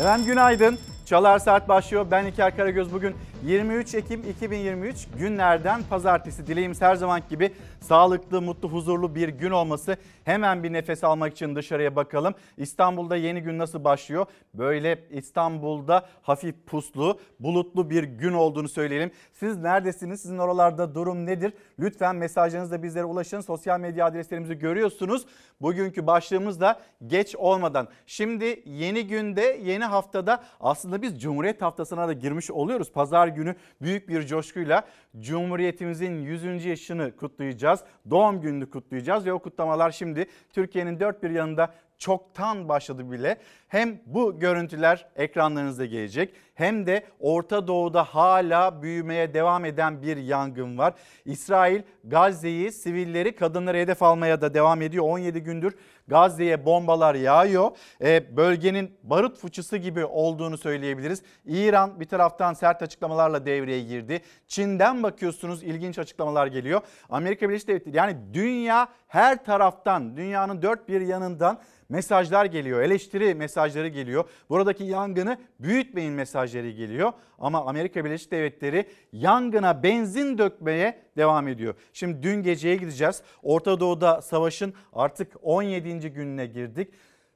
[0.00, 0.78] Efendim günaydın.
[1.06, 2.06] Çalar Saat başlıyor.
[2.10, 2.92] Ben İlker Karagöz.
[2.92, 3.14] Bugün
[3.46, 6.46] 23 Ekim 2023 günlerden pazartesi.
[6.46, 9.96] Dileğimiz her zaman gibi sağlıklı, mutlu, huzurlu bir gün olması.
[10.24, 12.34] Hemen bir nefes almak için dışarıya bakalım.
[12.56, 14.26] İstanbul'da yeni gün nasıl başlıyor?
[14.54, 19.10] Böyle İstanbul'da hafif puslu, bulutlu bir gün olduğunu söyleyelim.
[19.32, 20.20] Siz neredesiniz?
[20.20, 21.52] Sizin oralarda durum nedir?
[21.78, 23.40] Lütfen mesajlarınızla bizlere ulaşın.
[23.40, 25.26] Sosyal medya adreslerimizi görüyorsunuz.
[25.60, 27.88] Bugünkü başlığımız da geç olmadan.
[28.06, 32.92] Şimdi yeni günde, yeni haftada aslında biz Cumhuriyet Haftası'na da girmiş oluyoruz.
[32.92, 34.88] Pazar günü büyük bir coşkuyla
[35.20, 36.64] Cumhuriyetimizin 100.
[36.64, 37.80] yaşını kutlayacağız.
[38.10, 43.36] Doğum gününü kutlayacağız ve o kutlamalar şimdi Türkiye'nin dört bir yanında çoktan başladı bile.
[43.68, 50.78] Hem bu görüntüler ekranlarınızda gelecek hem de Orta Doğu'da hala büyümeye devam eden bir yangın
[50.78, 50.94] var.
[51.24, 55.04] İsrail Gazze'yi, sivilleri, kadınları hedef almaya da devam ediyor.
[55.04, 55.74] 17 gündür
[56.08, 57.70] Gazze'ye bombalar yağıyor.
[58.02, 61.22] E, bölgenin barut fıçısı gibi olduğunu söyleyebiliriz.
[61.46, 64.20] İran bir taraftan sert açıklamalarla devreye girdi.
[64.46, 66.80] Çin'den bakıyorsunuz ilginç açıklamalar geliyor.
[67.10, 73.57] Amerika Birleşik Devletleri yani dünya her taraftan dünyanın dört bir yanından mesajlar geliyor, eleştiri mesajları
[73.66, 74.24] geliyor.
[74.50, 77.12] Buradaki yangını büyütmeyin mesajları geliyor.
[77.38, 81.74] Ama Amerika Birleşik Devletleri yangına benzin dökmeye devam ediyor.
[81.92, 83.22] Şimdi dün geceye gideceğiz.
[83.42, 86.12] Orta Doğu'da savaşın artık 17.
[86.12, 86.88] gününe girdik.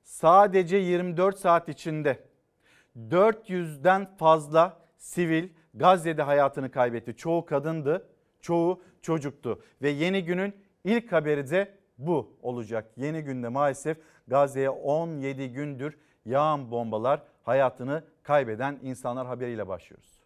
[0.03, 2.19] Sadece 24 saat içinde
[3.11, 7.17] 400'den fazla sivil Gazze'de hayatını kaybetti.
[7.17, 8.09] Çoğu kadındı,
[8.41, 12.91] çoğu çocuktu ve yeni günün ilk haberi de bu olacak.
[12.97, 20.23] Yeni günde maalesef Gazze'ye 17 gündür yağan bombalar hayatını kaybeden insanlar haberiyle başlıyoruz.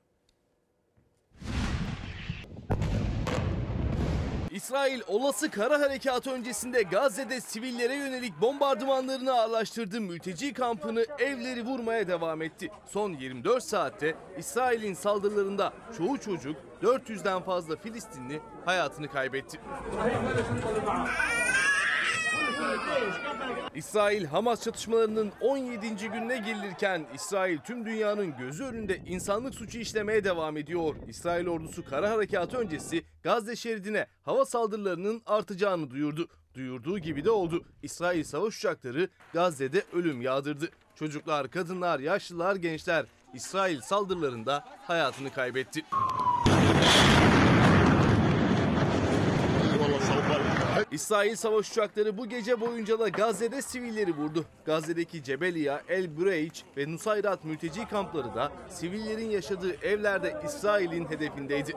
[4.56, 10.00] İsrail olası kara harekatı öncesinde Gazze'de sivillere yönelik bombardımanlarını ağırlaştırdı.
[10.00, 12.68] Mülteci kampını evleri vurmaya devam etti.
[12.86, 19.60] Son 24 saatte İsrail'in saldırılarında çoğu çocuk 400'den fazla Filistinli hayatını kaybetti.
[23.74, 25.88] İsrail Hamas çatışmalarının 17.
[25.96, 30.94] gününe girilirken İsrail tüm dünyanın gözü önünde insanlık suçu işlemeye devam ediyor.
[31.08, 36.28] İsrail ordusu kara harekatı öncesi Gazze şeridine hava saldırılarının artacağını duyurdu.
[36.54, 37.64] Duyurduğu gibi de oldu.
[37.82, 40.68] İsrail savaş uçakları Gazze'de ölüm yağdırdı.
[40.94, 45.84] Çocuklar, kadınlar, yaşlılar, gençler İsrail saldırılarında hayatını kaybetti.
[50.90, 54.44] İsrail savaş uçakları bu gece boyunca da Gazze'de sivilleri vurdu.
[54.64, 61.76] Gazze'deki Cebeliya, El Bureyç ve Nusayrat mülteci kampları da sivillerin yaşadığı evlerde İsrail'in hedefindeydi.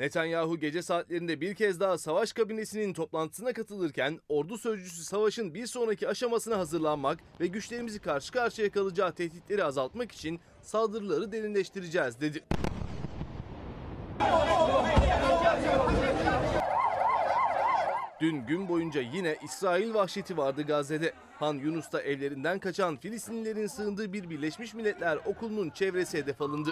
[0.00, 6.08] Netanyahu gece saatlerinde bir kez daha savaş kabinesinin toplantısına katılırken ordu sözcüsü savaşın bir sonraki
[6.08, 12.44] aşamasına hazırlanmak ve güçlerimizi karşı karşıya kalacağı tehditleri azaltmak için saldırıları derinleştireceğiz dedi.
[18.20, 21.12] Dün gün boyunca yine İsrail vahşeti vardı Gazze'de.
[21.38, 26.70] Han Yunus'ta evlerinden kaçan Filistinlilerin sığındığı bir Birleşmiş Milletler okulunun çevresi hedef alındı.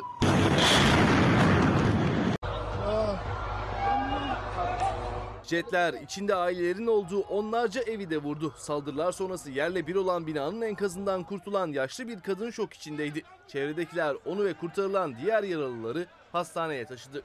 [5.44, 8.54] Jetler içinde ailelerin olduğu onlarca evi de vurdu.
[8.56, 13.22] Saldırılar sonrası yerle bir olan binanın enkazından kurtulan yaşlı bir kadın şok içindeydi.
[13.48, 17.22] Çevredekiler onu ve kurtarılan diğer yaralıları hastaneye taşıdı.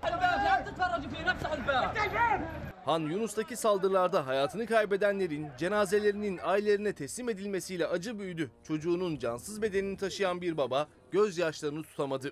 [2.85, 8.51] Han Yunus'taki saldırılarda hayatını kaybedenlerin cenazelerinin ailelerine teslim edilmesiyle acı büyüdü.
[8.67, 12.31] Çocuğunun cansız bedenini taşıyan bir baba gözyaşlarını tutamadı.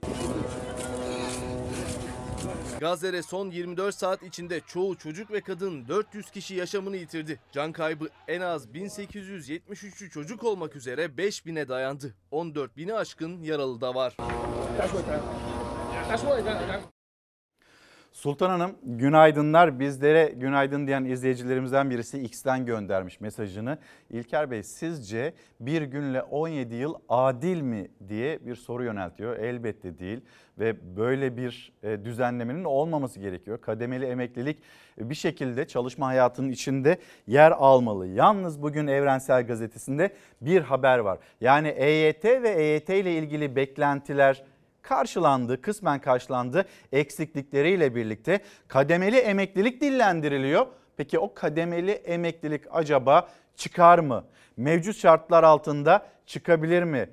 [2.80, 7.40] Gazze'de son 24 saat içinde çoğu çocuk ve kadın 400 kişi yaşamını yitirdi.
[7.52, 12.14] Can kaybı en az 1873'ü çocuk olmak üzere 5000'e dayandı.
[12.32, 14.18] 14 bini aşkın yaralı da var.
[18.12, 19.80] Sultan Hanım günaydınlar.
[19.80, 23.78] Bizlere günaydın diyen izleyicilerimizden birisi X'ten göndermiş mesajını.
[24.10, 29.38] İlker Bey sizce bir günle 17 yıl adil mi diye bir soru yöneltiyor.
[29.38, 30.22] Elbette değil
[30.60, 33.62] ve böyle bir e, düzenlemenin olmaması gerekiyor.
[33.62, 34.60] Kademeli emeklilik
[34.98, 36.98] bir şekilde çalışma hayatının içinde
[37.28, 38.08] yer almalı.
[38.08, 41.20] Yalnız bugün Evrensel Gazetesi'nde bir haber var.
[41.42, 44.44] Yani EYT ve EYT ile ilgili beklentiler
[44.86, 50.68] karşılandı, kısmen karşılandı eksiklikleriyle birlikte kademeli emeklilik dillendiriliyor.
[50.98, 54.26] Peki o kademeli emeklilik acaba çıkar mı?
[54.58, 57.10] Mevcut şartlar altında çıkabilir mi?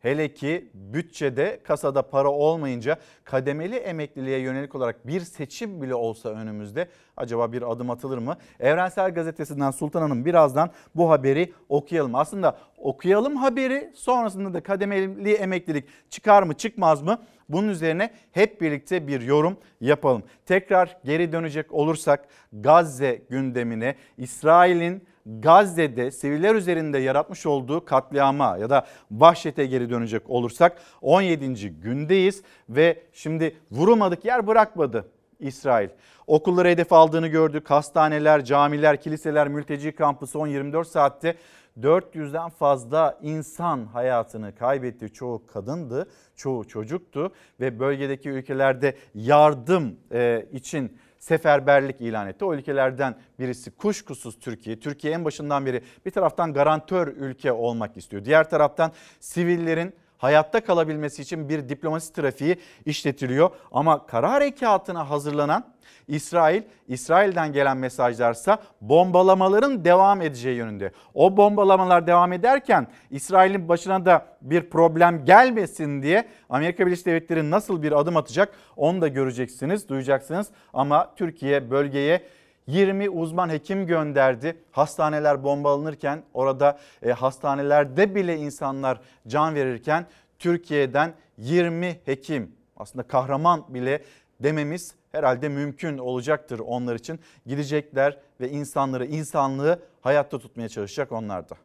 [0.00, 6.88] Hele ki bütçede kasada para olmayınca kademeli emekliliğe yönelik olarak bir seçim bile olsa önümüzde
[7.18, 8.36] Acaba bir adım atılır mı?
[8.60, 12.14] Evrensel Gazetesi'nden Sultan Hanım birazdan bu haberi okuyalım.
[12.14, 17.18] Aslında okuyalım haberi sonrasında da kademeli emeklilik çıkar mı çıkmaz mı?
[17.48, 20.22] Bunun üzerine hep birlikte bir yorum yapalım.
[20.46, 28.86] Tekrar geri dönecek olursak Gazze gündemine İsrail'in Gazze'de siviller üzerinde yaratmış olduğu katliama ya da
[29.10, 31.70] vahşete geri dönecek olursak 17.
[31.80, 35.08] gündeyiz ve şimdi vurulmadık yer bırakmadı
[35.40, 35.88] İsrail.
[36.26, 37.70] Okulları hedef aldığını gördük.
[37.70, 41.34] Hastaneler, camiler, kiliseler, mülteci kampı son 24 saatte
[41.80, 45.12] 400'den fazla insan hayatını kaybetti.
[45.12, 52.44] Çoğu kadındı, çoğu çocuktu ve bölgedeki ülkelerde yardım e, için seferberlik ilan etti.
[52.44, 54.80] O ülkelerden birisi kuşkusuz Türkiye.
[54.80, 58.24] Türkiye en başından beri bir taraftan garantör ülke olmak istiyor.
[58.24, 62.56] Diğer taraftan sivillerin hayatta kalabilmesi için bir diplomasi trafiği
[62.86, 63.50] işletiliyor.
[63.72, 65.64] Ama kara harekatına hazırlanan
[66.08, 70.92] İsrail, İsrail'den gelen mesajlarsa bombalamaların devam edeceği yönünde.
[71.14, 77.82] O bombalamalar devam ederken İsrail'in başına da bir problem gelmesin diye Amerika Birleşik Devletleri nasıl
[77.82, 80.48] bir adım atacak onu da göreceksiniz, duyacaksınız.
[80.72, 82.22] Ama Türkiye bölgeye
[82.68, 84.56] 20 uzman hekim gönderdi.
[84.72, 90.06] Hastaneler bombalanırken orada e, hastanelerde bile insanlar can verirken
[90.38, 94.04] Türkiye'den 20 hekim aslında kahraman bile
[94.40, 97.20] dememiz herhalde mümkün olacaktır onlar için.
[97.46, 101.56] Gidecekler ve insanları, insanlığı hayatta tutmaya çalışacak onlar da.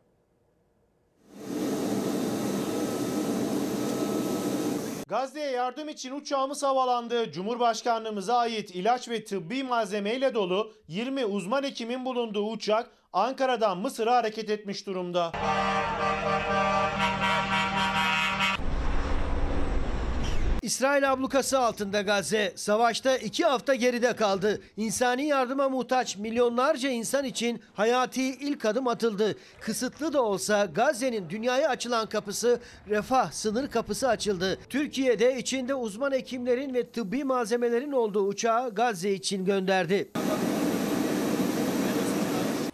[5.14, 7.32] Gazze'ye yardım için uçağımız havalandı.
[7.32, 14.50] Cumhurbaşkanlığımıza ait ilaç ve tıbbi malzemeyle dolu 20 uzman hekimin bulunduğu uçak Ankara'dan Mısır'a hareket
[14.50, 15.32] etmiş durumda.
[20.64, 22.54] İsrail ablukası altında Gazze.
[22.56, 24.62] Savaşta iki hafta geride kaldı.
[24.78, 29.36] İnsani yardıma muhtaç milyonlarca insan için hayati ilk adım atıldı.
[29.62, 34.60] Kısıtlı da olsa Gazze'nin dünyaya açılan kapısı refah sınır kapısı açıldı.
[34.70, 40.12] Türkiye'de içinde uzman hekimlerin ve tıbbi malzemelerin olduğu uçağı Gazze için gönderdi.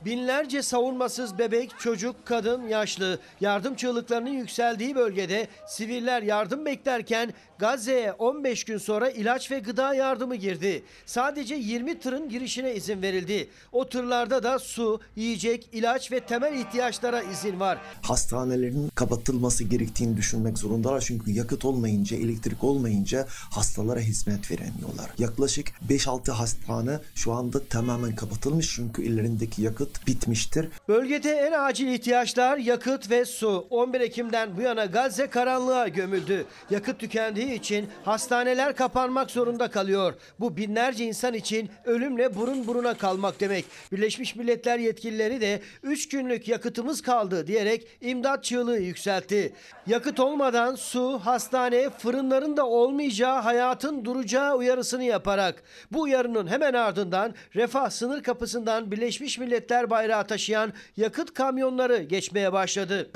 [0.06, 8.64] Binlerce savunmasız bebek, çocuk, kadın, yaşlı yardım çığlıklarının yükseldiği bölgede siviller yardım beklerken Gazze'ye 15
[8.64, 10.84] gün sonra ilaç ve gıda yardımı girdi.
[11.06, 13.50] Sadece 20 tırın girişine izin verildi.
[13.72, 17.78] O tırlarda da su, yiyecek, ilaç ve temel ihtiyaçlara izin var.
[18.02, 21.02] Hastanelerin kapatılması gerektiğini düşünmek zorundalar.
[21.02, 25.10] Çünkü yakıt olmayınca, elektrik olmayınca hastalara hizmet veremiyorlar.
[25.18, 30.70] Yaklaşık 5-6 hastane şu anda tamamen kapatılmış çünkü ellerindeki yakıt bitmiştir.
[30.88, 33.68] Bölgede en acil ihtiyaçlar yakıt ve su.
[33.70, 36.46] 11 Ekim'den bu yana Gazze karanlığa gömüldü.
[36.70, 40.14] Yakıt tükendiği için hastaneler kapanmak zorunda kalıyor.
[40.40, 43.66] Bu binlerce insan için ölümle burun buruna kalmak demek.
[43.92, 49.54] Birleşmiş Milletler yetkilileri de 3 günlük yakıtımız kaldı diyerek imdat çığlığı yükseltti.
[49.88, 57.34] Yakıt olmadan su, hastane, fırınların da olmayacağı, hayatın duracağı uyarısını yaparak bu uyarının hemen ardından
[57.56, 63.10] Refah sınır kapısından Birleşmiş Milletler bayrağı taşıyan yakıt kamyonları geçmeye başladı.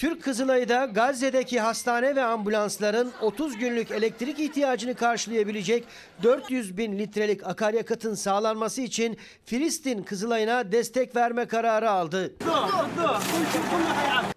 [0.00, 5.84] Türk Kızılay'ı da Gazze'deki hastane ve ambulansların 30 günlük elektrik ihtiyacını karşılayabilecek
[6.22, 12.34] 400 bin litrelik akaryakıtın sağlanması için Filistin Kızılay'ına destek verme kararı aldı.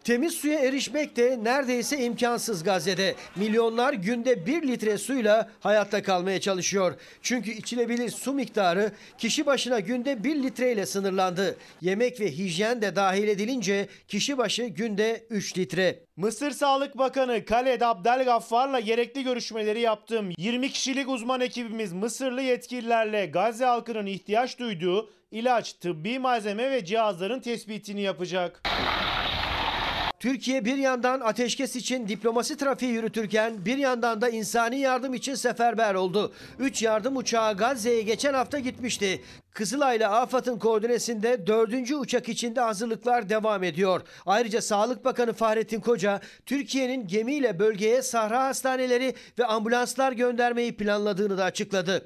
[0.03, 3.15] Temiz suya erişmek de neredeyse imkansız Gazze'de.
[3.35, 6.93] Milyonlar günde 1 litre suyla hayatta kalmaya çalışıyor.
[7.21, 11.57] Çünkü içilebilir su miktarı kişi başına günde 1 litreyle sınırlandı.
[11.81, 15.99] Yemek ve hijyen de dahil edilince kişi başı günde 3 litre.
[16.17, 20.29] Mısır Sağlık Bakanı Khaled Abdel Gaffar'la gerekli görüşmeleri yaptım.
[20.37, 27.39] 20 kişilik uzman ekibimiz Mısırlı yetkililerle Gazze halkının ihtiyaç duyduğu ilaç, tıbbi malzeme ve cihazların
[27.39, 28.61] tespitini yapacak.
[30.23, 35.95] Türkiye bir yandan ateşkes için diplomasi trafiği yürütürken bir yandan da insani yardım için seferber
[35.95, 36.33] oldu.
[36.59, 39.21] 3 yardım uçağı Gazze'ye geçen hafta gitmişti.
[39.51, 41.91] Kızılay'la AFAD'ın koordinesinde 4.
[41.91, 44.01] uçak içinde hazırlıklar devam ediyor.
[44.25, 51.43] Ayrıca Sağlık Bakanı Fahrettin Koca, Türkiye'nin gemiyle bölgeye sahra hastaneleri ve ambulanslar göndermeyi planladığını da
[51.43, 52.05] açıkladı.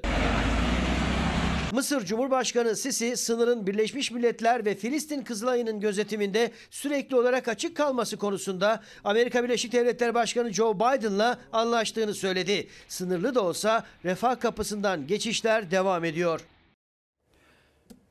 [1.72, 8.82] Mısır Cumhurbaşkanı Sisi sınırın Birleşmiş Milletler ve Filistin Kızılay'ının gözetiminde sürekli olarak açık kalması konusunda
[9.04, 12.66] Amerika Birleşik Devletleri Başkanı Joe Biden'la anlaştığını söyledi.
[12.88, 16.40] Sınırlı da olsa refah kapısından geçişler devam ediyor.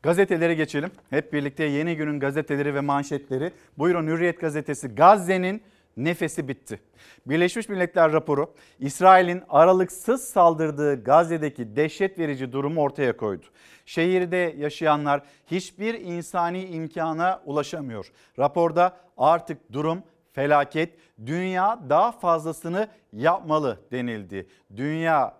[0.03, 0.91] Gazetelere geçelim.
[1.09, 3.51] Hep birlikte yeni günün gazeteleri ve manşetleri.
[3.77, 5.61] Buyurun Hürriyet gazetesi Gazze'nin
[5.97, 6.79] nefesi bitti.
[7.25, 13.45] Birleşmiş Milletler raporu İsrail'in aralıksız saldırdığı Gazze'deki dehşet verici durumu ortaya koydu.
[13.85, 18.11] Şehirde yaşayanlar hiçbir insani imkana ulaşamıyor.
[18.39, 20.93] Raporda artık durum felaket,
[21.25, 24.47] dünya daha fazlasını yapmalı denildi.
[24.75, 25.33] Dünya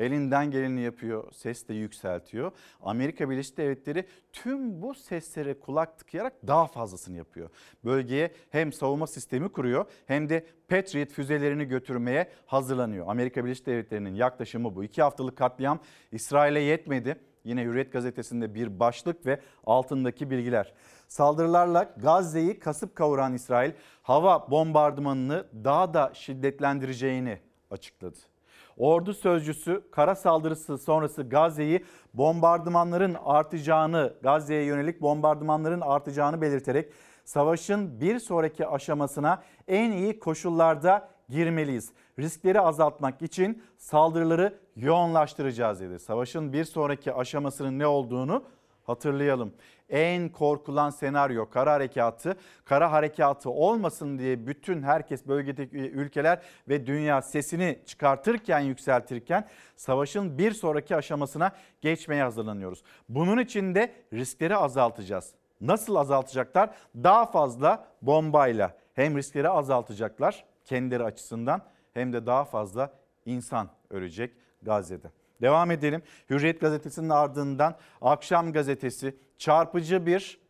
[0.00, 2.52] elinden geleni yapıyor, ses de yükseltiyor.
[2.82, 7.50] Amerika Birleşik Devletleri tüm bu seslere kulak tıkayarak daha fazlasını yapıyor.
[7.84, 13.06] Bölgeye hem savunma sistemi kuruyor hem de Patriot füzelerini götürmeye hazırlanıyor.
[13.08, 14.84] Amerika Birleşik Devletleri'nin yaklaşımı bu.
[14.84, 15.80] İki haftalık katliam
[16.12, 17.16] İsrail'e yetmedi.
[17.44, 20.74] Yine Hürriyet gazetesinde bir başlık ve altındaki bilgiler.
[21.08, 27.38] Saldırılarla Gazze'yi kasıp kavuran İsrail hava bombardımanını daha da şiddetlendireceğini
[27.70, 28.29] açıkladı.
[28.76, 31.84] Ordu sözcüsü kara saldırısı sonrası Gazze'yi
[32.14, 36.92] bombardımanların artacağını, Gazze'ye yönelik bombardımanların artacağını belirterek
[37.24, 41.92] savaşın bir sonraki aşamasına en iyi koşullarda girmeliyiz.
[42.18, 45.98] Riskleri azaltmak için saldırıları yoğunlaştıracağız dedi.
[45.98, 48.44] Savaşın bir sonraki aşamasının ne olduğunu
[48.90, 49.52] hatırlayalım.
[49.88, 52.36] En korkulan senaryo kara harekatı.
[52.64, 60.52] Kara harekatı olmasın diye bütün herkes bölgedeki ülkeler ve dünya sesini çıkartırken yükseltirken savaşın bir
[60.52, 62.82] sonraki aşamasına geçmeye hazırlanıyoruz.
[63.08, 65.34] Bunun için de riskleri azaltacağız.
[65.60, 66.70] Nasıl azaltacaklar?
[66.96, 71.62] Daha fazla bombayla hem riskleri azaltacaklar kendileri açısından
[71.94, 72.92] hem de daha fazla
[73.26, 74.32] insan ölecek
[74.62, 75.19] Gazze'de.
[75.40, 76.02] Devam edelim.
[76.30, 80.40] Hürriyet gazetesinin ardından Akşam gazetesi çarpıcı bir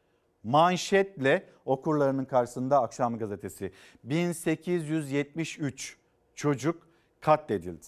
[0.43, 3.73] manşetle okurlarının karşısında Akşam gazetesi
[4.05, 5.97] 1873
[6.35, 6.87] çocuk
[7.21, 7.87] katledildi.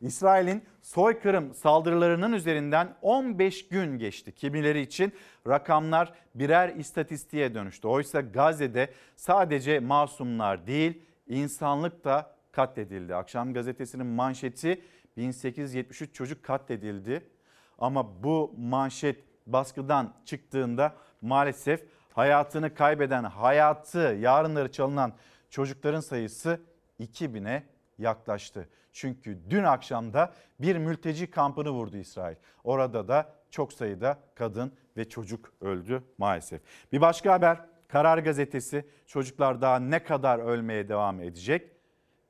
[0.00, 4.32] İsrail'in soykırım saldırılarının üzerinden 15 gün geçti.
[4.32, 5.12] Kimileri için
[5.48, 7.88] rakamlar birer istatistiğe dönüştü.
[7.88, 13.14] Oysa Gazze'de sadece masumlar değil insanlık da katledildi.
[13.14, 14.80] Akşam gazetesinin manşeti
[15.16, 17.30] 1873 çocuk katledildi.
[17.78, 25.12] Ama bu manşet baskıdan çıktığında maalesef hayatını kaybeden, hayatı yarınları çalınan
[25.50, 26.60] çocukların sayısı
[27.00, 27.62] 2000'e
[27.98, 28.68] yaklaştı.
[28.92, 32.36] Çünkü dün akşamda bir mülteci kampını vurdu İsrail.
[32.64, 36.60] Orada da çok sayıda kadın ve çocuk öldü maalesef.
[36.92, 41.71] Bir başka haber Karar Gazetesi çocuklar daha ne kadar ölmeye devam edecek?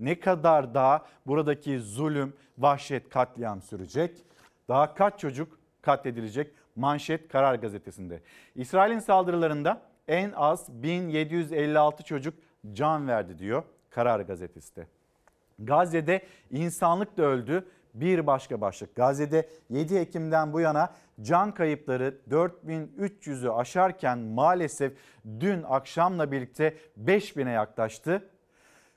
[0.01, 4.25] Ne kadar daha buradaki zulüm, vahşet, katliam sürecek?
[4.69, 6.55] Daha kaç çocuk katledilecek?
[6.77, 8.23] Manşet Karar Gazetesi'nde.
[8.55, 12.35] İsrail'in saldırılarında en az 1756 çocuk
[12.73, 14.87] can verdi diyor Karar Gazetesi de.
[15.59, 17.69] Gazze'de insanlık da öldü.
[17.95, 18.97] Bir başka başlık.
[18.97, 24.93] Gazze'de 7 Ekim'den bu yana can kayıpları 4300'ü aşarken maalesef
[25.41, 28.29] dün akşamla birlikte 5000'e yaklaştı.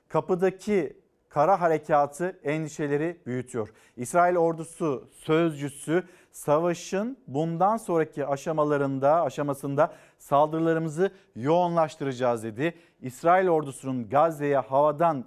[0.08, 0.96] Kapıdaki
[1.28, 3.68] kara harekatı endişeleri büyütüyor.
[3.96, 12.74] İsrail ordusu sözcüsü savaşın bundan sonraki aşamalarında aşamasında saldırılarımızı yoğunlaştıracağız dedi.
[13.00, 15.24] İsrail ordusunun Gazze'ye havadan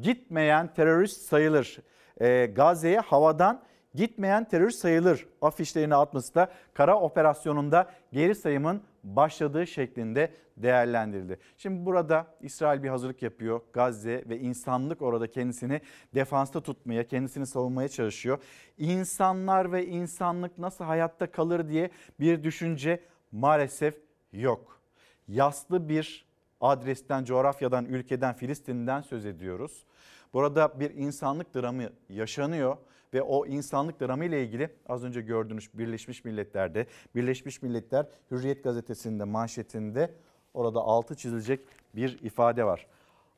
[0.00, 1.78] gitmeyen terörist sayılır.
[2.20, 3.62] Ee, Gazze'ye havadan
[3.94, 11.38] gitmeyen terörist sayılır afişlerini atması da kara operasyonunda geri sayımın başladığı şeklinde değerlendirildi.
[11.56, 13.60] Şimdi burada İsrail bir hazırlık yapıyor.
[13.72, 15.80] Gazze ve insanlık orada kendisini
[16.14, 18.38] defansta tutmaya, kendisini savunmaya çalışıyor.
[18.78, 21.90] İnsanlar ve insanlık nasıl hayatta kalır diye
[22.20, 23.00] bir düşünce
[23.32, 23.94] maalesef
[24.32, 24.80] yok.
[25.28, 26.26] Yaslı bir
[26.60, 29.84] adresten, coğrafyadan, ülkeden, Filistin'den söz ediyoruz.
[30.32, 32.76] Burada bir insanlık dramı yaşanıyor
[33.14, 39.24] ve o insanlık dramı ile ilgili az önce gördüğünüz Birleşmiş Milletler'de, Birleşmiş Milletler Hürriyet gazetesinde
[39.24, 40.14] manşetinde
[40.54, 41.60] orada altı çizilecek
[41.94, 42.86] bir ifade var.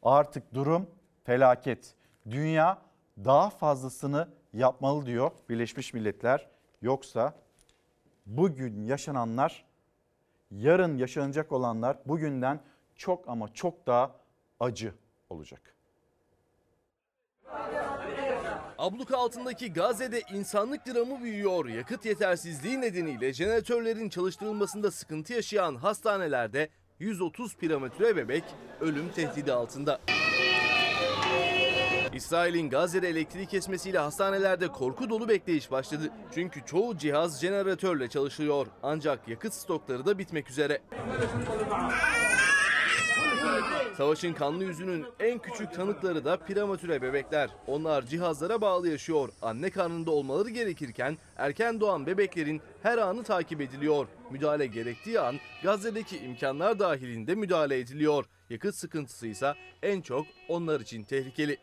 [0.02, 0.86] Artık durum
[1.24, 1.94] felaket.
[2.30, 2.82] Dünya
[3.24, 6.48] daha fazlasını yapmalı diyor Birleşmiş Milletler.
[6.82, 7.34] Yoksa
[8.26, 9.64] bugün yaşananlar,
[10.50, 12.60] yarın yaşanacak olanlar bugünden
[12.96, 14.10] çok ama çok daha
[14.60, 14.94] acı
[15.30, 15.74] olacak.
[18.84, 21.66] Abluka altındaki Gazze'de insanlık dramı büyüyor.
[21.66, 28.44] Yakıt yetersizliği nedeniyle jeneratörlerin çalıştırılmasında sıkıntı yaşayan hastanelerde 130 prematüre bebek
[28.80, 30.00] ölüm tehdidi altında.
[32.14, 36.10] İsrail'in Gazze'de elektrik kesmesiyle hastanelerde korku dolu bekleyiş başladı.
[36.34, 38.66] Çünkü çoğu cihaz jeneratörle çalışıyor.
[38.82, 40.82] Ancak yakıt stokları da bitmek üzere.
[43.96, 47.50] Savaşın kanlı yüzünün en küçük tanıkları da prematüre bebekler.
[47.66, 49.28] Onlar cihazlara bağlı yaşıyor.
[49.42, 54.06] Anne karnında olmaları gerekirken erken doğan bebeklerin her anı takip ediliyor.
[54.30, 58.24] Müdahale gerektiği an Gazze'deki imkanlar dahilinde müdahale ediliyor.
[58.50, 61.58] Yakıt sıkıntısı ise en çok onlar için tehlikeli.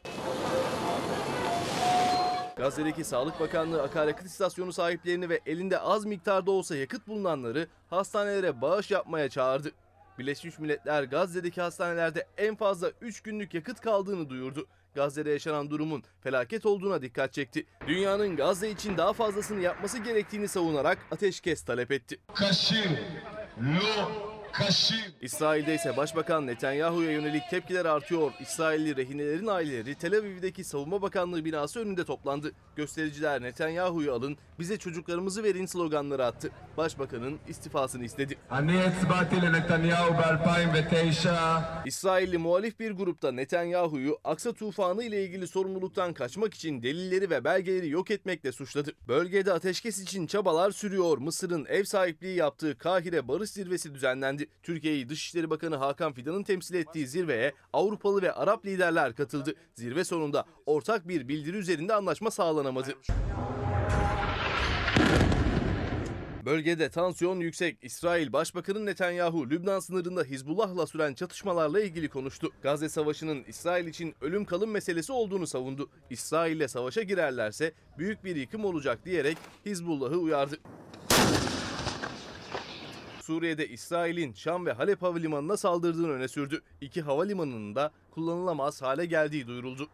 [2.56, 8.92] Gazze'deki Sağlık Bakanlığı akaryakıt istasyonu sahiplerini ve elinde az miktarda olsa yakıt bulunanları hastanelere bağış
[8.92, 9.72] yapmaya çağırdı.
[10.20, 14.68] Birleşmiş Milletler Gazze'deki hastanelerde en fazla 3 günlük yakıt kaldığını duyurdu.
[14.96, 17.66] Gazze'de yaşanan durumun felaket olduğuna dikkat çekti.
[17.88, 22.20] Dünyanın Gazze için daha fazlasını yapması gerektiğini savunarak ateşkes talep etti.
[22.34, 22.90] Kaşir,
[23.62, 24.12] lo,
[25.22, 28.32] İsrail'de ise Başbakan Netanyahu'ya yönelik tepkiler artıyor.
[28.42, 32.52] İsrailli rehinelerin aileleri Tel Aviv'deki Savunma Bakanlığı binası önünde toplandı.
[32.76, 36.52] Göstericiler Netanyahu'yu alın, bize çocuklarımızı verin sloganları attı.
[36.78, 38.38] Başbakanın istifasını istedi.
[41.86, 47.90] İsrailli muhalif bir grupta Netanyahu'yu Aksa tufanı ile ilgili sorumluluktan kaçmak için delilleri ve belgeleri
[47.90, 48.92] yok etmekle suçladı.
[49.08, 51.18] Bölgede ateşkes için çabalar sürüyor.
[51.18, 54.41] Mısır'ın ev sahipliği yaptığı Kahire Barış Zirvesi düzenlendi.
[54.64, 59.56] Türkiye'yi Dışişleri Bakanı Hakan Fidan'ın temsil ettiği zirveye Avrupalı ve Arap liderler katıldı.
[59.74, 62.96] Zirve sonunda ortak bir bildiri üzerinde anlaşma sağlanamadı.
[66.46, 67.78] Bölgede tansiyon yüksek.
[67.82, 72.50] İsrail Başbakanı Netanyahu, Lübnan sınırında Hizbullah'la süren çatışmalarla ilgili konuştu.
[72.64, 75.90] Gazze Savaşı'nın İsrail için ölüm kalım meselesi olduğunu savundu.
[76.10, 80.58] İsrail'le savaşa girerlerse büyük bir yıkım olacak diyerek Hizbullah'ı uyardı.
[83.32, 86.62] Suriye'de İsrail'in Şam ve Halep havalimanına saldırdığını öne sürdü.
[86.82, 89.88] İki havalimanının da kullanılamaz hale geldiği duyuruldu.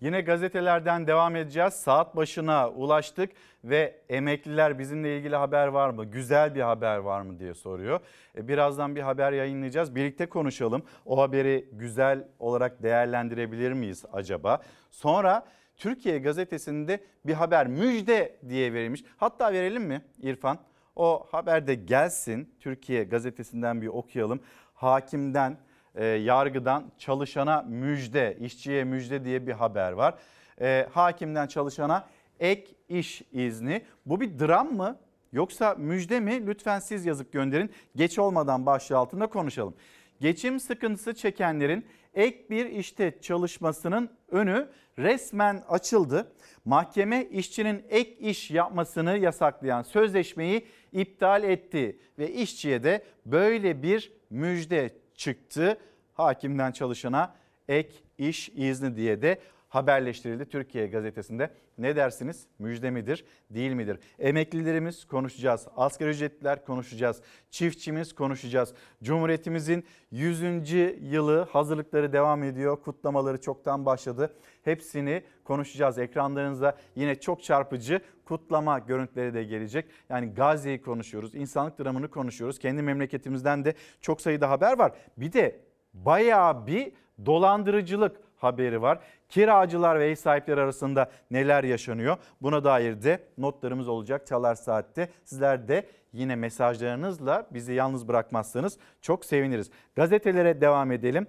[0.00, 1.74] Yine gazetelerden devam edeceğiz.
[1.74, 3.30] Saat başına ulaştık
[3.64, 6.04] ve emekliler bizimle ilgili haber var mı?
[6.04, 8.00] Güzel bir haber var mı diye soruyor.
[8.36, 9.94] E, Birazdan bir haber yayınlayacağız.
[9.94, 10.82] Birlikte konuşalım.
[11.06, 14.62] O haberi güzel olarak değerlendirebilir miyiz acaba?
[14.90, 15.46] Sonra
[15.76, 19.04] Türkiye gazetesinde bir haber müjde diye verilmiş.
[19.16, 20.58] Hatta verelim mi İrfan?
[20.96, 22.54] O haber de gelsin.
[22.60, 24.40] Türkiye gazetesinden bir okuyalım.
[24.74, 25.58] Hakimden
[25.94, 30.14] e, yargıdan çalışana müjde, işçiye müjde diye bir haber var.
[30.60, 32.06] E, hakimden çalışana
[32.40, 33.82] ek iş izni.
[34.06, 34.96] Bu bir dram mı
[35.32, 36.46] yoksa müjde mi?
[36.46, 37.70] Lütfen siz yazıp gönderin.
[37.96, 39.74] Geç olmadan başlığı altında konuşalım.
[40.20, 46.32] Geçim sıkıntısı çekenlerin ek bir işte çalışmasının önü resmen açıldı.
[46.64, 54.90] Mahkeme işçinin ek iş yapmasını yasaklayan sözleşmeyi iptal etti ve işçiye de böyle bir müjde
[55.14, 55.78] çıktı.
[56.14, 57.34] Hakimden çalışana
[57.68, 61.50] ek iş izni diye de haberleştirildi Türkiye gazetesinde.
[61.78, 62.46] Ne dersiniz?
[62.58, 63.98] Müjde midir, değil midir?
[64.18, 65.66] Emeklilerimiz konuşacağız.
[65.76, 67.22] Asgari ücretliler konuşacağız.
[67.50, 68.74] Çiftçimiz konuşacağız.
[69.02, 70.42] Cumhuriyetimizin 100.
[71.00, 72.82] yılı hazırlıkları devam ediyor.
[72.82, 74.36] Kutlamaları çoktan başladı.
[74.62, 75.98] Hepsini konuşacağız.
[75.98, 79.86] Ekranlarınıza yine çok çarpıcı kutlama görüntüleri de gelecek.
[80.08, 82.58] Yani Gazze'yi konuşuyoruz, insanlık dramını konuşuyoruz.
[82.58, 84.92] Kendi memleketimizden de çok sayıda haber var.
[85.16, 85.60] Bir de
[85.94, 86.92] bayağı bir
[87.26, 88.98] dolandırıcılık haberi var.
[89.34, 92.16] Kiracılar ve ev sahipleri arasında neler yaşanıyor?
[92.42, 95.08] Buna dair de notlarımız olacak Çalar Saat'te.
[95.24, 99.70] Sizler de yine mesajlarınızla bizi yalnız bırakmazsanız çok seviniriz.
[99.96, 101.26] Gazetelere devam edelim.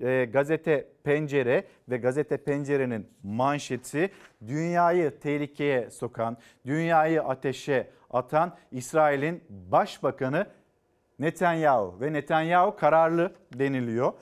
[0.00, 4.10] E, gazete Pencere ve Gazete Pencere'nin manşeti
[4.46, 10.46] dünyayı tehlikeye sokan, dünyayı ateşe atan İsrail'in başbakanı
[11.18, 14.12] Netanyahu ve Netanyahu kararlı deniliyor.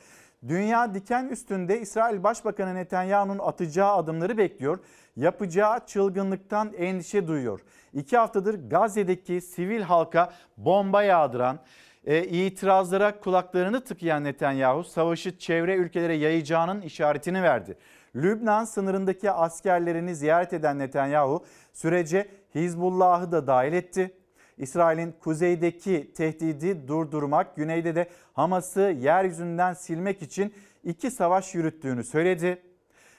[0.48, 4.78] Dünya diken üstünde İsrail Başbakanı Netanyahu'nun atacağı adımları bekliyor.
[5.16, 7.60] Yapacağı çılgınlıktan endişe duyuyor.
[7.92, 11.58] İki haftadır Gazze'deki sivil halka bomba yağdıran,
[12.04, 17.78] e, itirazlara kulaklarını tıkayan Netanyahu savaşı çevre ülkelere yayacağının işaretini verdi.
[18.16, 24.14] Lübnan sınırındaki askerlerini ziyaret eden Netanyahu sürece Hizbullah'ı da dahil etti.
[24.58, 32.62] İsrail'in kuzeydeki tehdidi durdurmak, güneyde de Hamas'ı yeryüzünden silmek için iki savaş yürüttüğünü söyledi.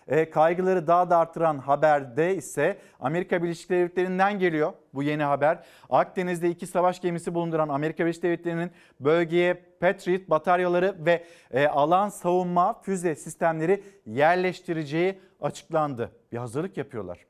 [0.08, 5.64] E, kaygıları daha da artıran haberde ise Amerika Birleşik Devletleri'nden geliyor bu yeni haber.
[5.90, 12.82] Akdeniz'de iki savaş gemisi bulunduran Amerika Birleşik Devletleri'nin bölgeye Patriot bataryaları ve e, alan savunma
[12.82, 16.12] füze sistemleri yerleştireceği açıklandı.
[16.32, 17.26] Bir hazırlık yapıyorlar.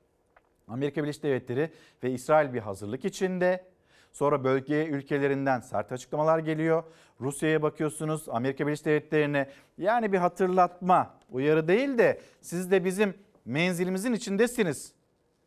[0.67, 1.69] Amerika Birleşik Devletleri
[2.03, 3.63] ve İsrail bir hazırlık içinde.
[4.11, 6.83] Sonra bölge ülkelerinden sert açıklamalar geliyor.
[7.21, 13.13] Rusya'ya bakıyorsunuz, Amerika Birleşik Devletleri'ne yani bir hatırlatma, uyarı değil de siz de bizim
[13.45, 14.93] menzilimizin içindesiniz.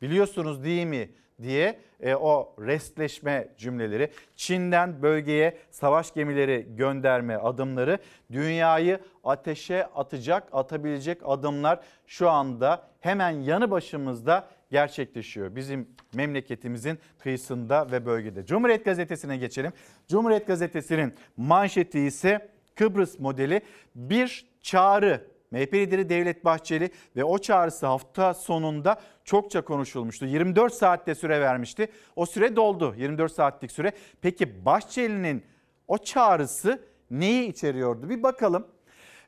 [0.02, 1.10] Biliyorsunuz değil mi
[1.42, 7.98] diye e, o restleşme cümleleri, Çin'den bölgeye savaş gemileri gönderme adımları,
[8.32, 15.56] dünyayı ateşe atacak, atabilecek adımlar şu anda hemen yanı başımızda gerçekleşiyor.
[15.56, 18.46] Bizim memleketimizin kıyısında ve bölgede.
[18.46, 19.72] Cumhuriyet Gazetesi'ne geçelim.
[20.08, 23.60] Cumhuriyet Gazetesi'nin manşeti ise Kıbrıs modeli
[23.94, 25.32] bir çağrı.
[25.50, 30.26] MHP lideri Devlet Bahçeli ve o çağrısı hafta sonunda çokça konuşulmuştu.
[30.26, 31.88] 24 saatte süre vermişti.
[32.16, 33.92] O süre doldu 24 saatlik süre.
[34.22, 35.44] Peki Bahçeli'nin
[35.88, 38.08] o çağrısı neyi içeriyordu?
[38.08, 38.66] Bir bakalım.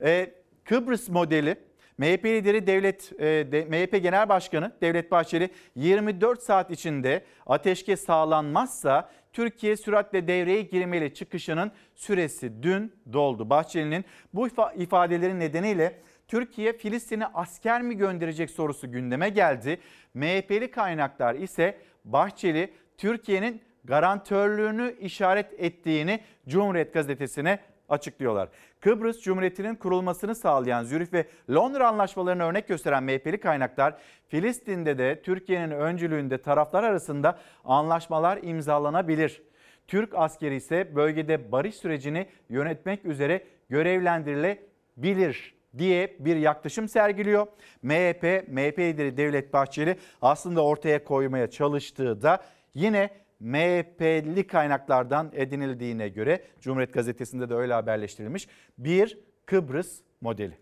[0.03, 1.57] Ee, Kıbrıs modeli
[1.99, 9.77] MHP lideri Devlet e, MHP Genel Başkanı Devlet Bahçeli 24 saat içinde ateşkes sağlanmazsa Türkiye
[9.77, 13.51] süratle devreye girmeli çıkışının süresi dün doldu.
[13.51, 14.05] Bahçeli'nin
[14.35, 19.79] bu ifa- ifadeleri nedeniyle Türkiye Filistin'e asker mi gönderecek sorusu gündeme geldi.
[20.15, 27.59] MHP'li kaynaklar ise Bahçeli Türkiye'nin garantörlüğünü işaret ettiğini Cumhuriyet gazetesine
[27.95, 28.49] açıklıyorlar.
[28.81, 33.95] Kıbrıs Cumhuriyeti'nin kurulmasını sağlayan Zürih ve Londra anlaşmalarını örnek gösteren MHP'li kaynaklar
[34.29, 39.43] Filistin'de de Türkiye'nin öncülüğünde taraflar arasında anlaşmalar imzalanabilir.
[39.87, 47.47] Türk askeri ise bölgede barış sürecini yönetmek üzere görevlendirilebilir diye bir yaklaşım sergiliyor.
[47.83, 52.43] MHP, MHP lideri Devlet Bahçeli aslında ortaya koymaya çalıştığı da
[52.75, 53.11] yine
[53.45, 60.59] MHP'li kaynaklardan edinildiğine göre Cumhuriyet Gazetesi'nde de öyle haberleştirilmiş bir Kıbrıs modeli.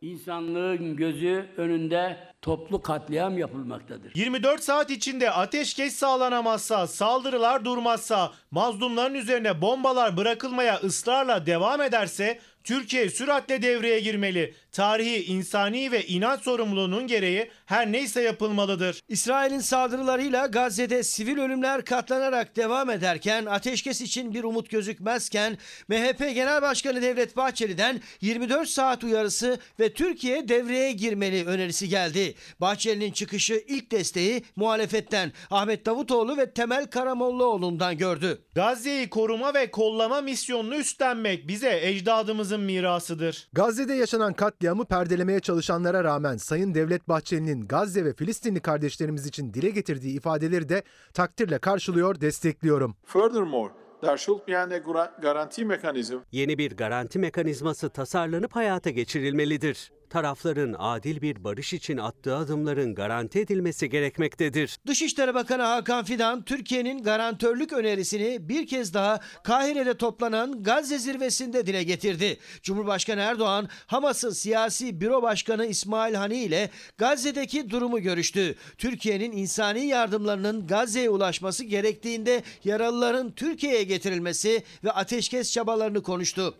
[0.00, 4.12] İnsanlığın gözü önünde toplu katliam yapılmaktadır.
[4.14, 13.10] 24 saat içinde ateşkes sağlanamazsa, saldırılar durmazsa, mazlumların üzerine bombalar bırakılmaya ısrarla devam ederse Türkiye
[13.10, 14.54] süratle devreye girmeli.
[14.72, 19.00] Tarihi, insani ve inanç sorumluluğunun gereği her neyse yapılmalıdır.
[19.08, 26.62] İsrail'in saldırılarıyla Gazze'de sivil ölümler katlanarak devam ederken ateşkes için bir umut gözükmezken MHP Genel
[26.62, 32.34] Başkanı Devlet Bahçeli'den 24 saat uyarısı ve Türkiye devreye girmeli önerisi geldi.
[32.60, 38.42] Bahçeli'nin çıkışı ilk desteği muhalefetten Ahmet Davutoğlu ve Temel Karamollaoğlu'ndan gördü.
[38.54, 43.48] Gazze'yi koruma ve kollama misyonunu üstlenmek bize ecdadımızın mirasıdır.
[43.52, 49.70] Gazze'de yaşanan katliamı perdelemeye çalışanlara rağmen Sayın Devlet Bahçeli'nin Gazze ve Filistinli kardeşlerimiz için dile
[49.70, 50.82] getirdiği ifadeleri de
[51.14, 52.96] takdirle karşılıyor, destekliyorum.
[53.06, 53.72] Furthermore,
[56.32, 59.92] Yeni bir garanti mekanizması tasarlanıp hayata geçirilmelidir.
[60.14, 64.76] Tarafların adil bir barış için attığı adımların garanti edilmesi gerekmektedir.
[64.86, 71.82] Dışişleri Bakanı Hakan Fidan, Türkiye'nin garantörlük önerisini bir kez daha Kahire'de toplanan Gazze zirvesinde dile
[71.82, 72.38] getirdi.
[72.62, 78.54] Cumhurbaşkanı Erdoğan, Hamas'ın siyasi büro başkanı İsmail Hani ile Gazze'deki durumu görüştü.
[78.78, 86.54] Türkiye'nin insani yardımlarının Gazze'ye ulaşması gerektiğinde yaralıların Türkiye'ye getirilmesi ve ateşkes çabalarını konuştu.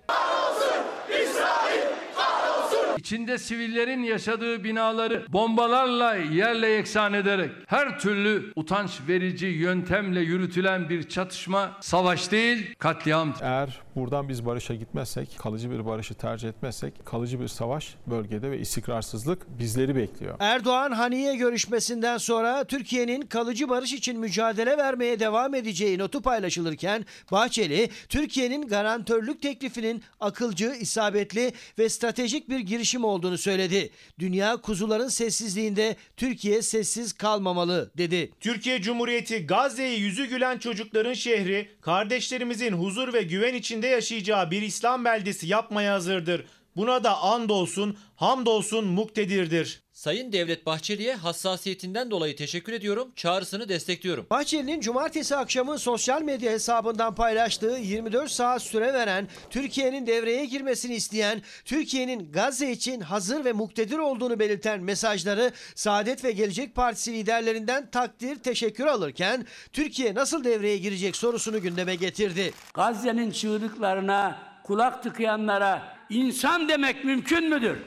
[3.05, 11.09] İçinde sivillerin yaşadığı binaları bombalarla yerle yeksan ederek her türlü utanç verici yöntemle yürütülen bir
[11.09, 13.41] çatışma savaş değil katliamdır.
[13.43, 18.59] Eğer buradan biz barışa gitmezsek, kalıcı bir barışı tercih etmezsek, kalıcı bir savaş bölgede ve
[18.59, 20.37] istikrarsızlık bizleri bekliyor.
[20.41, 27.91] Erdoğan Haniye görüşmesinden sonra Türkiye'nin kalıcı barış için mücadele vermeye devam edeceği notu paylaşılırken Bahçeli,
[28.09, 33.91] Türkiye'nin garantörlük teklifinin akılcı, isabetli ve stratejik bir girişim olduğunu söyledi.
[34.19, 38.31] Dünya kuzuların sessizliğinde Türkiye sessiz kalmamalı dedi.
[38.41, 45.05] Türkiye Cumhuriyeti Gazze'yi yüzü gülen çocukların şehri, kardeşlerimizin huzur ve güven içinde yaşayacağı bir İslam
[45.05, 46.45] beldesi yapmaya hazırdır.
[46.77, 49.85] Buna da andolsun, hamdolsun muktedirdir.
[49.93, 53.13] Sayın Devlet Bahçeli'ye hassasiyetinden dolayı teşekkür ediyorum.
[53.17, 54.27] Çağrısını destekliyorum.
[54.31, 61.43] Bahçeli'nin cumartesi akşamı sosyal medya hesabından paylaştığı 24 saat süre veren, Türkiye'nin devreye girmesini isteyen,
[61.65, 68.37] Türkiye'nin Gazze için hazır ve muktedir olduğunu belirten mesajları Saadet ve Gelecek Partisi liderlerinden takdir,
[68.37, 72.53] teşekkür alırken Türkiye nasıl devreye girecek sorusunu gündeme getirdi.
[72.75, 77.79] Gazze'nin çığlıklarına kulak tıkayanlara insan demek mümkün müdür?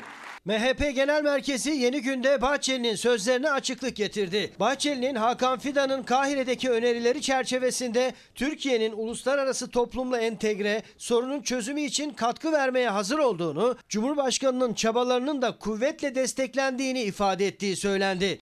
[0.46, 4.54] MHP Genel Merkezi Yeni Günde Bahçeli'nin sözlerine açıklık getirdi.
[4.60, 12.90] Bahçeli'nin Hakan Fidan'ın Kahire'deki önerileri çerçevesinde Türkiye'nin uluslararası toplumla entegre, sorunun çözümü için katkı vermeye
[12.90, 18.40] hazır olduğunu, Cumhurbaşkanı'nın çabalarının da kuvvetle desteklendiğini ifade ettiği söylendi.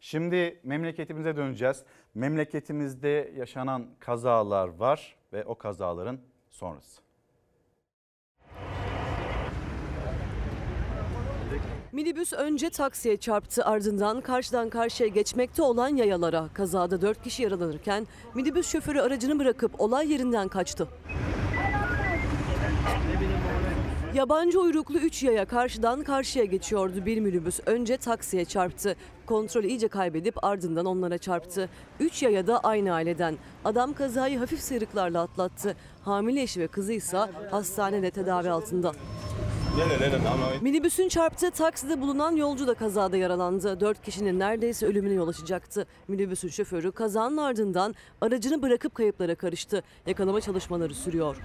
[0.00, 1.82] Şimdi memleketimize döneceğiz.
[2.14, 7.01] Memleketimizde yaşanan kazalar var ve o kazaların sonrası.
[11.92, 16.48] Minibüs önce taksiye çarptı ardından karşıdan karşıya geçmekte olan yayalara.
[16.54, 20.88] Kazada 4 kişi yaralanırken minibüs şoförü aracını bırakıp olay yerinden kaçtı.
[24.14, 27.06] Yabancı uyruklu 3 yaya karşıdan karşıya geçiyordu.
[27.06, 28.96] Bir minibüs önce taksiye çarptı.
[29.26, 31.68] Kontrolü iyice kaybedip ardından onlara çarptı.
[32.00, 33.36] 3 yaya da aynı aileden.
[33.64, 35.76] Adam kazayı hafif sıyrıklarla atlattı.
[36.02, 37.18] Hamile eşi ve kızı ise
[37.50, 38.92] hastanede tedavi altında.
[40.60, 43.80] Minibüsün çarptığı takside bulunan yolcu da kazada yaralandı.
[43.80, 45.86] Dört kişinin neredeyse ölümüne yol açacaktı.
[46.08, 49.82] Minibüsün şoförü kazanın ardından aracını bırakıp kayıplara karıştı.
[50.06, 51.36] Yakalama çalışmaları sürüyor.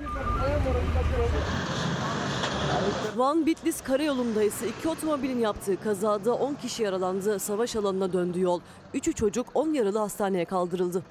[3.15, 7.39] Van Bitlis karayolunda ise iki otomobilin yaptığı kazada 10 kişi yaralandı.
[7.39, 8.61] Savaş alanına döndü yol.
[8.93, 11.03] Üçü çocuk 10 yaralı hastaneye kaldırıldı.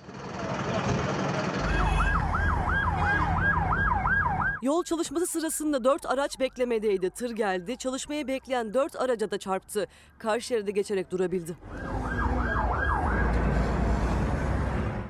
[4.62, 7.10] Yol çalışması sırasında 4 araç beklemedeydi.
[7.10, 7.76] Tır geldi.
[7.76, 9.86] Çalışmaya bekleyen 4 araca da çarptı.
[10.18, 11.56] Karşı şeride geçerek durabildi.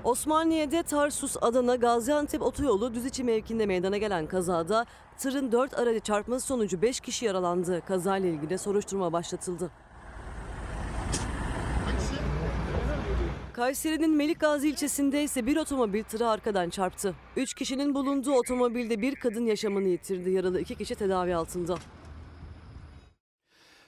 [0.05, 4.87] Osmaniye'de Tarsus Adana Gaziantep otoyolu Düziçi mevkinde meydana gelen kazada
[5.19, 7.83] tırın 4 aracı çarpması sonucu 5 kişi yaralandı.
[7.87, 9.71] Kazayla ilgili soruşturma başlatıldı.
[13.57, 17.15] Kayseri'nin Melikgazi ilçesinde ise bir otomobil tırı arkadan çarptı.
[17.37, 20.31] 3 kişinin bulunduğu otomobilde bir kadın yaşamını yitirdi.
[20.31, 21.75] Yaralı 2 kişi tedavi altında.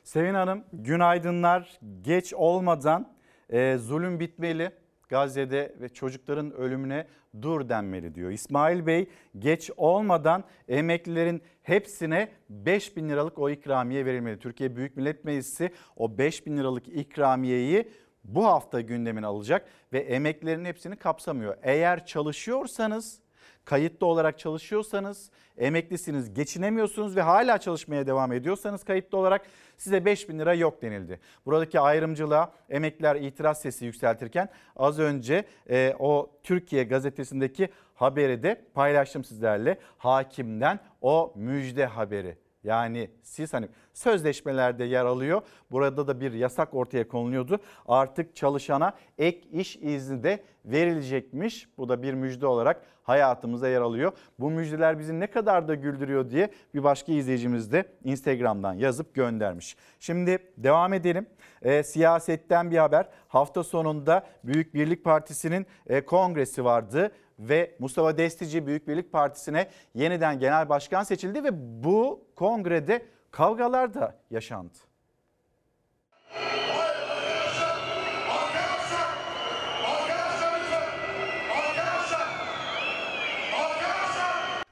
[0.05, 1.81] Sevin Hanım günaydınlar.
[2.03, 3.13] Geç olmadan
[3.51, 4.71] e, zulüm bitmeli.
[5.09, 7.07] Gazze'de ve çocukların ölümüne
[7.43, 8.31] dur denmeli diyor.
[8.31, 14.39] İsmail Bey geç olmadan emeklilerin hepsine 5 bin liralık o ikramiye verilmeli.
[14.39, 17.89] Türkiye Büyük Millet Meclisi o 5 bin liralık ikramiyeyi
[18.29, 21.57] bu hafta gündemine alacak ve emeklilerin hepsini kapsamıyor.
[21.63, 23.21] Eğer çalışıyorsanız
[23.65, 30.39] kayıtlı olarak çalışıyorsanız, emeklisiniz, geçinemiyorsunuz ve hala çalışmaya devam ediyorsanız kayıtlı olarak size 5 bin
[30.39, 31.21] lira yok denildi.
[31.47, 39.25] Buradaki ayrımcılığa emekliler itiraz sesi yükseltirken az önce e, o Türkiye gazetesindeki haberi de paylaştım
[39.25, 39.79] sizlerle.
[39.99, 42.39] Hakimden o müjde haberi.
[42.65, 45.43] Yani siz hani sözleşmelerde yer alıyor.
[45.71, 47.59] Burada da bir yasak ortaya konuluyordu.
[47.89, 51.69] Artık çalışana ek iş izni de verilecekmiş.
[51.79, 54.13] Bu da bir müjde olarak hayatımıza yer alıyor.
[54.39, 59.77] Bu müjdeler bizi ne kadar da güldürüyor diye bir başka izleyicimiz de Instagram'dan yazıp göndermiş.
[60.01, 61.27] Şimdi devam edelim.
[61.63, 63.09] E, siyasetten bir haber.
[63.29, 70.39] Hafta sonunda Büyük Birlik Partisi'nin e, kongresi vardı ve Mustafa Destici Büyük Birlik Partisi'ne yeniden
[70.39, 71.51] genel başkan seçildi ve
[71.85, 73.03] bu kongrede
[73.39, 74.79] kavgalar da yaşandı.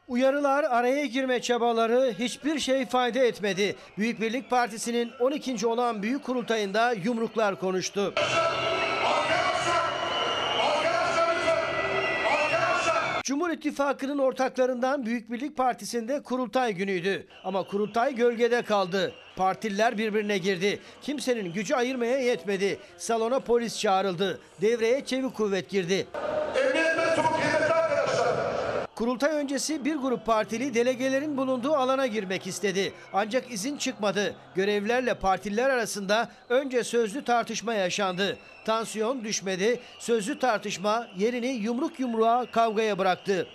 [0.08, 3.76] Uyarılar, araya girme çabaları hiçbir şey fayda etmedi.
[3.98, 5.66] Büyük Birlik Partisi'nin 12.
[5.66, 8.14] olan büyük kurultayında yumruklar konuştu.
[13.26, 17.26] Cumhur İttifakı'nın ortaklarından Büyük Birlik Partisi'nde kurultay günüydü.
[17.44, 19.12] Ama kurultay gölgede kaldı.
[19.36, 20.80] Partililer birbirine girdi.
[21.02, 22.78] Kimsenin gücü ayırmaya yetmedi.
[22.96, 24.40] Salona polis çağrıldı.
[24.60, 26.06] Devreye çevik kuvvet girdi.
[28.96, 32.92] Kurultay öncesi bir grup partili delegelerin bulunduğu alana girmek istedi.
[33.12, 34.34] Ancak izin çıkmadı.
[34.54, 38.38] Görevlilerle partililer arasında önce sözlü tartışma yaşandı.
[38.64, 39.80] Tansiyon düşmedi.
[39.98, 43.48] Sözlü tartışma yerini yumruk yumruğa kavgaya bıraktı.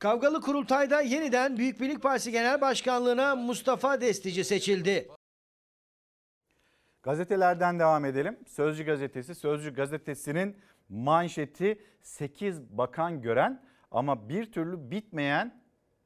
[0.00, 5.08] Kavgalı kurultayda yeniden Büyük Birlik Partisi Genel Başkanlığı'na Mustafa Destici seçildi.
[7.06, 8.36] Gazetelerden devam edelim.
[8.46, 10.56] Sözcü gazetesi, Sözcü gazetesinin
[10.88, 15.60] manşeti 8 bakan gören ama bir türlü bitmeyen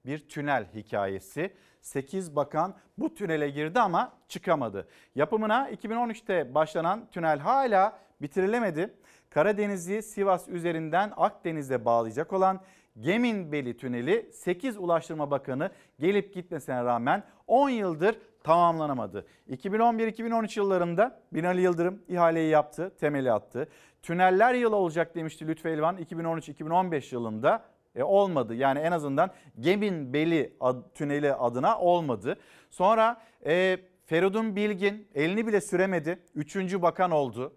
[0.07, 1.55] bir tünel hikayesi.
[1.81, 4.89] 8 bakan bu tünele girdi ama çıkamadı.
[5.15, 8.95] Yapımına 2013'te başlanan tünel hala bitirilemedi.
[9.31, 12.61] Karadeniz'i Sivas üzerinden Akdeniz'e bağlayacak olan
[13.01, 19.27] Geminbeli Tüneli 8 Ulaştırma Bakanı gelip gitmesine rağmen 10 yıldır tamamlanamadı.
[19.51, 23.69] 2011-2013 yıllarında Binali Yıldırım ihaleyi yaptı, temeli attı.
[24.03, 27.65] Tüneller yılı olacak demişti Lütfü Elvan 2013-2015 yılında.
[27.95, 32.37] E, olmadı yani en azından Geminbeli ad, tüneli adına olmadı.
[32.71, 36.19] Sonra e, Feridun Bilgin elini bile süremedi.
[36.35, 37.53] Üçüncü bakan oldu.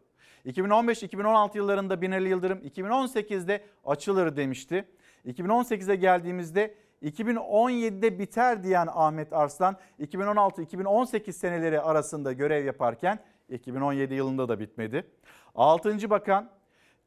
[0.46, 4.86] 2015-2016 yıllarında Binali Yıldırım 2018'de açılır demişti.
[5.26, 14.60] 2018'e geldiğimizde 2017'de biter diyen Ahmet Arslan 2016-2018 seneleri arasında görev yaparken 2017 yılında da
[14.60, 15.08] bitmedi.
[15.56, 16.10] 6.
[16.10, 16.50] Bakan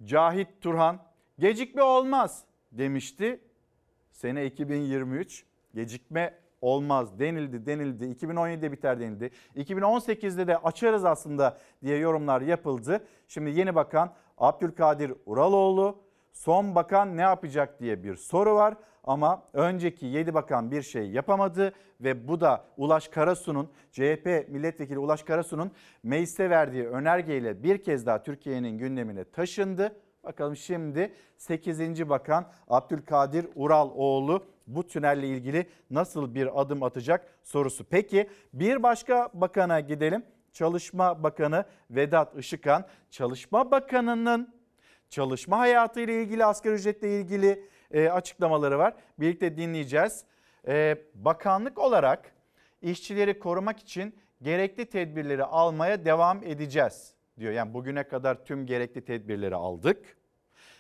[0.05, 0.99] Cahit Turhan
[1.39, 3.41] gecikme olmaz demişti.
[4.11, 8.05] Sene 2023 gecikme olmaz denildi denildi.
[8.05, 9.31] 2017'de biter denildi.
[9.57, 13.07] 2018'de de açarız aslında diye yorumlar yapıldı.
[13.29, 15.99] Şimdi yeni bakan Abdülkadir Uraloğlu
[16.33, 18.75] son bakan ne yapacak diye bir soru var.
[19.07, 25.23] Ama önceki 7 bakan bir şey yapamadı ve bu da Ulaş Karasu'nun CHP milletvekili Ulaş
[25.23, 25.71] Karasu'nun
[26.03, 29.97] mecliste verdiği önergeyle bir kez daha Türkiye'nin gündemine taşındı.
[30.25, 32.09] Bakalım şimdi 8.
[32.09, 37.85] Bakan Abdülkadir Uraloğlu bu tünelle ilgili nasıl bir adım atacak sorusu.
[37.85, 40.23] Peki bir başka bakana gidelim.
[40.53, 44.55] Çalışma Bakanı Vedat Işıkhan, Çalışma Bakanı'nın
[45.11, 48.95] çalışma hayatı ile ilgili asgari ücretle ilgili e, açıklamaları var.
[49.19, 50.25] Birlikte dinleyeceğiz.
[50.69, 52.33] E, bakanlık olarak
[52.83, 57.53] işçileri korumak için gerekli tedbirleri almaya devam edeceğiz diyor.
[57.53, 60.17] Yani bugüne kadar tüm gerekli tedbirleri aldık.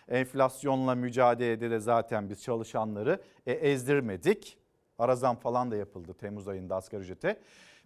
[0.08, 4.58] Enflasyonla mücadelede de zaten biz çalışanları e, ezdirmedik.
[4.98, 7.40] Arazam falan da yapıldı Temmuz ayında asgari ücrete.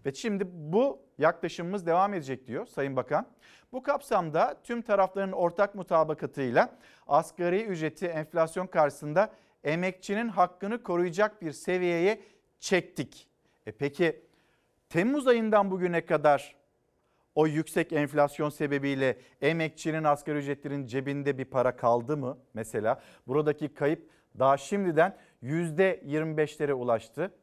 [0.07, 3.27] Ve şimdi bu yaklaşımımız devam edecek diyor Sayın Bakan.
[3.73, 9.33] Bu kapsamda tüm tarafların ortak mutabakatıyla asgari ücreti enflasyon karşısında
[9.65, 12.21] emekçinin hakkını koruyacak bir seviyeye
[12.61, 13.29] çektik.
[13.67, 14.23] E peki
[14.89, 16.57] Temmuz ayından bugüne kadar
[17.35, 23.03] o yüksek enflasyon sebebiyle emekçinin asgari ücretlerin cebinde bir para kaldı mı mesela?
[23.27, 27.35] Buradaki kayıp daha şimdiden %25'lere ulaştı.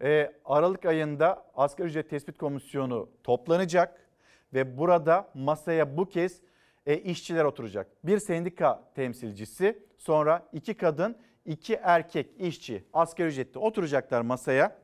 [0.00, 4.08] Ee, Aralık ayında asgari ücret tespit komisyonu toplanacak
[4.54, 6.40] ve burada masaya bu kez
[6.86, 7.86] e, işçiler oturacak.
[8.04, 14.82] Bir sendika temsilcisi sonra iki kadın iki erkek işçi asgari ücretli oturacaklar masaya.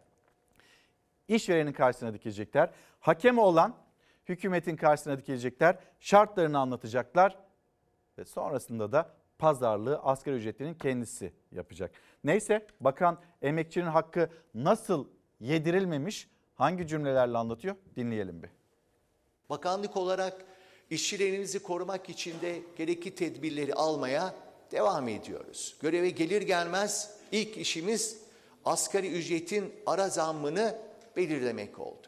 [1.28, 2.70] İşverenin karşısına dikilecekler.
[3.00, 3.76] Hakem olan
[4.28, 5.78] hükümetin karşısına dikilecekler.
[6.00, 7.38] Şartlarını anlatacaklar
[8.18, 11.90] ve sonrasında da pazarlığı asgari ücretlinin kendisi yapacak.
[12.24, 15.06] Neyse bakan emekçinin hakkı nasıl
[15.40, 18.50] yedirilmemiş hangi cümlelerle anlatıyor dinleyelim bir.
[19.50, 20.44] Bakanlık olarak
[20.90, 24.34] işçilerimizi korumak için de gerekli tedbirleri almaya
[24.70, 25.76] devam ediyoruz.
[25.80, 28.22] Göreve gelir gelmez ilk işimiz
[28.64, 30.78] asgari ücretin ara zammını
[31.16, 32.06] belirlemek oldu.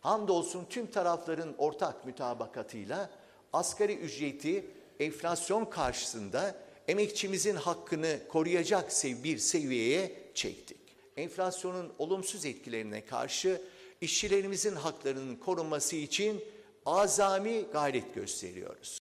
[0.00, 3.10] Hamdolsun tüm tarafların ortak mütabakatıyla
[3.52, 4.66] asgari ücreti
[5.00, 6.54] enflasyon karşısında
[6.88, 10.78] emekçimizin hakkını koruyacak bir seviyeye çektik.
[11.16, 13.62] Enflasyonun olumsuz etkilerine karşı
[14.00, 16.44] işçilerimizin haklarının korunması için
[16.86, 18.98] azami gayret gösteriyoruz.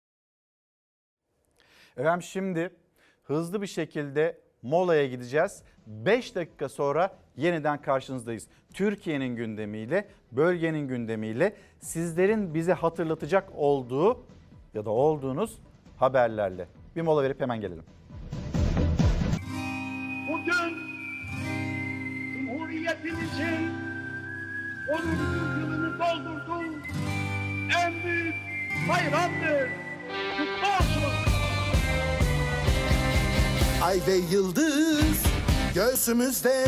[1.97, 2.71] Efendim şimdi
[3.23, 5.63] hızlı bir şekilde molaya gideceğiz.
[5.87, 8.47] 5 dakika sonra yeniden karşınızdayız.
[8.75, 14.25] Türkiye'nin gündemiyle, bölgenin gündemiyle sizlerin bize hatırlatacak olduğu
[14.75, 15.59] ya da olduğunuz
[15.97, 16.69] haberlerle.
[16.97, 17.85] Bir mola verip hemen gelelim.
[20.29, 20.77] Bugün
[22.33, 23.71] Cumhuriyetimizin
[24.93, 24.99] 10.
[25.61, 26.63] yılını doldurdu.
[27.85, 28.35] En büyük
[28.89, 29.69] bayramdır.
[30.39, 31.13] Kutlu olsun.
[33.83, 35.23] Ay ve yıldız
[35.75, 36.67] göğsümüzde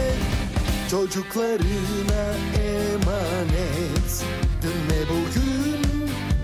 [0.91, 2.25] çocuklarına
[2.61, 4.25] emanet
[4.63, 5.83] Dün ve bugün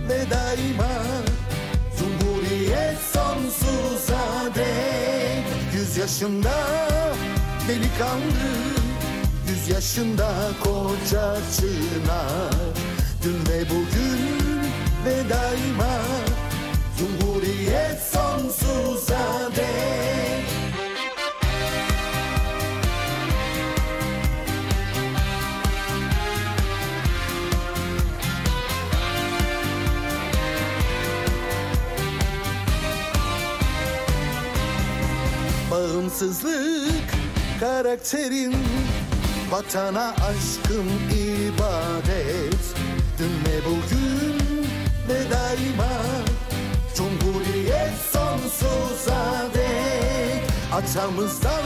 [0.09, 1.14] ve daima
[6.05, 6.55] yaşında
[7.69, 8.53] delikanlı
[9.49, 12.75] Yüz yaşında koca çınar
[13.23, 14.61] Dün ve bugün
[15.05, 15.99] ve daima
[16.99, 20.44] Cumhuriyet sonsuza dek
[35.75, 37.15] Bağımsızlık
[37.61, 38.55] karakterin
[39.51, 42.65] Vatana aşkım ibadet.
[43.19, 44.39] Dün ve bugün
[45.09, 45.93] ve daima
[46.97, 50.43] Cumhuriyet sonsuza dek.
[50.73, 51.63] Atamızdan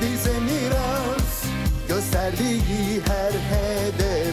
[0.00, 1.44] bize miras
[1.88, 4.25] Gösterdiği her hedefe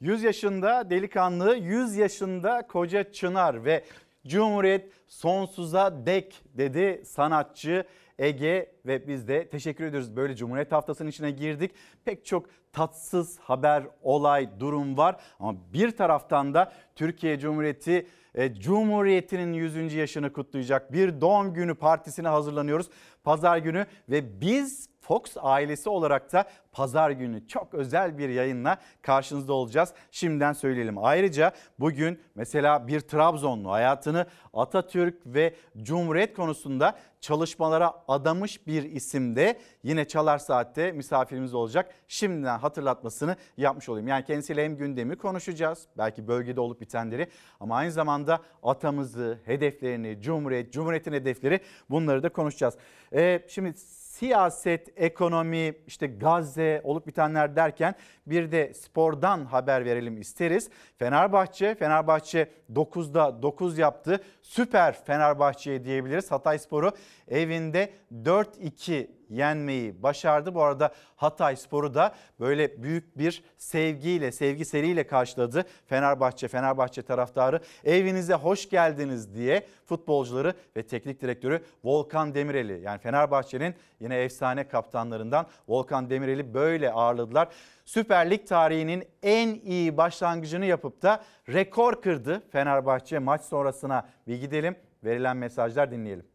[0.00, 3.84] 100 yaşında delikanlı, 100 yaşında koca çınar ve
[4.26, 7.84] Cumhuriyet sonsuza dek dedi sanatçı
[8.18, 10.16] Ege ve biz de teşekkür ediyoruz.
[10.16, 11.70] Böyle Cumhuriyet Haftası'nın içine girdik.
[12.04, 19.52] Pek çok tatsız haber, olay, durum var ama bir taraftan da Türkiye Cumhuriyeti e, Cumhuriyeti'nin
[19.52, 19.94] 100.
[19.94, 22.90] yaşını kutlayacak bir doğum günü partisine hazırlanıyoruz.
[23.24, 29.52] Pazar günü ve biz Fox ailesi olarak da pazar günü çok özel bir yayınla karşınızda
[29.52, 29.92] olacağız.
[30.10, 31.04] Şimdiden söyleyelim.
[31.04, 40.08] Ayrıca bugün mesela bir Trabzonlu hayatını Atatürk ve Cumhuriyet konusunda çalışmalara adamış bir isimde yine
[40.08, 41.94] Çalar Saat'te misafirimiz olacak.
[42.08, 44.08] Şimdiden hatırlatmasını yapmış olayım.
[44.08, 45.86] Yani kendisiyle hem gündemi konuşacağız.
[45.98, 47.28] Belki bölgede olup bitenleri
[47.60, 52.74] ama aynı zamanda atamızı, hedeflerini, Cumhuriyet, Cumhuriyet'in hedefleri bunları da konuşacağız.
[53.12, 53.74] Ee, şimdi
[54.20, 57.94] siyaset, ekonomi, işte Gazze olup bitenler derken
[58.26, 60.70] bir de spordan haber verelim isteriz.
[60.98, 64.20] Fenerbahçe, Fenerbahçe 9'da 9 yaptı.
[64.42, 66.30] Süper Fenerbahçe'ye diyebiliriz.
[66.30, 66.92] Hatay Sporu
[67.28, 67.92] evinde
[68.24, 70.54] 4-2 yenmeyi başardı.
[70.54, 75.64] Bu arada Hatay Sporu da böyle büyük bir sevgiyle, sevgiseliyle karşıladı.
[75.86, 83.74] Fenerbahçe, Fenerbahçe taraftarı evinize hoş geldiniz diye futbolcuları ve teknik direktörü Volkan Demirel'i yani Fenerbahçe'nin
[84.00, 87.48] yine efsane kaptanlarından Volkan Demirel'i böyle ağırladılar.
[87.84, 94.76] Süper Lig tarihinin en iyi başlangıcını yapıp da rekor kırdı Fenerbahçe maç sonrasına bir gidelim.
[95.04, 96.26] Verilen mesajlar dinleyelim.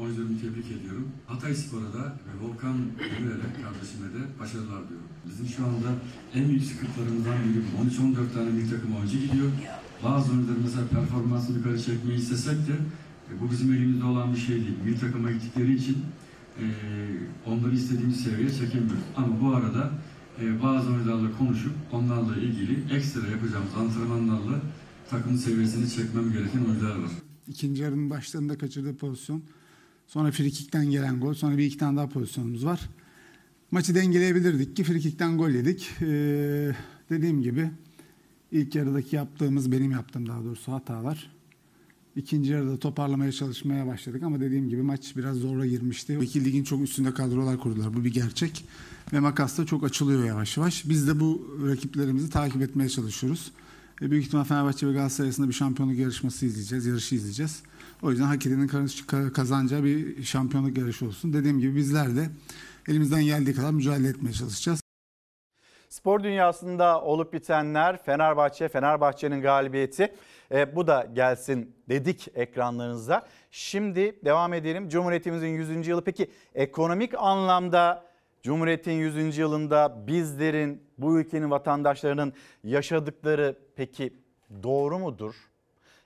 [0.00, 1.08] Oyuncularımı tebrik ediyorum.
[1.26, 5.08] Hatay Spor'a da ve Volkan Demirel'e kardeşime de başarılar diliyorum.
[5.28, 5.88] Bizim şu anda
[6.34, 7.72] en büyük sıkıntılarımızdan biri bu.
[8.04, 9.50] 13-14 tane milli takım oyuncu gidiyor.
[10.04, 12.76] Bazı oyuncuların mesela performansını yukarı çekmeyi istesek de
[13.30, 14.78] e, bu bizim elimizde olan bir şey değil.
[14.84, 15.96] Milli takıma gittikleri için
[16.60, 16.64] e,
[17.46, 19.04] onları istediğimiz seviyeye çekemiyoruz.
[19.16, 19.90] Ama bu arada
[20.40, 24.60] e, bazı oyuncularla konuşup onlarla ilgili ekstra yapacağımız antrenmanlarla
[25.10, 27.10] takımın seviyesini çekmem gereken oyuncular var.
[27.48, 29.42] İkinci yarının başlarında kaçırdığı pozisyon.
[30.06, 31.34] Sonra frikikten gelen gol.
[31.34, 32.80] Sonra bir iki tane daha pozisyonumuz var.
[33.70, 35.90] Maçı dengeleyebilirdik ki frikikten gol yedik.
[36.00, 36.72] Ee,
[37.10, 37.70] dediğim gibi
[38.52, 41.30] ilk yarıdaki yaptığımız, benim yaptığım daha doğrusu hatalar.
[42.16, 46.18] İkinci yarıda toparlamaya çalışmaya başladık ama dediğim gibi maç biraz zorla girmişti.
[46.22, 47.94] İki ligin çok üstünde kadrolar kurdular.
[47.94, 48.64] Bu bir gerçek.
[49.12, 50.88] Ve makas da çok açılıyor yavaş yavaş.
[50.88, 53.52] Biz de bu rakiplerimizi takip etmeye çalışıyoruz.
[54.02, 57.62] E, büyük ihtimal Fenerbahçe ve Galatasaray arasında bir şampiyonluk yarışması izleyeceğiz, yarışı izleyeceğiz.
[58.02, 58.68] O yüzden hak edenin
[59.30, 61.32] kazanacağı bir şampiyonluk yarışı olsun.
[61.32, 62.28] Dediğim gibi bizler de
[62.88, 64.80] elimizden geldiği kadar mücadele etmeye çalışacağız.
[65.88, 70.14] Spor dünyasında olup bitenler Fenerbahçe, Fenerbahçe'nin galibiyeti.
[70.52, 73.26] E, bu da gelsin dedik ekranlarınıza.
[73.50, 74.88] Şimdi devam edelim.
[74.88, 75.86] Cumhuriyetimizin 100.
[75.86, 78.06] yılı peki ekonomik anlamda
[78.42, 79.38] Cumhuriyet'in 100.
[79.38, 82.32] yılında bizlerin, bu ülkenin vatandaşlarının
[82.64, 84.12] yaşadıkları peki
[84.62, 85.34] doğru mudur?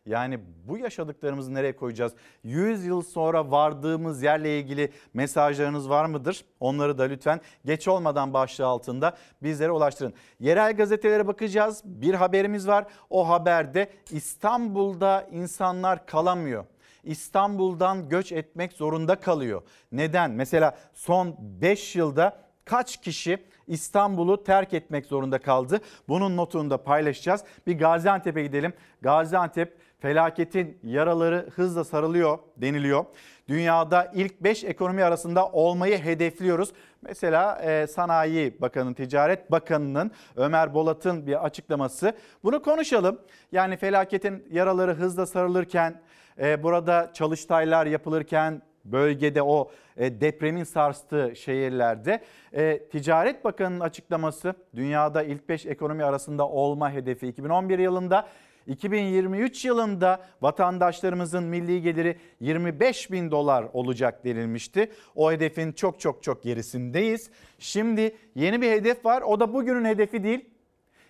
[0.06, 2.12] Yani bu yaşadıklarımızı nereye koyacağız?
[2.44, 6.44] 100 yıl sonra vardığımız yerle ilgili mesajlarınız var mıdır?
[6.60, 10.14] Onları da lütfen geç olmadan başlığı altında bizlere ulaştırın.
[10.40, 11.82] Yerel gazetelere bakacağız.
[11.84, 12.84] Bir haberimiz var.
[13.10, 16.64] O haberde İstanbul'da insanlar kalamıyor.
[17.04, 19.62] İstanbul'dan göç etmek zorunda kalıyor.
[19.92, 20.30] Neden?
[20.30, 25.80] Mesela son 5 yılda kaç kişi İstanbul'u terk etmek zorunda kaldı?
[26.08, 27.44] Bunun notunu da paylaşacağız.
[27.66, 28.72] Bir Gaziantep'e gidelim.
[29.02, 33.04] Gaziantep felaketin yaraları hızla sarılıyor deniliyor.
[33.48, 36.72] Dünyada ilk 5 ekonomi arasında olmayı hedefliyoruz.
[37.02, 42.12] Mesela e, Sanayi Bakanı, Ticaret Bakanı'nın Ömer Bolat'ın bir açıklaması.
[42.44, 43.20] Bunu konuşalım.
[43.52, 46.00] Yani felaketin yaraları hızla sarılırken,
[46.38, 52.20] e, burada çalıştaylar yapılırken, bölgede o e, depremin sarstığı şehirlerde
[52.52, 58.28] e, Ticaret Bakanı'nın açıklaması dünyada ilk 5 ekonomi arasında olma hedefi 2011 yılında
[58.70, 64.92] 2023 yılında vatandaşlarımızın milli geliri 25 bin dolar olacak denilmişti.
[65.14, 67.30] O hedefin çok çok çok gerisindeyiz.
[67.58, 69.22] Şimdi yeni bir hedef var.
[69.22, 70.50] O da bugünün hedefi değil.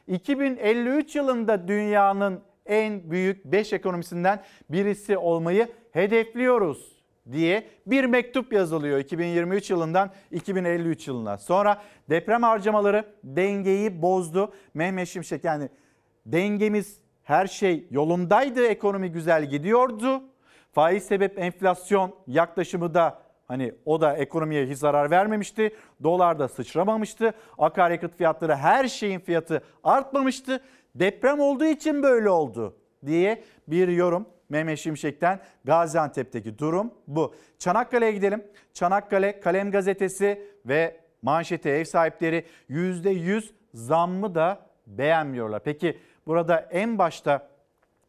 [0.06, 7.02] 2053 yılında dünyanın en büyük 5 ekonomisinden birisi olmayı hedefliyoruz
[7.32, 11.38] diye bir mektup yazılıyor 2023 yılından 2053 yılına.
[11.38, 14.52] Sonra deprem harcamaları dengeyi bozdu.
[14.74, 15.68] Mehmet Şimşek yani
[16.26, 20.22] dengemiz her şey yolundaydı, ekonomi güzel gidiyordu.
[20.72, 23.18] Faiz sebep enflasyon yaklaşımı da
[23.48, 25.76] hani o da ekonomiye hiç zarar vermemişti.
[26.02, 27.32] Dolar da sıçramamıştı.
[27.58, 30.60] Akaryakıt fiyatları her şeyin fiyatı artmamıştı.
[30.94, 37.34] Deprem olduğu için böyle oldu diye bir yorum Mehmet Şimşek'ten Gaziantep'teki durum bu.
[37.58, 38.44] Çanakkale'ye gidelim.
[38.74, 45.64] Çanakkale Kalem Gazetesi ve manşeti ev sahipleri %100 zammı da beğenmiyorlar.
[45.64, 47.48] Peki burada en başta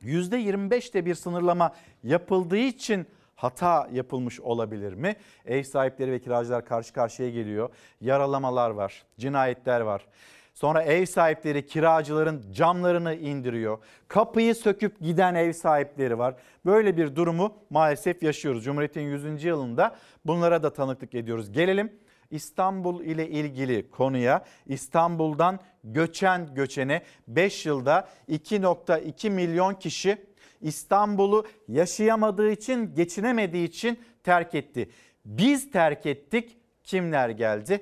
[0.04, 5.16] %25'te bir sınırlama yapıldığı için hata yapılmış olabilir mi?
[5.46, 7.70] Ev sahipleri ve kiracılar karşı karşıya geliyor.
[8.02, 10.06] Yaralamalar var, cinayetler var.
[10.54, 13.78] Sonra ev sahipleri kiracıların camlarını indiriyor.
[14.08, 16.36] Kapıyı söküp giden ev sahipleri var.
[16.66, 18.64] Böyle bir durumu maalesef yaşıyoruz.
[18.64, 19.44] Cumhuriyet'in 100.
[19.44, 19.96] yılında
[20.26, 21.52] bunlara da tanıklık ediyoruz.
[21.52, 21.92] Gelelim
[22.32, 30.18] İstanbul ile ilgili konuya İstanbul'dan göçen göçene 5 yılda 2.2 milyon kişi
[30.62, 34.90] İstanbul'u yaşayamadığı için, geçinemediği için terk etti.
[35.26, 36.58] Biz terk ettik.
[36.84, 37.80] Kimler geldi?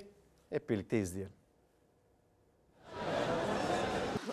[0.50, 1.39] Hep birlikte izleyelim.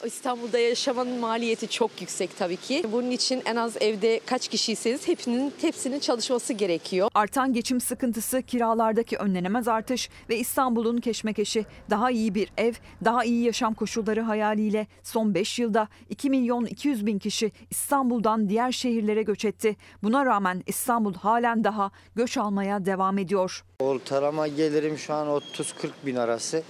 [0.06, 2.84] İstanbul'da yaşamanın maliyeti çok yüksek tabii ki.
[2.92, 7.08] Bunun için en az evde kaç kişiyseniz hepsinin hepsinin çalışması gerekiyor.
[7.14, 12.72] Artan geçim sıkıntısı, kiralardaki önlenemez artış ve İstanbul'un keşmekeşi daha iyi bir ev,
[13.04, 18.72] daha iyi yaşam koşulları hayaliyle son 5 yılda 2 milyon 200 bin kişi İstanbul'dan diğer
[18.72, 19.76] şehirlere göç etti.
[20.02, 23.64] Buna rağmen İstanbul halen daha göç almaya devam ediyor.
[23.80, 26.62] Ortalama gelirim şu an 30-40 bin arası.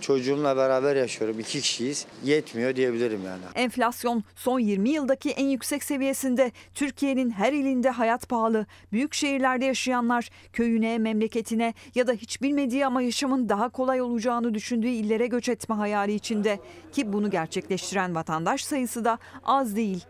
[0.00, 1.40] Çocuğumla beraber yaşıyorum.
[1.40, 2.06] iki kişiyiz.
[2.24, 3.42] Yetmiyor diyebilirim yani.
[3.54, 6.52] Enflasyon son 20 yıldaki en yüksek seviyesinde.
[6.74, 8.66] Türkiye'nin her ilinde hayat pahalı.
[8.92, 14.88] Büyük şehirlerde yaşayanlar köyüne, memleketine ya da hiç bilmediği ama yaşamın daha kolay olacağını düşündüğü
[14.88, 16.58] illere göç etme hayali içinde.
[16.92, 20.04] Ki bunu gerçekleştiren vatandaş sayısı da az değil.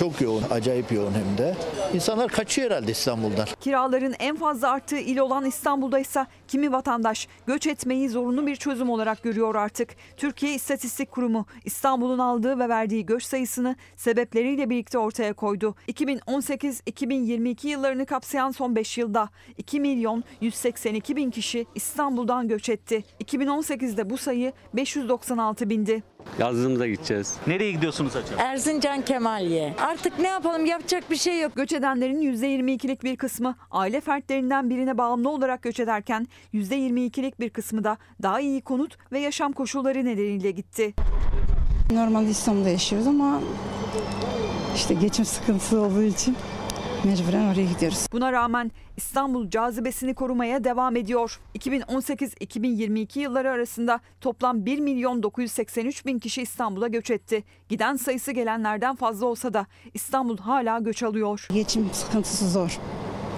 [0.00, 1.54] Çok yoğun, acayip yoğun hem de.
[1.94, 3.46] İnsanlar kaçıyor herhalde İstanbul'dan.
[3.60, 8.90] Kiraların en fazla arttığı il olan İstanbul'da ise kimi vatandaş göç etmeyi zorunlu bir çözüm
[8.90, 9.96] olarak görüyor artık.
[10.16, 15.74] Türkiye İstatistik Kurumu İstanbul'un aldığı ve verdiği göç sayısını sebepleriyle birlikte ortaya koydu.
[15.88, 19.28] 2018-2022 yıllarını kapsayan son 5 yılda
[19.58, 23.04] 2 milyon 182 bin kişi İstanbul'dan göç etti.
[23.24, 26.02] 2018'de bu sayı 596 bindi.
[26.38, 27.36] Yazdığımızda gideceğiz.
[27.46, 28.42] Nereye gidiyorsunuz acaba?
[28.42, 29.74] Erzincan Kemalye.
[29.80, 31.52] Artık ne yapalım yapacak bir şey yok.
[31.56, 37.84] Göç edenlerin %22'lik bir kısmı aile fertlerinden birine bağımlı olarak göç ederken %22'lik bir kısmı
[37.84, 40.94] da daha iyi konut ve yaşam koşulları nedeniyle gitti.
[41.92, 43.40] Normalde İstanbul'da yaşıyoruz ama
[44.76, 46.36] işte geçim sıkıntısı olduğu için
[47.04, 48.06] mecburen oraya gidiyoruz.
[48.12, 51.40] Buna rağmen İstanbul cazibesini korumaya devam ediyor.
[51.58, 57.44] 2018-2022 yılları arasında toplam 1 milyon 983 bin kişi İstanbul'a göç etti.
[57.68, 61.46] Giden sayısı gelenlerden fazla olsa da İstanbul hala göç alıyor.
[61.52, 62.78] Geçim sıkıntısı zor.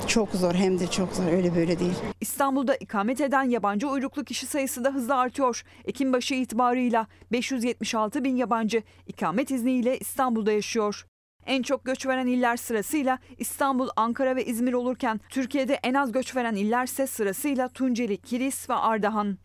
[0.07, 1.95] Çok zor hem de çok zor öyle böyle değil.
[2.21, 5.63] İstanbul'da ikamet eden yabancı uyruklu kişi sayısı da hızla artıyor.
[5.85, 11.07] Ekim başı itibarıyla 576 bin yabancı ikamet izniyle İstanbul'da yaşıyor.
[11.47, 16.37] En çok göç veren iller sırasıyla İstanbul, Ankara ve İzmir olurken Türkiye'de en az göç
[16.37, 19.39] veren illerse sırasıyla Tunceli, Kilis ve Ardahan.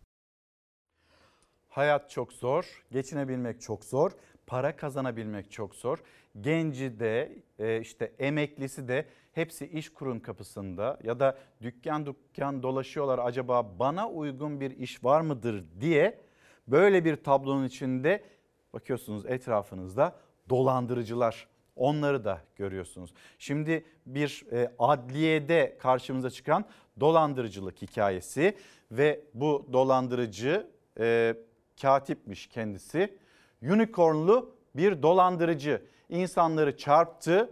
[1.68, 4.12] Hayat çok zor, geçinebilmek çok zor,
[4.46, 5.98] para kazanabilmek çok zor.
[6.40, 13.18] Genci de e, işte emeklisi de hepsi iş kurun kapısında ya da dükkan dükkan dolaşıyorlar
[13.18, 16.20] acaba bana uygun bir iş var mıdır diye
[16.68, 18.24] böyle bir tablonun içinde
[18.72, 20.16] bakıyorsunuz etrafınızda
[20.48, 23.10] dolandırıcılar onları da görüyorsunuz.
[23.38, 26.64] Şimdi bir e, adliyede karşımıza çıkan
[27.00, 28.56] dolandırıcılık hikayesi
[28.90, 30.66] ve bu dolandırıcı
[31.00, 31.34] e,
[31.82, 33.18] katipmiş kendisi.
[33.62, 37.50] Unicornlu bir dolandırıcı insanları çarptı.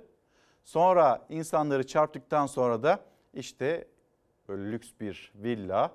[0.65, 3.01] Sonra insanları çarptıktan sonra da
[3.35, 3.89] işte
[4.49, 5.95] böyle lüks bir villa,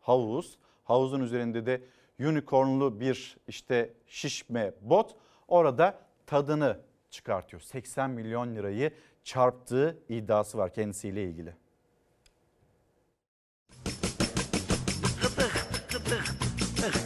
[0.00, 1.82] havuz, havuzun üzerinde de
[2.20, 5.16] unicornlu bir işte şişme bot
[5.48, 6.78] orada tadını
[7.10, 7.60] çıkartıyor.
[7.62, 8.90] 80 milyon lirayı
[9.24, 11.54] çarptığı iddiası var kendisiyle ilgili.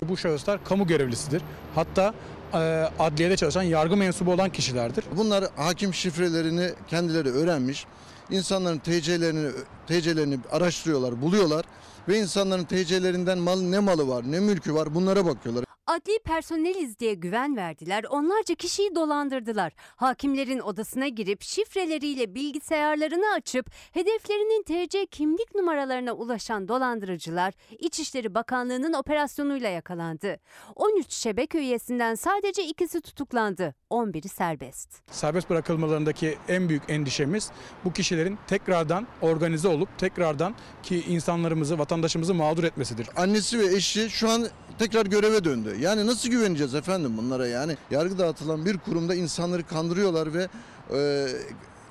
[0.03, 1.43] Bu şahıslar kamu görevlisidir.
[1.75, 2.15] Hatta
[2.53, 2.59] e,
[2.99, 5.05] adliyede çalışan yargı mensubu olan kişilerdir.
[5.17, 7.87] Bunlar hakim şifrelerini kendileri öğrenmiş.
[8.31, 9.51] İnsanların TC'lerini
[9.87, 11.65] TC'lerini araştırıyorlar, buluyorlar
[12.09, 15.70] ve insanların TC'lerinden mal ne malı var, ne mülkü var bunlara bakıyorlar.
[15.91, 19.73] Adli personeliz diye güven verdiler, onlarca kişiyi dolandırdılar.
[19.97, 29.69] Hakimlerin odasına girip şifreleriyle bilgisayarlarını açıp hedeflerinin TC kimlik numaralarına ulaşan dolandırıcılar İçişleri Bakanlığı'nın operasyonuyla
[29.69, 30.37] yakalandı.
[30.77, 34.89] 13 şebeke üyesinden sadece ikisi tutuklandı, 11'i serbest.
[35.11, 37.51] Serbest bırakılmalarındaki en büyük endişemiz
[37.85, 43.09] bu kişilerin tekrardan organize olup tekrardan ki insanlarımızı, vatandaşımızı mağdur etmesidir.
[43.17, 44.49] Annesi ve eşi şu an
[44.81, 45.77] tekrar göreve döndü.
[45.81, 47.77] Yani nasıl güveneceğiz efendim bunlara yani?
[47.91, 50.49] Yargı dağıtılan bir kurumda insanları kandırıyorlar ve
[50.95, 51.29] e,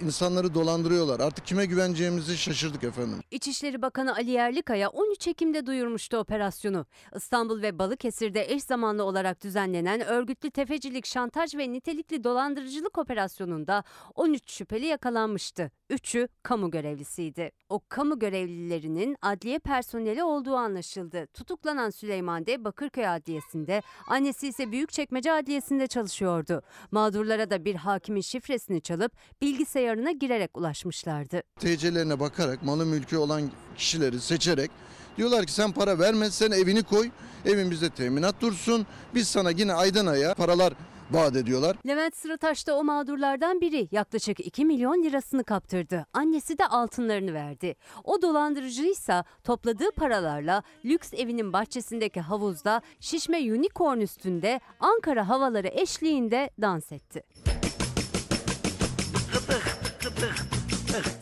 [0.02, 1.20] insanları dolandırıyorlar.
[1.20, 3.20] Artık kime güveneceğimizi şaşırdık efendim.
[3.32, 6.86] İçişleri Bakanı Ali Yerlikaya 13 Ekim'de duyurmuştu operasyonu.
[7.16, 13.84] İstanbul ve Balıkesir'de eş zamanlı olarak düzenlenen örgütlü tefecilik, şantaj ve nitelikli dolandırıcılık operasyonunda
[14.16, 15.72] 13 şüpheli yakalanmıştı.
[15.90, 17.52] Üçü kamu görevlisiydi.
[17.70, 21.28] O kamu görevlilerinin adliye personeli olduğu anlaşıldı.
[21.34, 22.64] Tutuklanan Süleyman D.
[22.64, 26.62] Bakırköy Adliyesi'nde, annesi ise Büyükçekmece Adliyesi'nde çalışıyordu.
[26.92, 29.12] Mağdurlara da bir hakimin şifresini çalıp
[29.42, 31.44] bilgisayarına girerek ulaşmışlardı.
[31.60, 34.72] TC'lerine bakarak malı mülkü olan kişileri seçerek
[35.18, 37.10] diyorlar ki sen para verme sen evini koy
[37.46, 38.86] evin bizde teminat dursun
[39.16, 40.74] biz sana yine aydan aya paralar
[41.12, 41.76] vaat ediyorlar.
[41.88, 46.06] Levent Sırataş da o mağdurlardan biri yaklaşık 2 milyon lirasını kaptırdı.
[46.14, 47.76] Annesi de altınlarını verdi.
[48.04, 56.92] O dolandırıcıysa topladığı paralarla lüks evinin bahçesindeki havuzda şişme unicorn üstünde Ankara havaları eşliğinde dans
[56.92, 57.24] etti.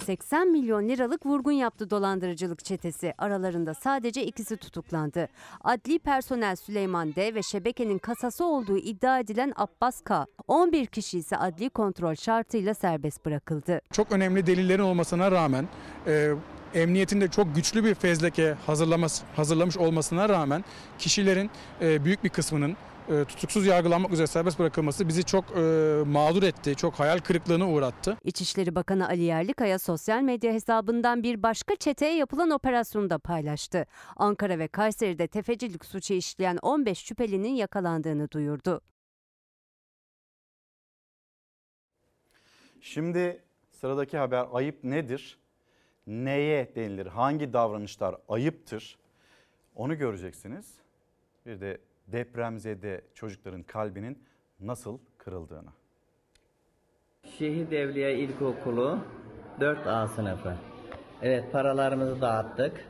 [0.06, 3.14] 80 milyon liralık vurgun yaptı dolandırıcılık çetesi.
[3.18, 5.28] Aralarında sadece ikisi tutuklandı.
[5.64, 10.26] Adli personel Süleyman D ve şebekenin kasası olduğu iddia edilen Abbas K.
[10.48, 13.82] 11 kişi ise adli kontrol şartıyla serbest bırakıldı.
[13.92, 15.68] Çok önemli delillerin olmasına rağmen
[16.08, 16.34] e,
[16.74, 20.64] emniyetin de çok güçlü bir fezleke hazırlaması, hazırlamış olmasına rağmen
[21.00, 21.50] kişilerin
[21.82, 22.78] e, büyük bir kısmının
[23.10, 25.62] e, tutuksuz yargılanmak üzere serbest bırakılması bizi çok e,
[26.06, 28.18] mağdur etti, çok hayal kırıklığına uğrattı.
[28.24, 33.86] İçişleri Bakanı Ali Yerlikaya sosyal medya hesabından bir başka çeteye yapılan operasyonu da paylaştı.
[34.16, 38.82] Ankara ve Kayseri'de tefecilik suçu işleyen 15 şüphelinin yakalandığını duyurdu.
[42.82, 43.42] Şimdi
[43.72, 45.38] sıradaki haber ayıp nedir?
[46.08, 47.06] Neye denilir?
[47.06, 48.98] Hangi davranışlar ayıptır?
[49.76, 50.74] Onu göreceksiniz.
[51.46, 51.78] Bir de
[52.08, 54.24] depremzede çocukların kalbinin
[54.60, 55.70] nasıl kırıldığını.
[57.24, 59.00] Şehit Evliya İlkokulu
[59.60, 60.56] 4A sınıfı.
[61.22, 62.86] Evet paralarımızı dağıttık.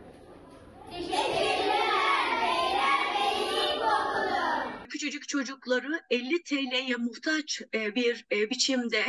[4.97, 9.03] Küçücük çocukları 50 TL'ye muhtaç e, bir e, biçimde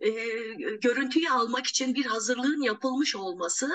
[0.00, 0.10] e,
[0.82, 3.70] görüntüyü almak için bir hazırlığın yapılmış olması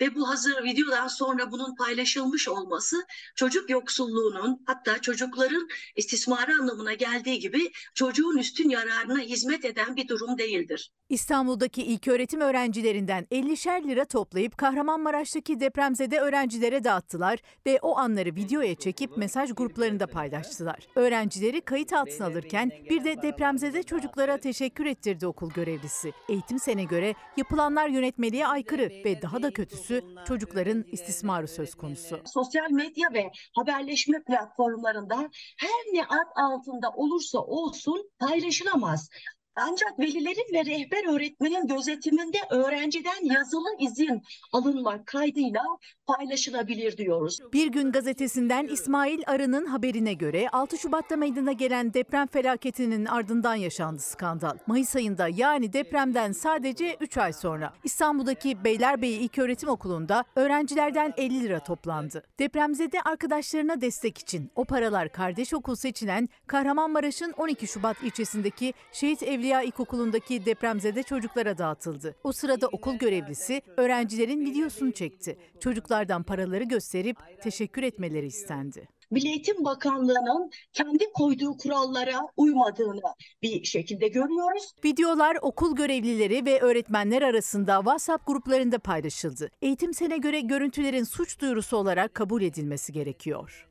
[0.00, 2.96] ve bu hazır videodan sonra bunun paylaşılmış olması
[3.36, 10.38] çocuk yoksulluğunun hatta çocukların istismarı anlamına geldiği gibi çocuğun üstün yararına hizmet eden bir durum
[10.38, 10.92] değildir.
[11.08, 19.16] İstanbul'daki ilköğretim öğrencilerinden 50'şer lira toplayıp Kahramanmaraş'taki depremzede öğrencilere dağıttılar ve o anları videoya çekip
[19.16, 20.88] mesaj gruplarında paylaştılar.
[21.12, 26.12] Öğrencileri kayıt altına alırken bir de depremzede çocuklara teşekkür ettirdi okul görevlisi.
[26.28, 32.20] Eğitim sene göre yapılanlar yönetmeliğe aykırı ve daha da kötüsü çocukların istismarı söz konusu.
[32.24, 35.16] Sosyal medya ve haberleşme platformlarında
[35.58, 39.08] her ne ad altında olursa olsun paylaşılamaz.
[39.56, 44.22] Ancak velilerin ve rehber öğretmenin gözetiminde öğrenciden yazılı izin
[44.52, 45.62] alınmak kaydıyla
[46.06, 47.38] paylaşılabilir diyoruz.
[47.52, 54.02] Bir gün gazetesinden İsmail Arı'nın haberine göre 6 Şubat'ta meydana gelen deprem felaketinin ardından yaşandı
[54.02, 54.58] skandal.
[54.66, 61.60] Mayıs ayında yani depremden sadece 3 ay sonra İstanbul'daki Beylerbeyi İlköğretim Okulu'nda öğrencilerden 50 lira
[61.60, 62.22] toplandı.
[62.38, 69.62] Depremzede arkadaşlarına destek için o paralar kardeş okul seçilen Kahramanmaraş'ın 12 Şubat ilçesindeki Şehit Evliya
[69.62, 72.14] İlkokulu'ndaki depremzede çocuklara dağıtıldı.
[72.24, 75.38] O sırada okul görevlisi öğrencilerin videosunu çekti.
[75.60, 78.88] Çocuklardan paraları gösterip teşekkür etmeleri istendi.
[79.10, 83.00] Milli Eğitim Bakanlığı'nın kendi koyduğu kurallara uymadığını
[83.42, 84.72] bir şekilde görüyoruz.
[84.84, 89.50] Videolar okul görevlileri ve öğretmenler arasında WhatsApp gruplarında paylaşıldı.
[89.62, 93.68] Eğitim sene göre görüntülerin suç duyurusu olarak kabul edilmesi gerekiyor.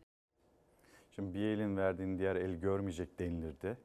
[1.15, 3.77] Şimdi bir elin verdiğini diğer el görmeyecek denilirdi.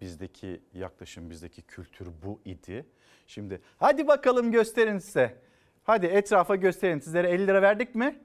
[0.00, 2.86] Bizdeki yaklaşım, bizdeki kültür bu idi.
[3.26, 5.36] Şimdi hadi bakalım gösterin size.
[5.84, 6.98] Hadi etrafa gösterin.
[6.98, 8.18] Sizlere 50 lira verdik mi?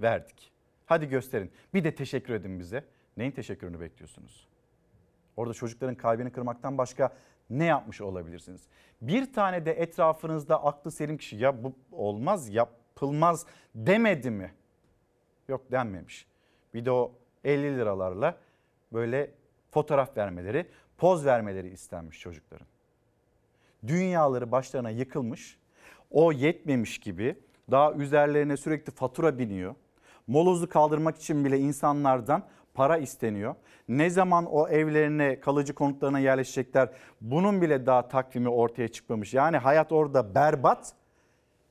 [0.00, 0.52] Verdik.
[0.86, 1.52] Hadi gösterin.
[1.74, 2.84] Bir de teşekkür edin bize.
[3.16, 4.48] Neyin teşekkürünü bekliyorsunuz?
[5.36, 7.12] Orada çocukların kalbini kırmaktan başka
[7.50, 8.68] ne yapmış olabilirsiniz?
[9.02, 14.54] Bir tane de etrafınızda aklı selim kişi ya bu olmaz yapılmaz demedi mi?
[15.48, 16.26] Yok denmemiş.
[16.74, 17.12] Bir de o
[17.44, 18.38] 50 liralarla
[18.92, 19.30] böyle
[19.70, 20.66] fotoğraf vermeleri,
[21.04, 22.66] poz vermeleri istenmiş çocukların.
[23.86, 25.58] Dünyaları başlarına yıkılmış.
[26.10, 27.36] O yetmemiş gibi
[27.70, 29.74] daha üzerlerine sürekli fatura biniyor.
[30.26, 33.54] Molozu kaldırmak için bile insanlardan para isteniyor.
[33.88, 36.88] Ne zaman o evlerine, kalıcı konutlarına yerleşecekler
[37.20, 39.34] bunun bile daha takvimi ortaya çıkmamış.
[39.34, 40.92] Yani hayat orada berbat.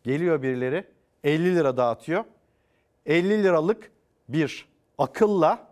[0.04, 0.88] Geliyor birileri
[1.24, 2.24] 50 lira dağıtıyor.
[3.06, 3.92] 50 liralık
[4.30, 4.68] bir
[4.98, 5.68] akılla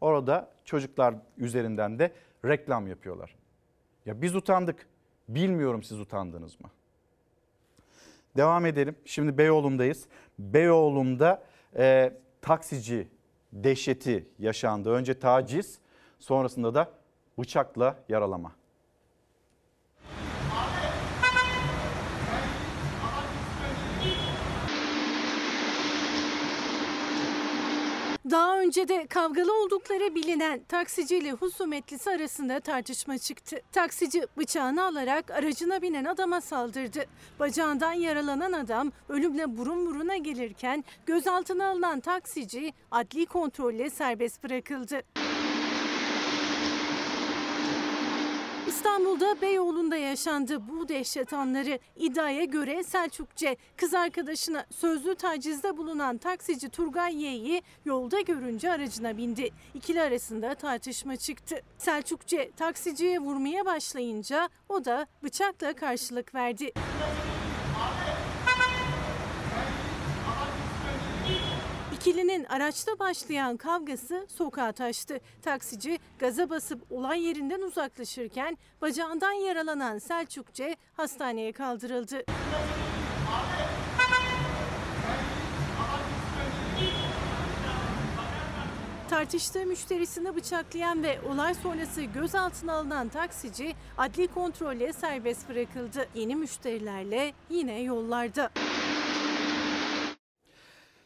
[0.00, 2.12] orada çocuklar üzerinden de
[2.44, 3.34] reklam yapıyorlar.
[4.06, 4.86] Ya biz utandık.
[5.28, 6.70] Bilmiyorum siz utandınız mı?
[8.36, 8.96] Devam edelim.
[9.04, 10.06] Şimdi Beyoğlu'ndayız.
[10.38, 11.42] Beyoğlu'nda
[11.76, 13.08] e, taksici
[13.52, 14.90] dehşeti yaşandı.
[14.90, 15.78] Önce taciz,
[16.18, 16.90] sonrasında da
[17.38, 18.52] bıçakla yaralama.
[28.32, 33.56] Daha önce de kavgalı oldukları bilinen taksici ile husumetlisi arasında tartışma çıktı.
[33.72, 37.04] Taksici bıçağını alarak aracına binen adama saldırdı.
[37.40, 45.02] Bacağından yaralanan adam ölümle burun buruna gelirken gözaltına alınan taksici adli kontrolle serbest bırakıldı.
[48.82, 51.78] İstanbul'da Beyoğlu'nda yaşandı bu dehşet anları.
[51.96, 53.56] İddiaya göre Selçuk C.
[53.76, 59.50] kız arkadaşına sözlü tacizde bulunan taksici Turgay Y'yi yolda görünce aracına bindi.
[59.74, 61.62] İkili arasında tartışma çıktı.
[61.78, 62.50] Selçuk C.
[62.56, 66.72] taksiciye vurmaya başlayınca o da bıçakla karşılık verdi.
[72.02, 75.20] İkilinin araçta başlayan kavgası sokağa taştı.
[75.42, 82.24] Taksici gaza basıp olay yerinden uzaklaşırken bacağından yaralanan Selçukçe hastaneye kaldırıldı.
[89.10, 96.08] Tartıştığı müşterisini bıçaklayan ve olay sonrası gözaltına alınan taksici adli kontrolle serbest bırakıldı.
[96.14, 98.50] Yeni müşterilerle yine yollarda.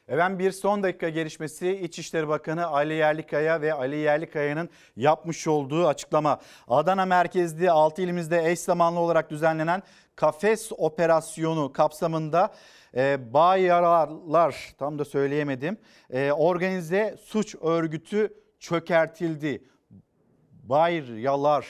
[0.08, 6.40] Efendim bir son dakika gelişmesi İçişleri Bakanı Ali Yerlikaya ve Ali Yerlikaya'nın yapmış olduğu açıklama.
[6.68, 9.82] Adana merkezli 6 ilimizde eş zamanlı olarak düzenlenen
[10.16, 12.54] kafes operasyonu kapsamında
[12.96, 15.78] e, Bayarlar tam da söyleyemedim
[16.10, 19.64] e, organize suç örgütü çökertildi.
[20.62, 21.66] Bayralar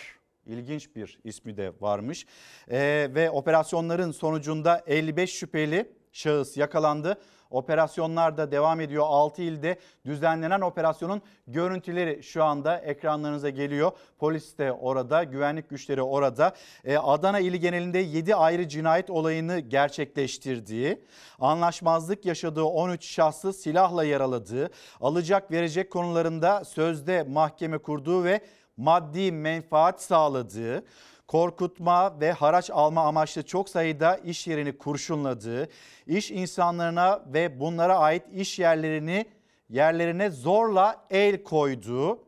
[0.46, 2.26] ilginç bir ismi de varmış
[2.70, 7.18] E, ve operasyonların sonucunda 55 şüpheli şahıs yakalandı.
[7.50, 9.04] Operasyonlar da devam ediyor.
[9.08, 13.92] 6 ilde düzenlenen operasyonun görüntüleri şu anda ekranlarınıza geliyor.
[14.18, 16.54] Polis de orada, güvenlik güçleri orada.
[16.84, 21.04] Ee, Adana ili genelinde 7 ayrı cinayet olayını gerçekleştirdiği,
[21.38, 24.70] anlaşmazlık yaşadığı 13 şahsı silahla yaraladığı,
[25.00, 28.40] alacak verecek konularında sözde mahkeme kurduğu ve
[28.76, 30.84] maddi menfaat sağladığı,
[31.28, 35.68] korkutma ve haraç alma amaçlı çok sayıda iş yerini kurşunladığı,
[36.06, 39.26] iş insanlarına ve bunlara ait iş yerlerini
[39.68, 42.18] yerlerine zorla el koyduğu,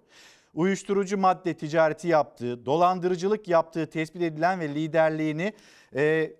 [0.54, 5.52] uyuşturucu madde ticareti yaptığı, dolandırıcılık yaptığı tespit edilen ve liderliğini
[5.94, 6.32] e,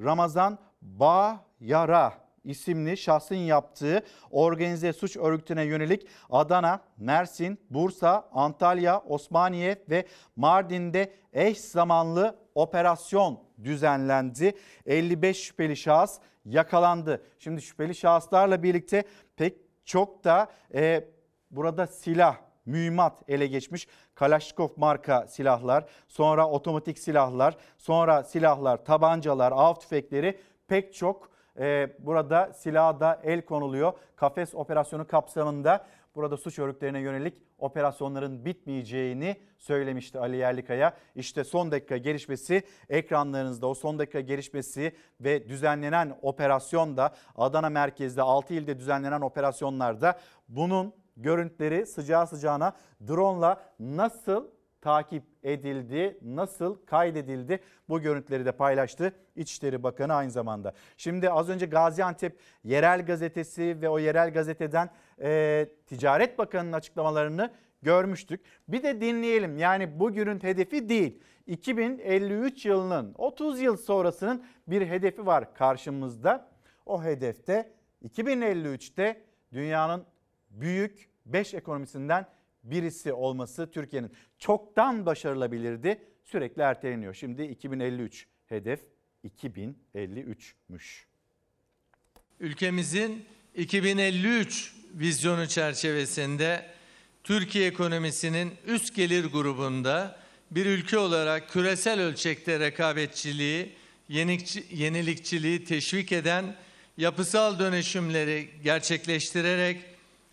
[0.00, 10.06] Ramazan Bağyara isimli şahsın yaptığı organize suç örgütüne yönelik Adana, Mersin, Bursa, Antalya, Osmaniye ve
[10.36, 14.52] Mardin'de eş zamanlı operasyon düzenlendi.
[14.86, 17.22] 55 şüpheli şahıs yakalandı.
[17.38, 19.04] Şimdi şüpheli şahıslarla birlikte
[19.36, 21.08] pek çok da e,
[21.50, 22.36] burada silah
[22.66, 23.88] mühimmat ele geçmiş.
[24.14, 30.38] Kalaşnikov marka silahlar, sonra otomatik silahlar, sonra silahlar, tabancalar, av tüfekleri
[30.68, 33.92] pek çok e, burada silaha da el konuluyor.
[34.16, 40.94] Kafes operasyonu kapsamında burada suç örgütlerine yönelik operasyonların bitmeyeceğini söylemişti Ali Yerlikaya.
[41.14, 48.54] İşte son dakika gelişmesi ekranlarınızda o son dakika gelişmesi ve düzenlenen operasyonda Adana merkezde 6
[48.54, 52.72] ilde düzenlenen operasyonlarda bunun görüntüleri sıcağı sıcağına
[53.08, 54.46] drone'la nasıl
[54.82, 60.72] takip edildi, nasıl kaydedildi bu görüntüleri de paylaştı İçişleri Bakanı aynı zamanda.
[60.96, 64.90] Şimdi az önce Gaziantep Yerel Gazetesi ve o yerel gazeteden
[65.22, 67.50] e, Ticaret Bakanı'nın açıklamalarını
[67.82, 68.40] görmüştük.
[68.68, 75.54] Bir de dinleyelim yani bugünün hedefi değil 2053 yılının 30 yıl sonrasının bir hedefi var
[75.54, 76.48] karşımızda.
[76.86, 77.72] O hedefte
[78.08, 79.22] 2053'te
[79.52, 80.04] dünyanın
[80.50, 82.26] büyük 5 ekonomisinden
[82.64, 85.98] birisi olması Türkiye'nin çoktan başarılabilirdi.
[86.24, 87.14] Sürekli erteleniyor.
[87.14, 88.80] Şimdi 2053 hedef
[89.24, 91.04] 2053'müş.
[92.40, 96.66] Ülkemizin 2053 vizyonu çerçevesinde
[97.24, 100.18] Türkiye ekonomisinin üst gelir grubunda
[100.50, 103.72] bir ülke olarak küresel ölçekte rekabetçiliği,
[104.70, 106.56] yenilikçiliği teşvik eden
[106.96, 109.80] yapısal dönüşümleri gerçekleştirerek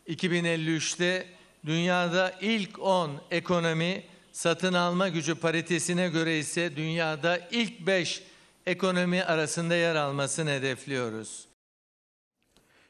[0.08, 1.26] 2053'te
[1.66, 8.24] dünyada ilk 10 ekonomi satın alma gücü paritesine göre ise dünyada ilk 5
[8.66, 11.48] ekonomi arasında yer almasını hedefliyoruz.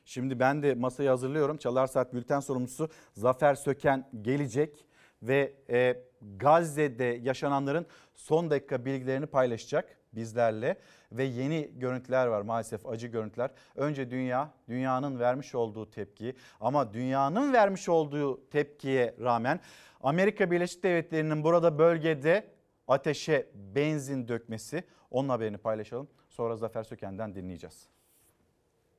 [0.05, 1.57] Şimdi ben de masayı hazırlıyorum.
[1.57, 4.85] Çalar Saat Bülten sorumlusu Zafer Söken gelecek
[5.23, 6.03] ve e,
[6.37, 10.77] Gazze'de yaşananların son dakika bilgilerini paylaşacak bizlerle
[11.11, 13.51] ve yeni görüntüler var maalesef acı görüntüler.
[13.75, 19.59] Önce dünya, dünyanın vermiş olduğu tepki ama dünyanın vermiş olduğu tepkiye rağmen
[20.01, 22.47] Amerika Birleşik Devletleri'nin burada bölgede
[22.87, 26.07] ateşe benzin dökmesi onun haberini paylaşalım.
[26.29, 27.87] Sonra Zafer Söken'den dinleyeceğiz.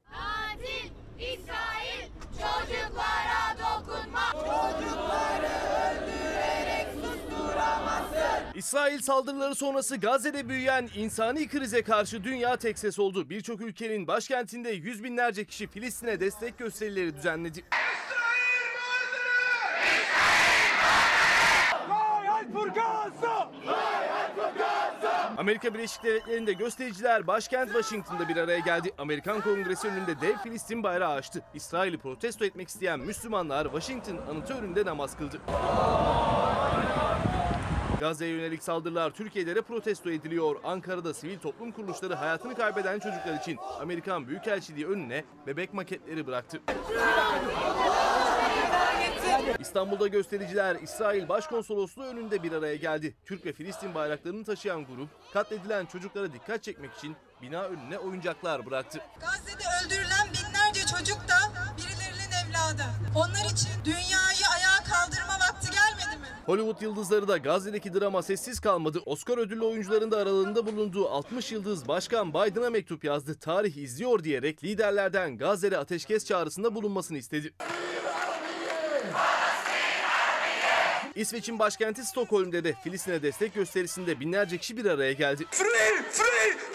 [0.04, 5.09] Katil İsrail çocuklara dokunma.
[8.60, 13.30] İsrail saldırıları sonrası Gazze'de büyüyen insani krize karşı dünya tek ses oldu.
[13.30, 17.64] Birçok ülkenin başkentinde yüz binlerce kişi Filistin'e destek gösterileri düzenledi.
[25.36, 28.92] Amerika Birleşik Devletleri'nde göstericiler başkent Washington'da bir araya geldi.
[28.98, 31.42] Amerikan Kongresi önünde dev Filistin bayrağı açtı.
[31.54, 35.40] İsrail'i protesto etmek isteyen Müslümanlar Washington anıtı önünde namaz kıldı.
[38.00, 40.56] Gazze'ye yönelik saldırılar Türkiye'de de protesto ediliyor.
[40.64, 46.60] Ankara'da sivil toplum kuruluşları hayatını kaybeden çocuklar için Amerikan Büyükelçiliği önüne bebek maketleri bıraktı.
[49.58, 53.16] İstanbul'da göstericiler İsrail Başkonsolosluğu önünde bir araya geldi.
[53.24, 59.00] Türk ve Filistin bayraklarını taşıyan grup katledilen çocuklara dikkat çekmek için bina önüne oyuncaklar bıraktı.
[59.20, 61.38] Gazze'de öldürülen binlerce çocuk da
[61.76, 62.82] birilerinin evladı.
[63.16, 65.30] Onlar için dünyayı ayağa kaldırma?
[66.46, 69.02] Hollywood yıldızları da Gazze'deki drama sessiz kalmadı.
[69.06, 73.34] Oscar ödüllü oyuncuların da aralığında bulunduğu 60 yıldız Başkan Biden'a mektup yazdı.
[73.34, 77.52] Tarih izliyor diyerek liderlerden Gazze'de ateşkes çağrısında bulunmasını istedi.
[81.14, 85.44] İsveç'in başkenti Stockholm'de de Filistin'e destek gösterisinde binlerce kişi bir araya geldi.
[85.50, 86.69] Free, free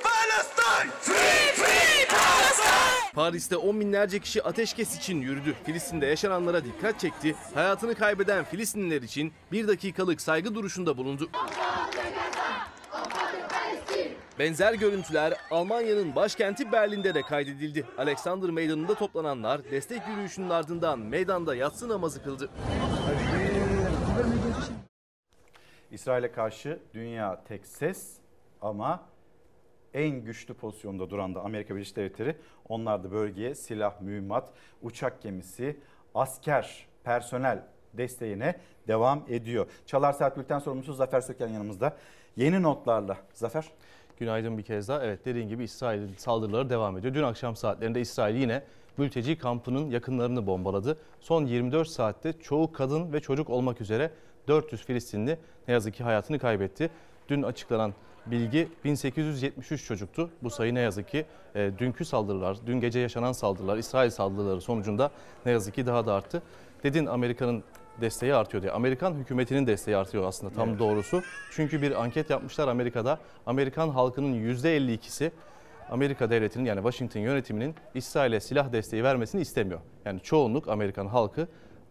[3.14, 5.56] Paris'te on binlerce kişi ateşkes için yürüdü.
[5.66, 7.36] Filistin'de yaşananlara dikkat çekti.
[7.54, 11.30] Hayatını kaybeden Filistinliler için bir dakikalık saygı duruşunda bulundu.
[14.40, 17.86] Benzer görüntüler Almanya'nın başkenti Berlin'de de kaydedildi.
[17.98, 22.50] Alexander Meydanı'nda toplananlar destek yürüyüşünün ardından meydanda yatsı namazı kıldı.
[25.92, 28.14] İsrail'e karşı dünya tek ses
[28.62, 29.04] ama
[29.96, 32.36] en güçlü pozisyonda duran da Amerika Birleşik Devletleri.
[32.70, 34.50] Onlar da bölgeye silah, mühimmat,
[34.82, 35.78] uçak gemisi,
[36.16, 38.56] asker, personel desteğine
[38.88, 39.68] devam ediyor.
[39.86, 41.98] Çalar Saat Bülten sorumlusu Zafer Söken yanımızda.
[42.36, 43.66] Yeni notlarla Zafer.
[44.20, 45.04] Günaydın bir kez daha.
[45.04, 47.14] Evet dediğin gibi İsrail'in saldırıları devam ediyor.
[47.14, 48.64] Dün akşam saatlerinde İsrail yine
[48.98, 50.98] mülteci kampının yakınlarını bombaladı.
[51.22, 54.12] Son 24 saatte çoğu kadın ve çocuk olmak üzere
[54.48, 55.38] 400 Filistinli
[55.68, 56.90] ne yazık ki hayatını kaybetti.
[57.30, 57.94] Dün açıklanan
[58.28, 60.30] bilgi 1873 çocuktu.
[60.44, 65.12] Bu sayı ne yazık ki e, dünkü saldırılar, dün gece yaşanan saldırılar, İsrail saldırıları sonucunda
[65.46, 66.44] ne yazık ki daha da arttı.
[66.84, 67.64] Dedin Amerika'nın
[68.02, 68.72] desteği artıyor diye.
[68.72, 70.80] Amerikan hükümetinin desteği artıyor aslında tam Evet.
[70.80, 71.22] doğrusu.
[71.52, 73.20] Çünkü bir anket yapmışlar Amerika'da.
[73.46, 75.32] Amerikan halkının %52'si
[75.90, 79.80] Amerika devletinin yani Washington yönetiminin İsrail'e silah desteği vermesini istemiyor.
[80.06, 81.48] Yani çoğunluk Amerikan halkı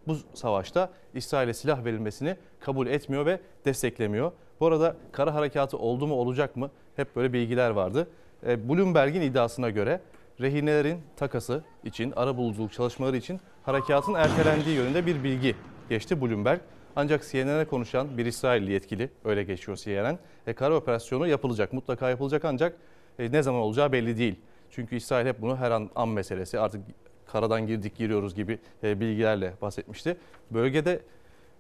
[0.06, 4.32] bu savaşta İsrail'e silah verilmesini kabul etmiyor ve desteklemiyor.
[4.60, 6.70] Bu arada kara harekatı oldu mu olacak mı?
[6.96, 8.08] Hep böyle bilgiler vardı.
[8.46, 10.00] E, Bloomberg'in iddiasına göre
[10.40, 15.56] rehinelerin takası için, ara buluculuk çalışmaları için harekatın ertelendiği yönünde bir bilgi
[15.88, 16.60] geçti Bloomberg.
[16.96, 22.44] Ancak CNN'e konuşan bir İsrailli yetkili, öyle geçiyor CNN, e, kara operasyonu yapılacak, mutlaka yapılacak
[22.44, 22.76] ancak
[23.18, 24.40] e, ne zaman olacağı belli değil.
[24.70, 26.80] Çünkü İsrail hep bunu her an an meselesi, artık
[27.26, 30.16] karadan girdik giriyoruz gibi e, bilgilerle bahsetmişti.
[30.50, 31.00] Bölgede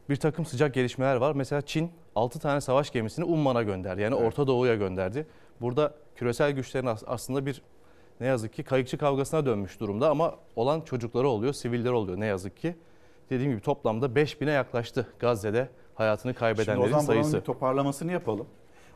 [0.08, 1.32] bir takım sıcak gelişmeler var.
[1.34, 4.00] Mesela Çin 6 tane savaş gemisini Umman'a gönderdi.
[4.02, 5.26] Yani Orta Doğu'ya gönderdi.
[5.60, 7.62] Burada küresel güçlerin as- aslında bir
[8.20, 12.56] ne yazık ki kayıkçı kavgasına dönmüş durumda ama olan çocukları oluyor, sivilleri oluyor ne yazık
[12.56, 12.74] ki.
[13.30, 17.40] Dediğim gibi toplamda 5000'e yaklaştı Gazze'de hayatını Şimdi o kaybedenlerin zaman sayısı.
[17.40, 18.46] toparlamasını yapalım.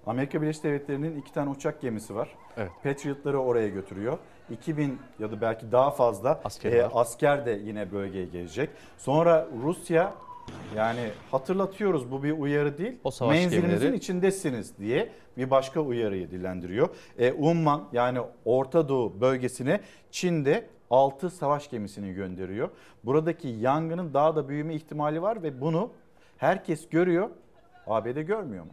[0.06, 2.28] Amerika Birleşik Devletleri'nin iki tane uçak gemisi var.
[2.56, 2.70] Evet.
[2.84, 4.18] Patriot'ları oraya götürüyor.
[4.50, 8.70] 2000 ya da belki daha fazla Asker e, asker de yine bölgeye gelecek.
[8.98, 10.14] Sonra Rusya
[10.76, 12.96] yani hatırlatıyoruz bu bir uyarı değil.
[13.04, 16.88] O savaş Menzilinizin gemileri- içindesiniz diye bir başka uyarıyı dillendiriyor.
[17.18, 19.80] E, Umman yani Orta Doğu bölgesine
[20.10, 22.68] Çin'de 6 savaş gemisini gönderiyor.
[23.04, 25.90] Buradaki yangının daha da büyüme ihtimali var ve bunu
[26.38, 27.30] herkes görüyor.
[27.86, 28.70] ABD görmüyor mu?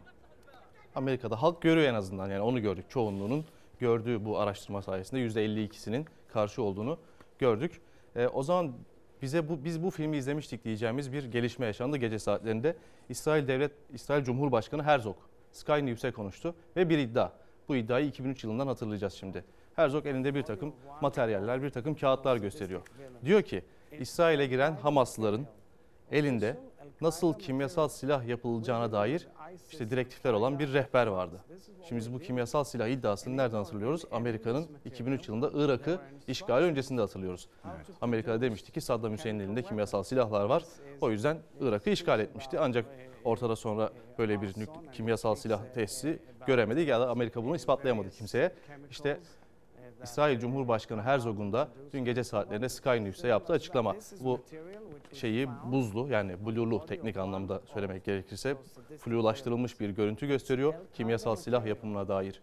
[0.94, 2.84] Amerika'da halk görüyor en azından yani onu gördük.
[2.88, 3.44] Çoğunluğunun
[3.80, 6.98] gördüğü bu araştırma sayesinde %52'sinin karşı olduğunu
[7.38, 7.80] gördük.
[8.16, 8.72] E, o zaman
[9.22, 12.76] bize bu biz bu filmi izlemiştik diyeceğimiz bir gelişme yaşandı gece saatlerinde.
[13.08, 15.16] İsrail Devlet İsrail Cumhurbaşkanı Herzog
[15.52, 17.32] Sky News'e konuştu ve bir iddia.
[17.68, 19.44] Bu iddiayı 2003 yılından hatırlayacağız şimdi.
[19.76, 22.82] Herzog elinde bir takım materyaller, bir takım kağıtlar gösteriyor.
[23.24, 23.62] Diyor ki
[24.00, 25.46] İsrail'e giren Hamaslıların
[26.10, 26.56] elinde
[27.00, 29.28] nasıl kimyasal silah yapılacağına dair
[29.70, 31.44] işte direktifler olan bir rehber vardı.
[31.88, 34.04] Şimdi biz bu kimyasal silah iddiasını nereden hatırlıyoruz?
[34.12, 37.48] Amerika'nın 2003 yılında Irak'ı işgali öncesinde hatırlıyoruz.
[38.00, 40.62] Amerika'da demişti ki Saddam Hüseyin'in elinde kimyasal silahlar var.
[41.00, 42.60] O yüzden Irak'ı işgal etmişti.
[42.60, 42.86] Ancak
[43.24, 44.54] ortada sonra böyle bir
[44.92, 48.52] kimyasal silah tesisi göremedik ya da Amerika bunu ispatlayamadı kimseye.
[48.90, 49.20] İşte
[50.02, 53.96] İsrail Cumhurbaşkanı Herzog'un da dün gece saatlerinde Sky News'e yaptığı açıklama.
[54.20, 54.40] Bu
[55.12, 58.56] şeyi buzlu yani blurlu teknik anlamda söylemek gerekirse
[58.98, 60.74] flulaştırılmış bir görüntü gösteriyor.
[60.94, 62.42] Kimyasal silah yapımına dair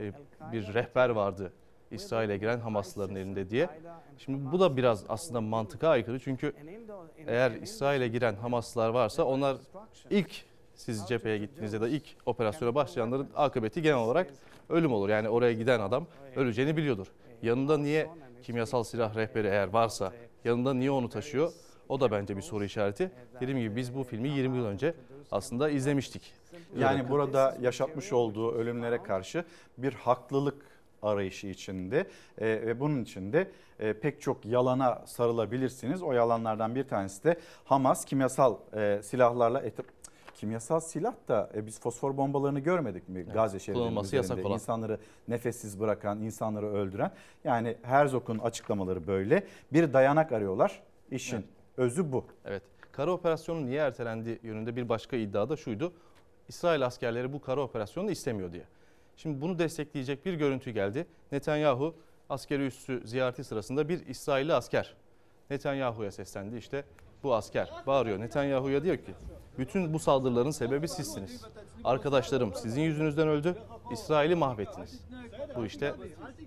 [0.00, 0.12] e,
[0.52, 1.52] bir rehber vardı
[1.90, 3.68] İsrail'e giren Hamaslıların elinde diye.
[4.18, 6.52] Şimdi bu da biraz aslında mantıka aykırı çünkü
[7.26, 9.56] eğer İsrail'e giren Hamaslılar varsa onlar
[10.10, 10.44] ilk
[10.74, 14.30] siz cepheye gittiğinizde de ilk operasyona başlayanların akıbeti genel olarak
[14.68, 15.08] ölüm olur.
[15.08, 16.06] Yani oraya giden adam
[16.36, 17.06] öleceğini biliyordur.
[17.42, 18.10] Yanında niye
[18.42, 20.12] kimyasal silah rehberi eğer varsa
[20.44, 21.52] yanında niye onu taşıyor?
[21.88, 23.10] O da bence bir soru işareti.
[23.40, 24.94] Dediğim gibi biz bu filmi 20 yıl önce
[25.32, 26.32] aslında izlemiştik.
[26.78, 29.44] Yani Irak- burada yaşatmış olduğu ölümlere karşı
[29.78, 30.56] bir haklılık
[31.02, 32.06] arayışı içinde
[32.38, 33.50] e, ve bunun içinde
[33.80, 36.02] e, pek çok yalana sarılabilirsiniz.
[36.02, 39.60] O yalanlardan bir tanesi de Hamas kimyasal e, silahlarla
[40.34, 44.54] kimyasal silah da e, biz fosfor bombalarını görmedik mi Gazze şehrinin kullanılması yasak üzerinde olan.
[44.54, 47.10] insanları nefessiz bırakan, insanları öldüren.
[47.44, 49.46] Yani Herzog'un açıklamaları böyle.
[49.72, 50.82] Bir dayanak arıyorlar.
[51.10, 52.24] İşin özü bu.
[52.44, 52.62] Evet.
[52.92, 55.92] Kara operasyonu niye ertelendi yönünde bir başka iddia da şuydu.
[56.48, 58.64] İsrail askerleri bu kara operasyonu istemiyor diye.
[59.16, 61.06] Şimdi bunu destekleyecek bir görüntü geldi.
[61.32, 61.94] Netanyahu
[62.28, 64.94] askeri üssü ziyareti sırasında bir İsrailli asker
[65.50, 66.56] Netanyahu'ya seslendi.
[66.56, 66.84] İşte
[67.22, 68.20] bu asker bağırıyor.
[68.20, 69.14] Netanyahu'ya diyor ki
[69.58, 71.44] bütün bu saldırıların sebebi sizsiniz.
[71.84, 73.56] Arkadaşlarım sizin yüzünüzden öldü.
[73.92, 75.00] İsrail'i mahvettiniz.
[75.56, 75.94] Bu işte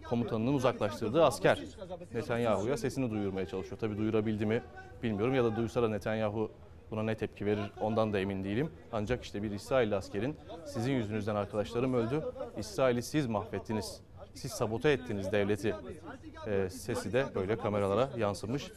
[0.10, 1.64] komutanının uzaklaştırdığı asker.
[2.14, 3.78] Netanyahu'ya sesini duyurmaya çalışıyor.
[3.80, 4.64] Tabii duyurabildi mi
[5.04, 6.52] bilmiyorum ya da duysa da Netanyahu
[6.92, 8.72] buna ne tepki verir ondan da emin değilim.
[8.92, 10.36] Ancak işte bir İsrailli askerin
[10.66, 12.24] sizin yüzünüzden arkadaşlarım öldü.
[12.58, 14.02] İsrail'i siz mahvettiniz.
[14.34, 15.76] Siz sabote ettiniz devleti.
[16.48, 18.72] Ee, sesi de böyle kameralara yansımış.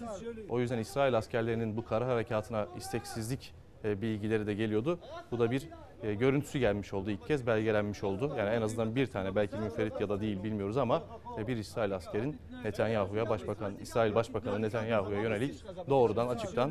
[0.49, 4.99] O yüzden İsrail askerlerinin bu kara harekatına isteksizlik e, bilgileri de geliyordu.
[5.31, 5.69] Bu da bir
[6.03, 8.35] e, görüntüsü gelmiş oldu ilk kez belgelenmiş oldu.
[8.39, 11.03] Yani en azından bir tane belki münferit ya da değil bilmiyoruz ama
[11.39, 16.71] e, bir İsrail askerin Netanyahu'ya başbakan İsrail Başbakanı Netanyahu'ya yönelik doğrudan açıktan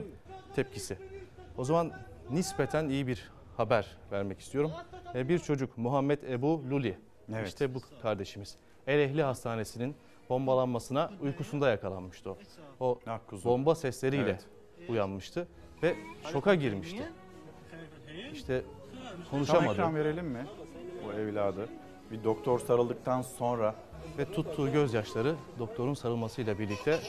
[0.56, 0.98] tepkisi.
[1.58, 1.92] O zaman
[2.32, 4.72] nispeten iyi bir haber vermek istiyorum.
[5.16, 6.98] E, Bir çocuk Muhammed Ebu Luli.
[7.34, 7.48] Evet.
[7.48, 8.56] İşte bu kardeşimiz.
[8.88, 9.96] El Ehli Hastanesi'nin
[10.30, 12.38] bombalanmasına uykusunda yakalanmıştı o.
[12.80, 13.00] O
[13.46, 14.46] bomba sesleriyle Evet.
[14.90, 15.48] uyanmıştı
[15.84, 15.96] ve
[16.32, 17.04] şoka girmişti.
[18.34, 18.62] İşte
[19.04, 19.74] Tam konuşamadı.
[19.74, 20.46] ekran verelim mi
[21.06, 21.70] bu evladı?
[22.12, 23.76] Bir doktor sarıldıktan sonra
[24.18, 27.00] ve tuttuğu gözyaşları doktorun sarılmasıyla birlikte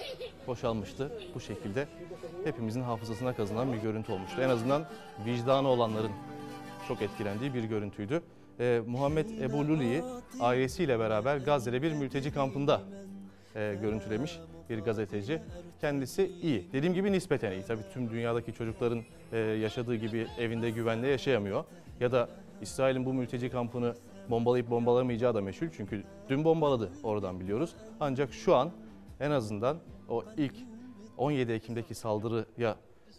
[0.47, 1.13] boşalmıştı.
[1.35, 1.89] Bu şekilde
[2.45, 4.41] hepimizin hafızasına kazınan bir görüntü olmuştu.
[4.43, 4.85] En azından
[5.27, 6.13] vicdanı olanların
[6.89, 8.23] çok etkilendiği bir görüntüydü.
[8.61, 10.03] Ee, Muhammed Ebu Luli'yi
[10.41, 12.81] ailesiyle beraber Gazze'de bir mülteci kampında
[13.57, 14.39] e, görüntülemiş
[14.71, 15.43] bir gazeteci.
[15.81, 16.73] Kendisi iyi.
[16.73, 17.63] Dediğim gibi nispeten iyi.
[17.63, 19.03] Tabii tüm dünyadaki çocukların
[19.33, 21.65] e, yaşadığı gibi evinde güvenle yaşayamıyor.
[22.01, 22.29] Ya da
[22.61, 23.95] İsrail'in bu mülteci kampını
[24.31, 25.67] bombalayıp bombalamayacağı da meşhur.
[25.77, 27.75] Çünkü dün bombaladı oradan biliyoruz.
[28.01, 28.71] Ancak şu an
[29.21, 29.77] en azından
[30.09, 30.55] o ilk
[31.17, 32.77] 17 Ekim'deki saldırıya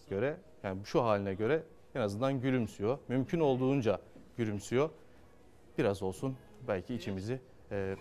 [0.09, 1.63] göre yani şu haline göre
[1.95, 2.97] en azından gülümsüyor.
[3.07, 3.99] Mümkün olduğunca
[4.37, 4.89] gülümsüyor.
[5.77, 6.35] Biraz olsun
[6.67, 7.39] belki içimizi
[7.71, 7.95] e,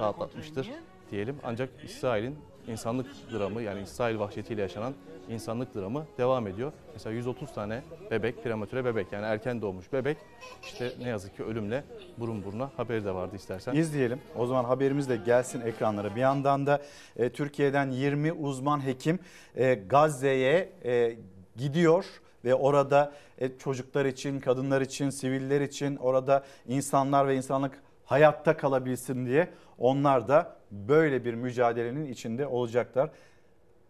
[0.00, 0.70] rahatlatmıştır
[1.10, 1.36] diyelim.
[1.44, 2.38] Ancak İsrail'in
[2.68, 4.94] insanlık dramı yani İsrail vahşetiyle yaşanan
[5.28, 6.72] insanlık dramı devam ediyor.
[6.92, 10.16] Mesela 130 tane bebek, prematüre bebek yani erken doğmuş bebek
[10.62, 11.84] işte ne yazık ki ölümle
[12.18, 13.74] burun buruna haberi de vardı istersen.
[13.74, 14.20] İzleyelim.
[14.36, 16.16] O zaman haberimiz de gelsin ekranlara.
[16.16, 16.82] Bir yandan da
[17.16, 19.18] e, Türkiye'den 20 uzman hekim
[19.56, 21.16] e, Gazze'ye e,
[21.56, 22.04] gidiyor
[22.44, 29.26] ve orada e, çocuklar için, kadınlar için, siviller için orada insanlar ve insanlık hayatta kalabilsin
[29.26, 29.48] diye
[29.78, 33.10] onlar da böyle bir mücadelenin içinde olacaklar.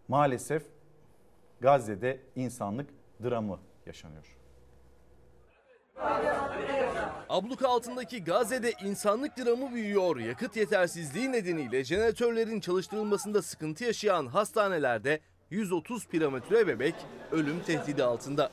[0.07, 0.63] Maalesef
[1.61, 2.89] Gazze'de insanlık
[3.23, 4.37] dramı yaşanıyor.
[7.29, 10.17] Abluka altındaki Gazze'de insanlık dramı büyüyor.
[10.17, 16.95] Yakıt yetersizliği nedeniyle jeneratörlerin çalıştırılmasında sıkıntı yaşayan hastanelerde 130 prematüre bebek
[17.31, 18.51] ölüm tehdidi altında.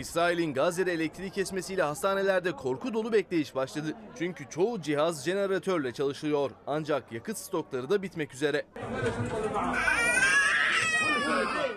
[0.00, 3.94] İsrail'in Gazze'de elektrik kesmesiyle hastanelerde korku dolu bekleyiş başladı.
[4.18, 6.50] Çünkü çoğu cihaz jeneratörle çalışıyor.
[6.66, 8.66] Ancak yakıt stokları da bitmek üzere.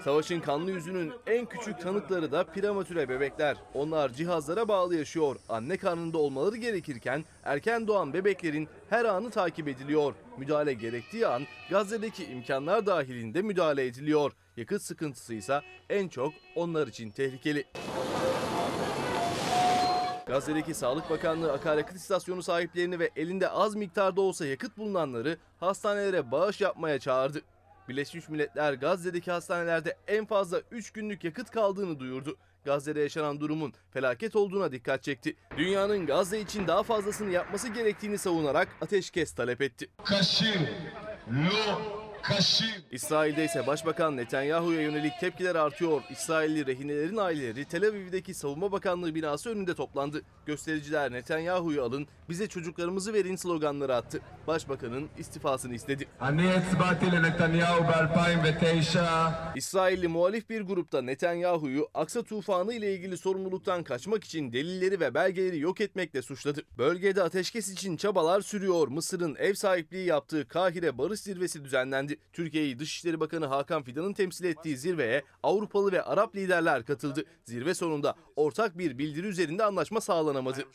[0.04, 3.58] Savaşın kanlı yüzünün en küçük tanıkları da prematüre bebekler.
[3.74, 5.36] Onlar cihazlara bağlı yaşıyor.
[5.50, 10.14] Anne karnında olmaları gerekirken erken doğan bebeklerin her anı takip ediliyor.
[10.38, 14.32] Müdahale gerektiği an Gazze'deki imkanlar dahilinde müdahale ediliyor.
[14.58, 17.66] Yakıt sıkıntısı ise en çok onlar için tehlikeli.
[20.26, 26.62] Gazze'deki Sağlık Bakanlığı akaryakıt istasyonu sahiplerini ve elinde az miktarda olsa yakıt bulunanları hastanelere bağış
[26.62, 27.42] yapmaya çağırdı.
[27.90, 32.38] Birleşmiş Milletler Gazze'deki hastanelerde en fazla 3 günlük yakıt kaldığını duyurdu.
[32.66, 35.36] Gazze'de yaşanan durumun felaket olduğuna dikkat çekti.
[35.58, 39.90] Dünyanın Gazze için daha fazlasını yapması gerektiğini savunarak ateşkes talep etti.
[40.04, 40.60] Kaşir,
[41.32, 41.82] lo,
[42.92, 46.02] İsrail'de ise Başbakan Netanyahu'ya yönelik tepkiler artıyor.
[46.10, 50.22] İsrailli rehinelerin aileleri Tel Aviv'deki Savunma Bakanlığı binası önünde toplandı.
[50.46, 54.22] Göstericiler Netanyahu'yu alın, bize çocuklarımızı verin sloganları attı.
[54.48, 56.08] Başbakanın istifasını istedi.
[59.56, 65.60] İsrailli muhalif bir grupta Netanyahu'yu Aksa tufanı ile ilgili sorumluluktan kaçmak için delilleri ve belgeleri
[65.60, 66.62] yok etmekle suçladı.
[66.78, 68.88] Bölgede ateşkes için çabalar sürüyor.
[68.88, 72.13] Mısır'ın ev sahipliği yaptığı Kahire Barış Zirvesi düzenlendi.
[72.34, 77.26] Türkiye'yi Dışişleri Bakanı Hakan Fidan'ın temsil ettiği zirveye Avrupalı ve Arap liderler katıldı.
[77.44, 80.66] Zirve sonunda ortak bir bildiri üzerinde anlaşma sağlanamadı.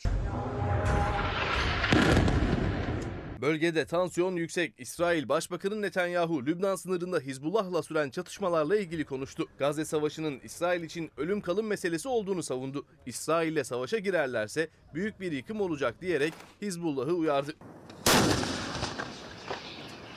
[3.41, 4.73] Bölgede tansiyon yüksek.
[4.77, 9.47] İsrail Başbakanı Netanyahu, Lübnan sınırında Hizbullah'la süren çatışmalarla ilgili konuştu.
[9.57, 12.85] Gazze Savaşı'nın İsrail için ölüm kalım meselesi olduğunu savundu.
[13.05, 17.53] İsrail'le savaşa girerlerse büyük bir yıkım olacak diyerek Hizbullah'ı uyardı.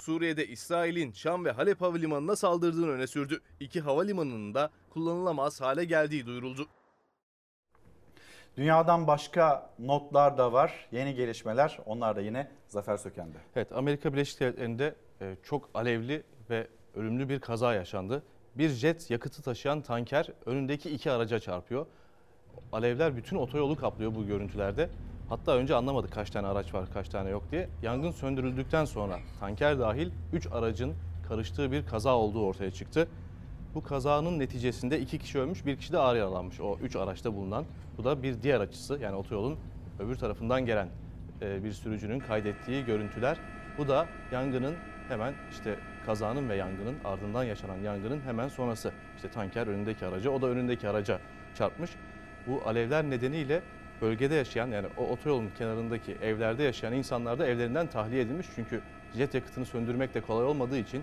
[0.03, 3.41] Suriye'de İsrail'in Şam ve Halep havalimanına saldırdığını öne sürdü.
[3.61, 6.67] İki havalimanının da kullanılamaz hale geldiği duyuruldu.
[8.57, 10.89] Dünyadan başka notlar da var.
[10.93, 11.79] Yeni gelişmeler.
[11.87, 13.39] Onlar da yine Zafer Söken'de.
[13.57, 18.23] Evet Amerika Birleşik Devletleri'nde e, çok alevli ve ölümlü bir kaza yaşandı.
[18.55, 21.87] Bir jet yakıtı taşıyan tanker önündeki iki araca çarpıyor.
[22.73, 24.91] Alevler bütün otoyolu kaplıyor bu görüntülerde.
[25.29, 27.69] Hatta önce anlamadık kaç tane araç var, kaç tane yok diye.
[27.83, 30.95] Yangın söndürüldükten sonra tanker dahil 3 aracın
[31.29, 33.09] karıştığı bir kaza olduğu ortaya çıktı.
[33.75, 37.65] Bu kazanın neticesinde iki kişi ölmüş, bir kişi de ağır yaralanmış o üç araçta bulunan.
[37.99, 39.59] Bu da bir diğer açısı yani otoyolun
[39.99, 40.89] öbür tarafından gelen
[41.43, 43.39] e, bir sürücünün kaydettiği görüntüler.
[43.79, 44.75] Bu da yangının
[45.09, 48.93] hemen işte kazanın ve yangının ardından yaşanan yangının hemen sonrası.
[49.17, 51.21] İşte tanker önündeki araca, o da önündeki araca
[51.55, 51.91] çarpmış.
[52.47, 53.63] Bu alevler nedeniyle
[54.03, 58.47] bölgede yaşayan yani o otoyolun kenarındaki evlerde yaşayan insanlar da evlerinden tahliye edilmiş.
[58.55, 58.83] Çünkü
[59.17, 61.03] jet yakıtını söndürmek de kolay olmadığı için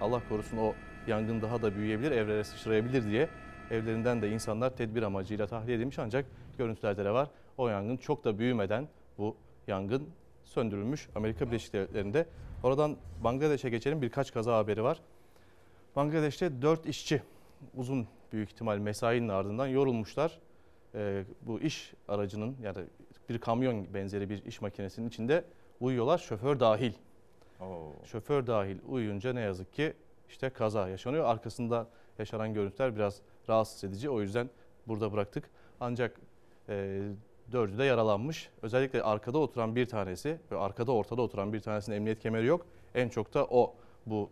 [0.00, 0.74] Allah korusun o
[1.06, 3.28] yangın daha da büyüyebilir, evlere sıçrayabilir diye
[3.70, 6.26] evlerinden de insanlar tedbir amacıyla tahliye edilmiş ancak
[6.58, 7.30] görüntülerde de var.
[7.56, 10.08] O yangın çok da büyümeden bu yangın
[10.44, 12.26] söndürülmüş Amerika Birleşik Devletleri'nde.
[12.62, 15.00] Oradan Bangladeş'e geçelim birkaç kaza haberi var.
[15.96, 17.22] Bangladeş'te 4 işçi
[17.76, 20.38] uzun büyük ihtimal mesainin ardından yorulmuşlar.
[20.96, 22.78] Ee, bu iş aracının yani
[23.28, 25.44] bir kamyon benzeri bir iş makinesinin içinde
[25.80, 26.92] uyuyorlar şoför dahil.
[28.04, 29.92] Şoför dahil uyuyunca ne yazık ki
[30.28, 31.24] işte kaza yaşanıyor.
[31.24, 31.86] Arkasında
[32.18, 34.10] yaşanan görüntüler biraz rahatsız edici.
[34.10, 34.50] O yüzden
[34.86, 35.50] burada bıraktık.
[35.80, 36.20] Ancak
[36.68, 37.02] e,
[37.52, 38.50] dördü de yaralanmış.
[38.62, 42.66] Özellikle arkada oturan bir tanesi ve arkada ortada oturan bir tanesinin emniyet kemeri yok.
[42.94, 43.74] En çok da o
[44.06, 44.30] bu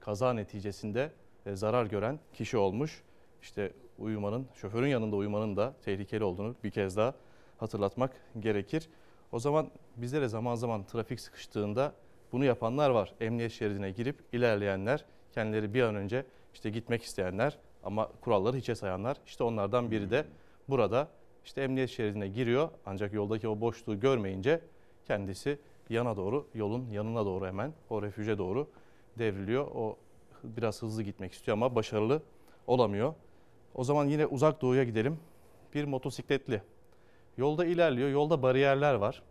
[0.00, 1.10] kaza neticesinde
[1.46, 3.02] e, zarar gören kişi olmuş.
[3.42, 7.14] İşte uyumanın, şoförün yanında uyumanın da tehlikeli olduğunu bir kez daha
[7.58, 8.88] hatırlatmak gerekir.
[9.32, 11.92] O zaman bizlere zaman zaman trafik sıkıştığında
[12.32, 13.14] bunu yapanlar var.
[13.20, 19.16] Emniyet şeridine girip ilerleyenler, kendileri bir an önce işte gitmek isteyenler ama kuralları hiçe sayanlar.
[19.26, 20.24] İşte onlardan biri de
[20.68, 21.08] burada
[21.44, 24.60] işte emniyet şeridine giriyor ancak yoldaki o boşluğu görmeyince
[25.06, 25.58] kendisi
[25.90, 28.68] yana doğru, yolun yanına doğru hemen o refüje doğru
[29.18, 29.66] devriliyor.
[29.74, 29.96] O
[30.44, 32.22] biraz hızlı gitmek istiyor ama başarılı
[32.66, 33.14] olamıyor.
[33.78, 35.18] O zaman yine uzak doğuya gidelim.
[35.74, 36.62] Bir motosikletli
[37.36, 38.08] yolda ilerliyor.
[38.08, 39.22] Yolda bariyerler var.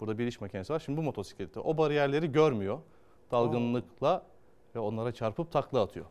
[0.00, 0.78] Burada bir iş makinesi var.
[0.78, 2.78] Şimdi bu motosiklette o bariyerleri görmüyor.
[3.30, 4.22] Dalgınlıkla
[4.74, 6.06] ve onlara çarpıp takla atıyor.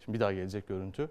[0.00, 1.10] Şimdi bir daha gelecek görüntü.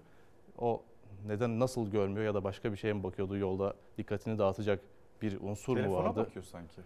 [0.58, 0.82] O
[1.26, 4.80] neden nasıl görmüyor ya da başka bir şeye mi bakıyordu yolda dikkatini dağıtacak
[5.22, 6.20] bir unsur mu Telefona vardı?
[6.20, 6.80] bakıyor sanki.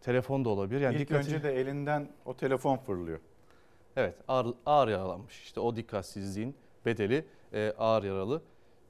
[0.00, 0.80] Telefon da olabilir.
[0.80, 3.20] Yani İlk dikkati- önce de elinden o telefon fırlıyor.
[3.96, 5.42] Evet ağır, ağır yaralanmış.
[5.42, 8.42] İşte o dikkatsizliğin bedeli e, ağır yaralı.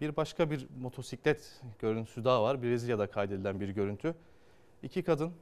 [0.05, 2.63] Bir başka bir motosiklet görüntüsü daha var.
[2.63, 4.15] Brezilya'da kaydedilen bir görüntü.
[4.83, 5.33] İki kadın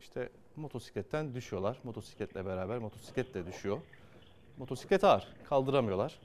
[0.00, 1.78] işte motosikletten düşüyorlar.
[1.84, 3.78] Motosikletle beraber motosiklet de düşüyor.
[4.58, 5.28] Motosiklet ağır.
[5.48, 6.18] Kaldıramıyorlar.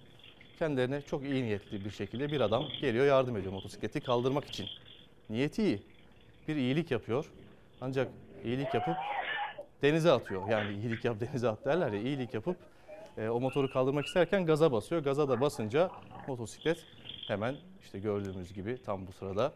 [0.59, 4.67] Kendilerine çok iyi niyetli bir şekilde bir adam geliyor yardım ediyor motosikleti kaldırmak için.
[5.29, 5.83] Niyeti iyi.
[6.47, 7.31] Bir iyilik yapıyor.
[7.81, 8.11] Ancak
[8.43, 8.95] iyilik yapıp
[9.81, 10.49] denize atıyor.
[10.49, 12.57] Yani iyilik yap denize at derler ya iyilik yapıp
[13.17, 15.03] e, o motoru kaldırmak isterken gaza basıyor.
[15.03, 15.91] Gaza da basınca
[16.27, 16.85] motosiklet
[17.27, 19.53] hemen işte gördüğümüz gibi tam bu sırada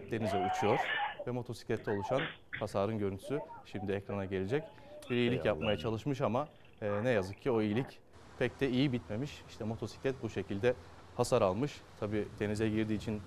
[0.00, 0.78] e, denize uçuyor
[1.26, 2.20] ve motosiklette oluşan
[2.60, 4.64] hasarın görüntüsü şimdi ekrana gelecek.
[5.10, 6.48] Bir iyilik yapmaya çalışmış ama
[6.82, 7.98] e, ne yazık ki o iyilik
[8.38, 9.42] pek de iyi bitmemiş.
[9.48, 10.74] İşte motosiklet bu şekilde
[11.16, 11.80] hasar almış.
[12.00, 13.22] Tabii denize girdiği için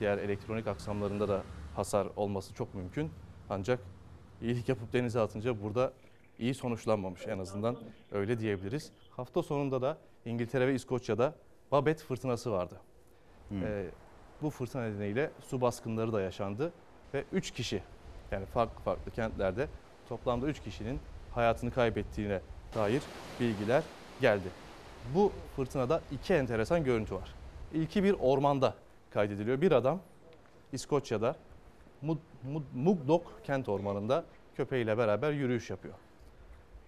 [0.00, 1.42] diğer elektronik aksamlarında da
[1.76, 3.10] hasar olması çok mümkün.
[3.50, 3.80] Ancak
[4.42, 5.92] iyilik yapıp denize atınca burada
[6.38, 7.76] iyi sonuçlanmamış en azından
[8.12, 8.92] öyle diyebiliriz.
[9.10, 11.34] Hafta sonunda da İngiltere ve İskoçya'da
[11.72, 12.74] Babet fırtınası vardı.
[13.52, 13.86] Ee,
[14.42, 16.72] bu fırtına nedeniyle su baskınları da yaşandı
[17.14, 17.82] ve 3 kişi
[18.30, 19.68] yani farklı farklı kentlerde
[20.08, 21.00] toplamda 3 kişinin
[21.34, 22.40] hayatını kaybettiğine
[22.74, 23.02] dair
[23.40, 23.82] bilgiler
[24.20, 24.48] geldi.
[25.14, 27.34] Bu fırtınada iki enteresan görüntü var.
[27.74, 28.74] İlki bir ormanda
[29.10, 29.60] kaydediliyor.
[29.60, 30.00] Bir adam
[30.72, 31.36] İskoçya'da
[32.74, 34.24] Mugdok kent ormanında
[34.56, 35.94] köpeğiyle beraber yürüyüş yapıyor.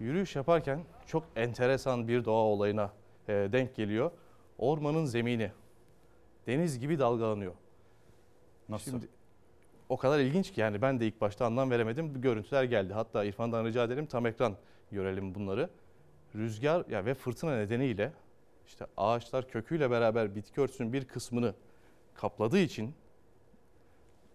[0.01, 2.91] Yürüyüş yaparken çok enteresan bir doğa olayına
[3.29, 4.11] e, denk geliyor.
[4.61, 5.51] Ormanın zemini
[6.47, 7.55] deniz gibi dalgalanıyor.
[8.69, 8.91] Nasıl?
[8.91, 9.09] Şimdi
[9.89, 12.15] o kadar ilginç ki yani ben de ilk başta anlam veremedim.
[12.15, 12.93] Bu görüntüler geldi.
[12.93, 14.57] Hatta İrfan'dan rica ederim tam ekran
[14.93, 15.71] görelim bunları.
[16.35, 18.13] Rüzgar ya ve fırtına nedeniyle
[18.67, 21.55] işte ağaçlar köküyle beraber bitki örtüsünün bir kısmını
[22.15, 22.95] kapladığı için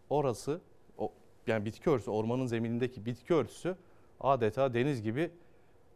[0.09, 0.61] orası
[0.97, 1.11] o
[1.47, 3.75] yani bitki örtüsü ormanın zeminindeki bitki örtüsü
[4.19, 5.31] adeta deniz gibi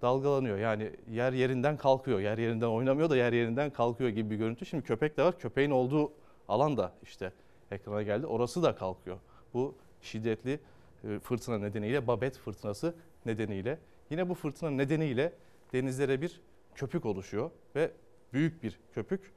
[0.02, 0.58] dalgalanıyor.
[0.58, 2.20] Yani yer yerinden kalkıyor.
[2.20, 4.66] Yer yerinden oynamıyor da yer yerinden kalkıyor gibi bir görüntü.
[4.66, 5.40] Şimdi köpek de var.
[5.40, 6.12] Köpeğin olduğu
[6.48, 7.34] alan da işte
[7.72, 8.26] ekrana geldi.
[8.26, 9.18] Orası da kalkıyor.
[9.54, 10.60] Bu şiddetli
[11.04, 12.96] e, fırtına nedeniyle, Babet fırtınası
[13.26, 13.80] nedeniyle.
[14.10, 15.34] Yine bu fırtına nedeniyle
[15.74, 16.42] denizlere bir
[16.76, 17.92] köpük oluşuyor ve
[18.34, 19.32] büyük bir köpük.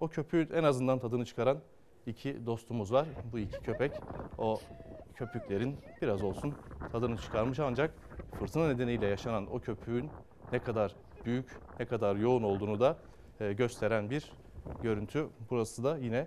[0.00, 1.58] O köpüğün en azından tadını çıkaran
[2.06, 3.06] iki dostumuz var.
[3.32, 3.92] Bu iki köpek
[4.38, 4.60] o
[5.14, 6.54] köpüklerin biraz olsun
[6.92, 7.94] tadını çıkarmış ancak
[8.38, 10.10] fırtına nedeniyle yaşanan o köpüğün
[10.52, 10.94] ne kadar
[11.24, 11.46] büyük,
[11.80, 12.96] ne kadar yoğun olduğunu da
[13.40, 14.32] e, gösteren bir
[14.82, 15.28] görüntü.
[15.50, 16.26] Burası da yine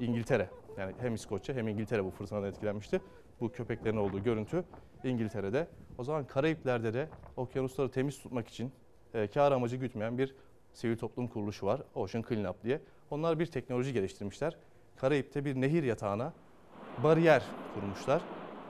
[0.00, 0.50] İngiltere.
[0.78, 3.00] Yani hem İskoçya hem İngiltere bu fırtınadan etkilenmişti.
[3.40, 4.64] Bu köpeklerin olduğu görüntü
[5.04, 5.68] İngiltere'de.
[5.98, 8.72] O zaman Karayipler'de de okyanusları temiz tutmak için
[9.14, 10.34] e, kar amacı gütmeyen bir
[10.72, 11.82] sivil toplum kuruluşu var.
[11.94, 12.80] Ocean Cleanup diye.
[13.10, 14.56] Onlar bir teknoloji geliştirmişler.
[14.96, 16.32] Karayip'te bir nehir yatağına
[17.02, 17.42] bariyer
[17.74, 18.22] kurmuşlar.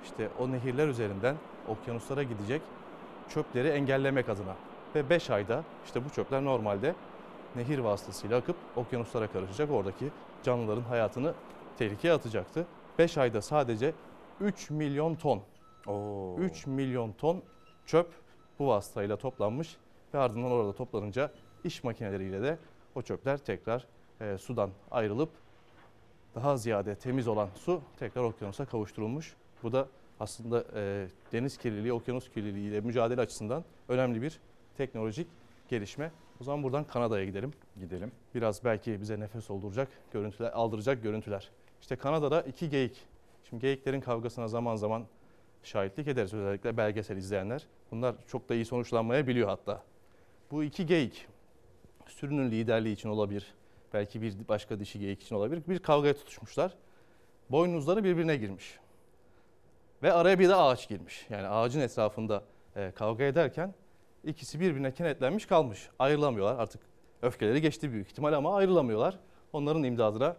[0.05, 1.37] İşte o nehirler üzerinden
[1.69, 2.62] okyanuslara gidecek
[3.28, 4.57] çöpleri engellemek adına.
[4.95, 6.95] Ve 5 ayda işte bu çöpler normalde
[7.57, 9.70] nehir vasıtasıyla akıp okyanuslara karışacak.
[9.70, 10.11] Oradaki
[10.43, 11.35] canlıların hayatını
[11.78, 12.66] tehlikeye atacaktı.
[12.99, 13.95] 5 ayda sadece
[14.40, 15.43] 3 milyon ton,
[16.39, 17.43] 3 milyon ton
[17.86, 18.09] çöp
[18.59, 19.77] bu vasıtayla toplanmış
[20.15, 21.32] ve ardından orada toplanınca
[21.65, 22.59] iş makineleriyle de
[22.95, 23.86] o çöpler tekrar
[24.20, 25.31] e, sudan ayrılıp
[26.35, 29.36] daha ziyade temiz olan su tekrar okyanusa kavuşturulmuş.
[29.62, 29.89] Bu da
[30.20, 34.40] aslında e, deniz kirliliği, okyanus kirliliği ile mücadele açısından önemli bir
[34.77, 35.27] teknolojik
[35.69, 36.11] gelişme.
[36.40, 37.53] O zaman buradan Kanada'ya gidelim.
[37.81, 38.12] Gidelim.
[38.35, 41.51] Biraz belki bize nefes olduracak görüntüler, aldıracak görüntüler.
[41.81, 43.07] İşte Kanada'da iki geyik.
[43.49, 45.07] Şimdi geyiklerin kavgasına zaman zaman
[45.62, 47.66] şahitlik ederiz özellikle belgesel izleyenler.
[47.90, 49.82] Bunlar çok da iyi sonuçlanmayabiliyor hatta.
[50.51, 51.27] Bu iki geyik
[52.07, 53.55] sürünün liderliği için olabilir.
[53.95, 55.62] Belki bir başka dişi geyik için olabilir.
[55.69, 56.74] Bir kavgaya tutuşmuşlar.
[57.51, 58.78] Boynuzları birbirine girmiş.
[60.03, 61.27] Ve araya bir de ağaç girmiş.
[61.31, 62.43] Yani ağacın etrafında
[62.77, 63.75] e, kavga ederken
[64.25, 65.91] ikisi birbirine kenetlenmiş kalmış.
[65.99, 66.59] Ayrılamıyorlar.
[66.59, 66.83] Artık
[67.23, 69.19] öfkeleri geçti büyük ihtimal ama ayrılamıyorlar.
[69.53, 70.37] Onların imdadına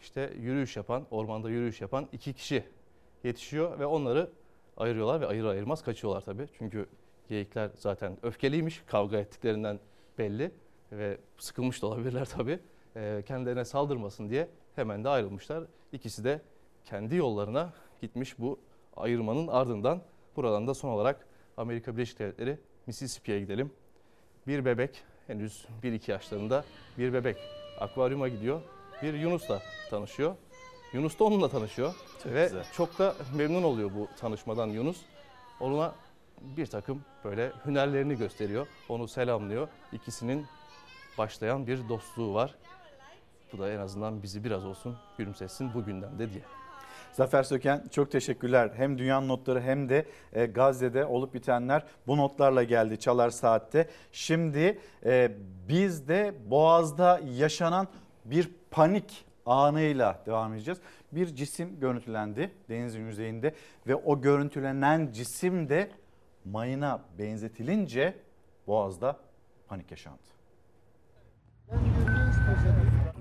[0.00, 2.64] işte yürüyüş yapan, ormanda yürüyüş yapan iki kişi
[3.24, 4.30] yetişiyor ve onları
[4.76, 6.46] ayırıyorlar ve ayır ayırmaz kaçıyorlar tabii.
[6.58, 6.86] Çünkü
[7.28, 9.80] geyikler zaten öfkeliymiş, kavga ettiklerinden
[10.18, 10.50] belli
[10.92, 12.58] ve sıkılmış da olabilirler tabii.
[12.96, 15.64] E, kendilerine saldırmasın diye hemen de ayrılmışlar.
[15.92, 16.40] İkisi de
[16.84, 18.58] kendi yollarına gitmiş bu
[18.96, 20.02] ayırmanın ardından
[20.36, 23.72] buradan da son olarak Amerika Birleşik Devletleri Mississippi'ye gidelim.
[24.46, 26.64] Bir bebek henüz 1-2 yaşlarında
[26.98, 27.36] bir bebek
[27.80, 28.60] akvaryuma gidiyor.
[29.02, 30.36] Bir Yunus'la tanışıyor.
[30.92, 31.94] Yunus da onunla tanışıyor.
[32.22, 32.64] Çok Ve güzel.
[32.72, 35.00] çok da memnun oluyor bu tanışmadan Yunus.
[35.60, 35.94] Ona
[36.40, 38.66] bir takım böyle hünerlerini gösteriyor.
[38.88, 39.68] Onu selamlıyor.
[39.92, 40.46] İkisinin
[41.18, 42.54] başlayan bir dostluğu var.
[43.52, 46.42] Bu da en azından bizi biraz olsun gülümsetsin bugünden de diye.
[47.12, 48.70] Zafer Söken çok teşekkürler.
[48.76, 53.88] Hem dünyanın notları hem de e, Gazze'de olup bitenler bu notlarla geldi Çalar Saat'te.
[54.12, 55.32] Şimdi e,
[55.68, 57.88] biz de Boğaz'da yaşanan
[58.24, 60.80] bir panik anıyla devam edeceğiz.
[61.12, 63.54] Bir cisim görüntülendi denizin yüzeyinde
[63.86, 65.90] ve o görüntülenen cisim de
[66.44, 68.14] mayına benzetilince
[68.66, 69.16] Boğaz'da
[69.68, 70.22] panik yaşandı.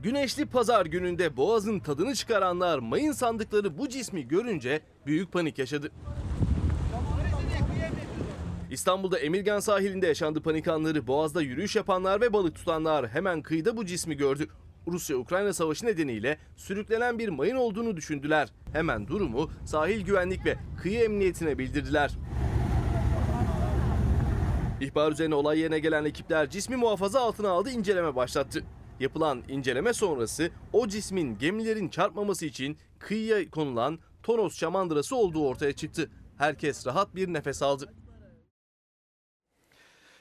[0.03, 5.91] Güneşli pazar gününde boğazın tadını çıkaranlar mayın sandıkları bu cismi görünce büyük panik yaşadı.
[8.72, 11.07] İstanbul'da Emirgan sahilinde yaşandı panik anları.
[11.07, 14.48] Boğaz'da yürüyüş yapanlar ve balık tutanlar hemen kıyıda bu cismi gördü.
[14.88, 18.49] Rusya-Ukrayna savaşı nedeniyle sürüklenen bir mayın olduğunu düşündüler.
[18.73, 22.11] Hemen durumu sahil güvenlik ve kıyı emniyetine bildirdiler.
[24.82, 28.64] İhbar üzerine olay yerine gelen ekipler cismi muhafaza altına aldı inceleme başlattı.
[29.02, 36.10] Yapılan inceleme sonrası o cismin gemilerin çarpmaması için kıyıya konulan Tonos şamandırası olduğu ortaya çıktı.
[36.38, 37.94] Herkes rahat bir nefes aldı.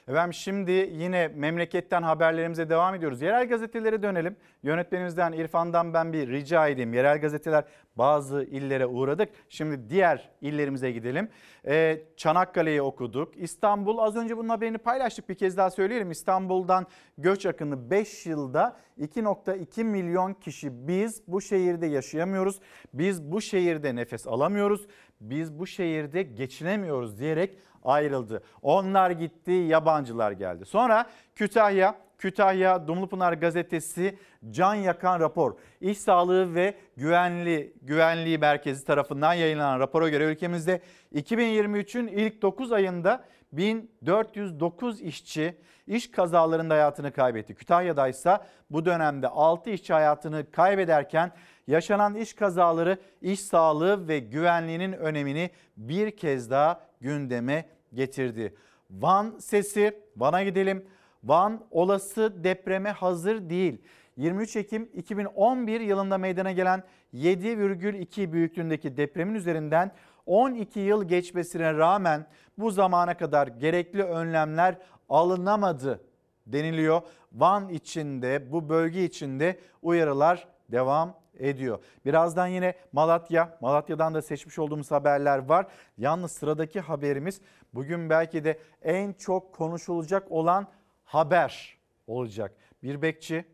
[0.07, 3.21] Efendim şimdi yine memleketten haberlerimize devam ediyoruz.
[3.21, 4.35] Yerel gazetelere dönelim.
[4.63, 6.93] Yönetmenimizden İrfan'dan ben bir rica edeyim.
[6.93, 7.63] Yerel gazeteler
[7.95, 9.29] bazı illere uğradık.
[9.49, 11.29] Şimdi diğer illerimize gidelim.
[11.67, 13.37] Ee, Çanakkale'yi okuduk.
[13.37, 16.11] İstanbul az önce bunun haberini paylaştık bir kez daha söyleyelim.
[16.11, 16.87] İstanbul'dan
[17.17, 22.59] göç akını 5 yılda 2.2 milyon kişi biz bu şehirde yaşayamıyoruz.
[22.93, 24.87] Biz bu şehirde nefes alamıyoruz.
[25.21, 28.43] Biz bu şehirde geçinemiyoruz diyerek ayrıldı.
[28.61, 30.65] Onlar gitti, yabancılar geldi.
[30.65, 31.05] Sonra
[31.35, 34.17] Kütahya, Kütahya Dumlupınar gazetesi
[34.49, 35.55] can yakan rapor.
[35.81, 40.81] İş Sağlığı ve Güvenli Güvenliği Merkezi tarafından yayınlanan rapora göre ülkemizde
[41.15, 47.55] 2023'ün ilk 9 ayında 1409 işçi iş kazalarında hayatını kaybetti.
[47.55, 48.37] Kütahya'da ise
[48.69, 51.31] bu dönemde 6 işçi hayatını kaybederken
[51.67, 58.55] yaşanan iş kazaları iş sağlığı ve güvenliğinin önemini bir kez daha gündeme getirdi.
[58.91, 60.85] Van sesi, Van'a gidelim.
[61.23, 63.81] Van olası depreme hazır değil.
[64.17, 66.83] 23 Ekim 2011 yılında meydana gelen
[67.13, 69.91] 7,2 büyüklüğündeki depremin üzerinden
[70.25, 74.77] 12 yıl geçmesine rağmen bu zamana kadar gerekli önlemler
[75.09, 76.01] alınamadı
[76.47, 77.01] deniliyor.
[77.33, 81.79] Van içinde bu bölge içinde uyarılar devam ediyor.
[82.05, 85.67] Birazdan yine Malatya, Malatya'dan da seçmiş olduğumuz haberler var.
[85.97, 87.41] Yalnız sıradaki haberimiz
[87.73, 90.67] bugün belki de en çok konuşulacak olan
[91.03, 91.77] haber
[92.07, 92.55] olacak.
[92.83, 93.45] Bir bekçi,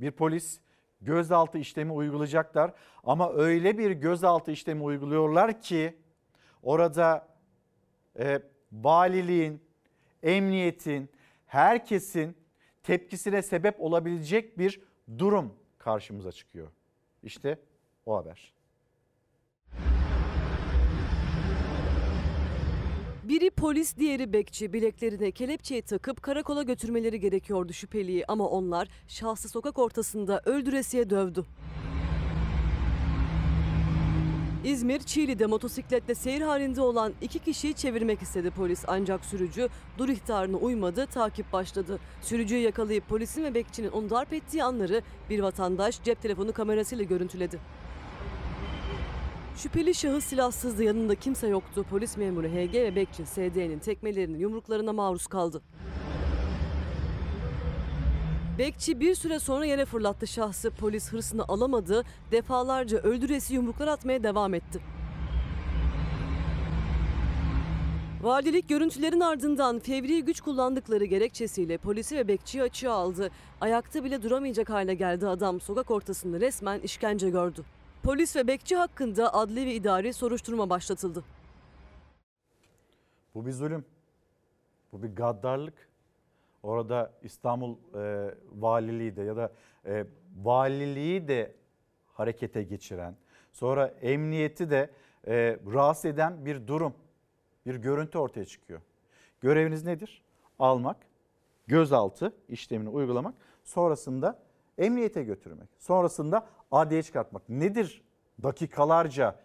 [0.00, 0.60] bir polis
[1.00, 2.72] gözaltı işlemi uygulayacaklar
[3.04, 5.96] ama öyle bir gözaltı işlemi uyguluyorlar ki
[6.62, 7.28] orada
[8.18, 8.42] e,
[8.72, 9.62] valiliğin,
[10.22, 11.10] emniyetin,
[11.46, 12.36] herkesin
[12.82, 14.80] tepkisine sebep olabilecek bir
[15.18, 16.68] durum karşımıza çıkıyor.
[17.22, 17.58] İşte
[18.06, 18.52] o haber.
[23.22, 24.72] Biri polis, diğeri bekçi.
[24.72, 31.44] Bileklerine kelepçeyi takıp karakola götürmeleri gerekiyordu şüpheliyi ama onlar şahsı sokak ortasında öldüresiye dövdü.
[34.64, 38.84] İzmir, Çiğli'de motosikletle seyir halinde olan iki kişiyi çevirmek istedi polis.
[38.86, 39.68] Ancak sürücü
[39.98, 41.98] dur ihtarına uymadı, takip başladı.
[42.20, 47.58] Sürücüyü yakalayıp polisin ve bekçinin onu darp ettiği anları bir vatandaş cep telefonu kamerasıyla görüntüledi.
[49.56, 51.84] Şüpheli şahıs silahsızdı, yanında kimse yoktu.
[51.90, 55.62] Polis memuru HG ve bekçi SD'nin tekmelerinin yumruklarına maruz kaldı.
[58.62, 60.70] Bekçi bir süre sonra yere fırlattı şahsı.
[60.70, 62.04] Polis hırsını alamadı.
[62.30, 64.80] Defalarca öldüresi yumruklar atmaya devam etti.
[68.20, 73.30] Valilik görüntülerin ardından fevri güç kullandıkları gerekçesiyle polisi ve bekçiyi açığa aldı.
[73.60, 75.60] Ayakta bile duramayacak hale geldi adam.
[75.60, 77.64] Sokak ortasında resmen işkence gördü.
[78.02, 81.24] Polis ve bekçi hakkında adli ve idari soruşturma başlatıldı.
[83.34, 83.84] Bu bir zulüm.
[84.92, 85.91] Bu bir gaddarlık.
[86.62, 89.52] Orada İstanbul e, valiliği de ya da
[89.86, 90.06] e,
[90.36, 91.54] valiliği de
[92.12, 93.16] harekete geçiren,
[93.52, 94.90] sonra emniyeti de
[95.26, 96.94] e, rahatsız eden bir durum,
[97.66, 98.80] bir görüntü ortaya çıkıyor.
[99.40, 100.22] Göreviniz nedir?
[100.58, 100.96] Almak,
[101.66, 103.34] gözaltı işlemini uygulamak,
[103.64, 104.38] sonrasında
[104.78, 107.48] emniyete götürmek, sonrasında adliye çıkartmak.
[107.48, 108.02] Nedir
[108.42, 109.40] dakikalarca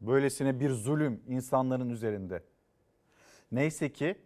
[0.00, 2.42] böylesine bir zulüm insanların üzerinde?
[3.52, 4.16] Neyse ki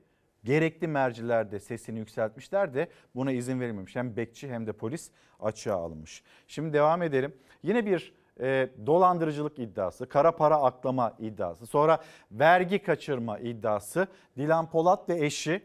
[0.44, 3.96] gerekli merciler de sesini yükseltmişler de buna izin verilmemiş.
[3.96, 5.10] Hem bekçi hem de polis
[5.40, 6.22] açığa alınmış.
[6.48, 7.34] Şimdi devam edelim.
[7.62, 11.98] Yine bir e, dolandırıcılık iddiası, kara para aklama iddiası, sonra
[12.32, 14.06] vergi kaçırma iddiası.
[14.36, 15.62] Dilan Polat ve eşi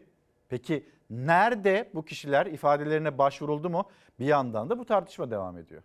[0.48, 3.88] peki nerede bu kişiler ifadelerine başvuruldu mu?
[4.20, 5.82] Bir yandan da bu tartışma devam ediyor.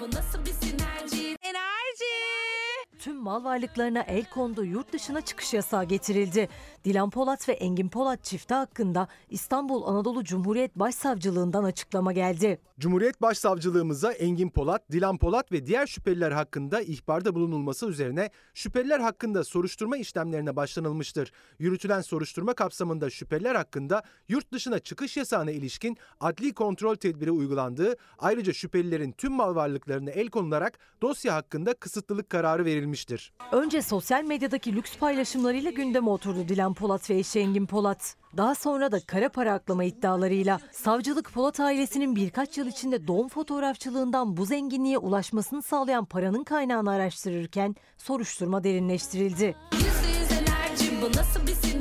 [0.00, 1.36] Bu nasıl bir sinerji?
[1.42, 2.61] Enerji.
[3.02, 6.48] Tüm mal varlıklarına el kondu, yurt dışına çıkış yasağı getirildi.
[6.84, 12.60] Dilan Polat ve Engin Polat çifti hakkında İstanbul Anadolu Cumhuriyet Başsavcılığından açıklama geldi.
[12.78, 19.44] Cumhuriyet Başsavcılığımıza Engin Polat, Dilan Polat ve diğer şüpheliler hakkında ihbarda bulunulması üzerine şüpheliler hakkında
[19.44, 21.32] soruşturma işlemlerine başlanılmıştır.
[21.58, 28.52] Yürütülen soruşturma kapsamında şüpheliler hakkında yurt dışına çıkış yasağına ilişkin adli kontrol tedbiri uygulandığı, ayrıca
[28.52, 33.32] şüphelilerin tüm mal varlıklarına el konularak dosya hakkında kısıtlılık kararı verilmiştir.
[33.52, 38.16] Önce sosyal medyadaki lüks paylaşımlarıyla gündeme oturdu Dilan Polat ve eşi Engin Polat.
[38.36, 44.36] Daha sonra da kara para aklama iddialarıyla savcılık Polat ailesinin birkaç yıl içinde doğum fotoğrafçılığından
[44.36, 49.56] bu zenginliğe ulaşmasını sağlayan paranın kaynağını araştırırken soruşturma derinleştirildi.
[49.72, 51.02] Yüzde yüz enerji.
[51.02, 51.71] Bu nasıl bir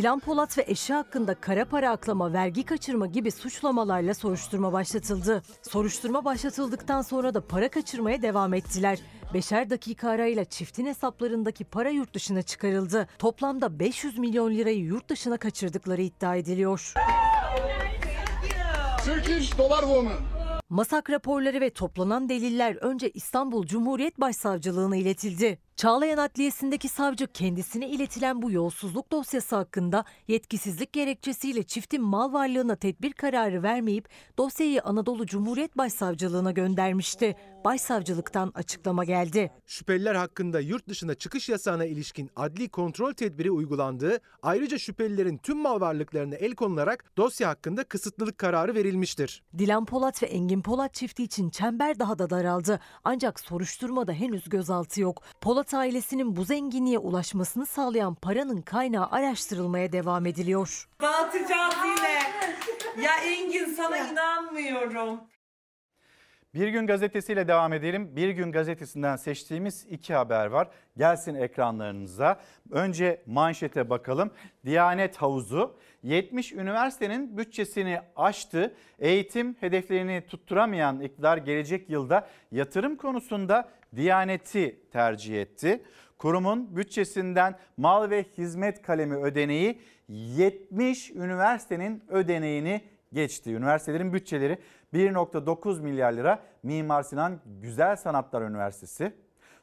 [0.00, 5.42] Dilan Polat ve eşi hakkında kara para aklama, vergi kaçırma gibi suçlamalarla soruşturma başlatıldı.
[5.62, 8.98] Soruşturma başlatıldıktan sonra da para kaçırmaya devam ettiler.
[9.34, 13.08] Beşer dakika arayla çiftin hesaplarındaki para yurt dışına çıkarıldı.
[13.18, 16.94] Toplamda 500 milyon lirayı yurt dışına kaçırdıkları iddia ediliyor.
[19.04, 20.40] Turkish dollar woman.
[20.70, 25.58] Masak raporları ve toplanan deliller önce İstanbul Cumhuriyet Başsavcılığına iletildi.
[25.80, 33.12] Çağlayan Adliyesi'ndeki savcı kendisine iletilen bu yolsuzluk dosyası hakkında yetkisizlik gerekçesiyle çiftin mal varlığına tedbir
[33.12, 34.08] kararı vermeyip
[34.38, 37.36] dosyayı Anadolu Cumhuriyet Başsavcılığına göndermişti.
[37.64, 39.52] Başsavcılıktan açıklama geldi.
[39.66, 45.80] Şüpheliler hakkında yurt dışına çıkış yasağına ilişkin adli kontrol tedbiri uygulandığı, ayrıca şüphelilerin tüm mal
[45.80, 49.42] varlıklarına el konularak dosya hakkında kısıtlılık kararı verilmiştir.
[49.58, 52.80] Dilan Polat ve Engin Polat çifti için çember daha da daraldı.
[53.04, 55.22] Ancak soruşturmada henüz gözaltı yok.
[55.40, 60.88] Polat ailesinin bu zenginliğe ulaşmasını sağlayan paranın kaynağı araştırılmaya devam ediliyor.
[61.02, 62.20] Dağıtacağız yine.
[63.06, 65.20] Ya Engin sana inanmıyorum.
[66.54, 68.16] Bir Gün Gazetesi'yle devam edelim.
[68.16, 70.68] Bir Gün Gazetesi'nden seçtiğimiz iki haber var.
[70.96, 72.40] Gelsin ekranlarınıza.
[72.70, 74.30] Önce manşete bakalım.
[74.64, 78.74] Diyanet Havuzu 70 üniversitenin bütçesini aştı.
[78.98, 85.82] Eğitim hedeflerini tutturamayan iktidar gelecek yılda yatırım konusunda Diyaneti tercih etti.
[86.18, 92.80] Kurumun bütçesinden mal ve hizmet kalemi ödeneği 70 üniversitenin ödeneğini
[93.12, 93.54] geçti.
[93.54, 94.58] Üniversitelerin bütçeleri
[94.94, 99.12] 1.9 milyar lira Mimar Sinan Güzel Sanatlar Üniversitesi.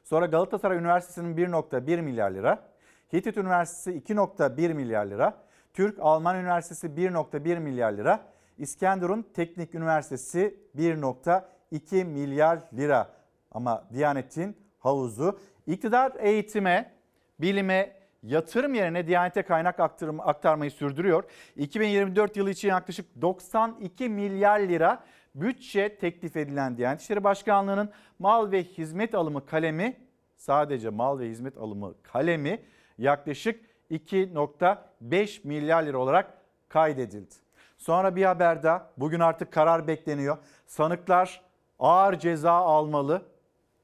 [0.04, 2.68] Sonra Galatasaray Üniversitesi'nin 1.1 milyar lira.
[3.12, 5.42] Hitit Üniversitesi 2.1 milyar lira.
[5.74, 8.20] Türk-Alman Üniversitesi 1.1 milyar lira.
[8.58, 13.17] İskenderun Teknik Üniversitesi 1.2 milyar lira.
[13.58, 16.92] Ama Diyanet'in havuzu iktidar eğitime,
[17.40, 21.24] bilime, yatırım yerine Diyanet'e kaynak aktarım, aktarmayı sürdürüyor.
[21.56, 25.04] 2024 yılı için yaklaşık 92 milyar lira
[25.34, 29.96] bütçe teklif edilen Diyanet İşleri Başkanlığı'nın mal ve hizmet alımı kalemi
[30.36, 32.62] sadece mal ve hizmet alımı kalemi
[32.98, 37.34] yaklaşık 2.5 milyar lira olarak kaydedildi.
[37.78, 40.38] Sonra bir haber daha bugün artık karar bekleniyor.
[40.66, 41.42] Sanıklar
[41.78, 43.22] ağır ceza almalı.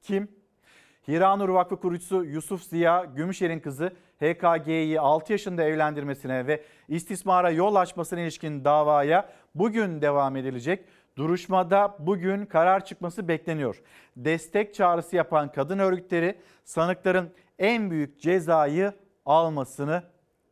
[0.05, 0.29] Kim?
[1.09, 8.21] Hiranur Vakfı kurucusu Yusuf Ziya Gümüşer'in kızı HKG'yi 6 yaşında evlendirmesine ve istismara yol açmasına
[8.21, 10.85] ilişkin davaya bugün devam edilecek.
[11.17, 13.83] Duruşmada bugün karar çıkması bekleniyor.
[14.17, 18.93] Destek çağrısı yapan kadın örgütleri sanıkların en büyük cezayı
[19.27, 20.03] almasını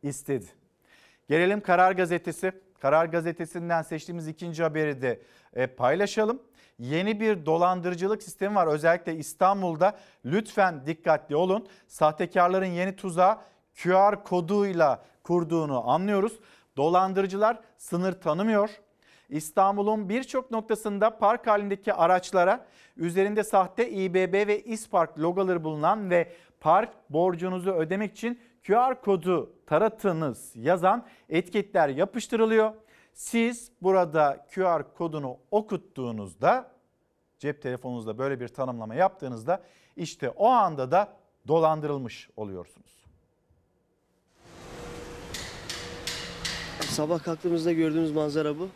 [0.03, 0.45] istedi.
[1.29, 2.51] Gelelim Karar Gazetesi.
[2.79, 5.21] Karar Gazetesi'nden seçtiğimiz ikinci haberi de
[5.53, 6.41] e, paylaşalım.
[6.83, 9.97] Yeni bir dolandırıcılık sistemi var özellikle İstanbul'da.
[10.25, 11.67] Lütfen dikkatli olun.
[11.87, 13.37] Sahtekarların yeni tuzağı
[13.83, 16.39] QR koduyla kurduğunu anlıyoruz.
[16.77, 18.69] Dolandırıcılar sınır tanımıyor.
[19.29, 22.65] İstanbul'un birçok noktasında park halindeki araçlara
[22.97, 30.55] üzerinde sahte İBB ve İspark logoları bulunan ve park borcunuzu ödemek için QR kodu taratınız
[30.55, 32.73] yazan etiketler yapıştırılıyor.
[33.13, 36.72] Siz burada QR kodunu okuttuğunuzda
[37.43, 39.63] cep telefonunuzda böyle bir tanımlama yaptığınızda
[39.95, 41.17] işte o anda da
[41.47, 43.05] dolandırılmış oluyorsunuz.
[46.81, 48.69] Sabah kalktığımızda gördüğümüz manzara bu.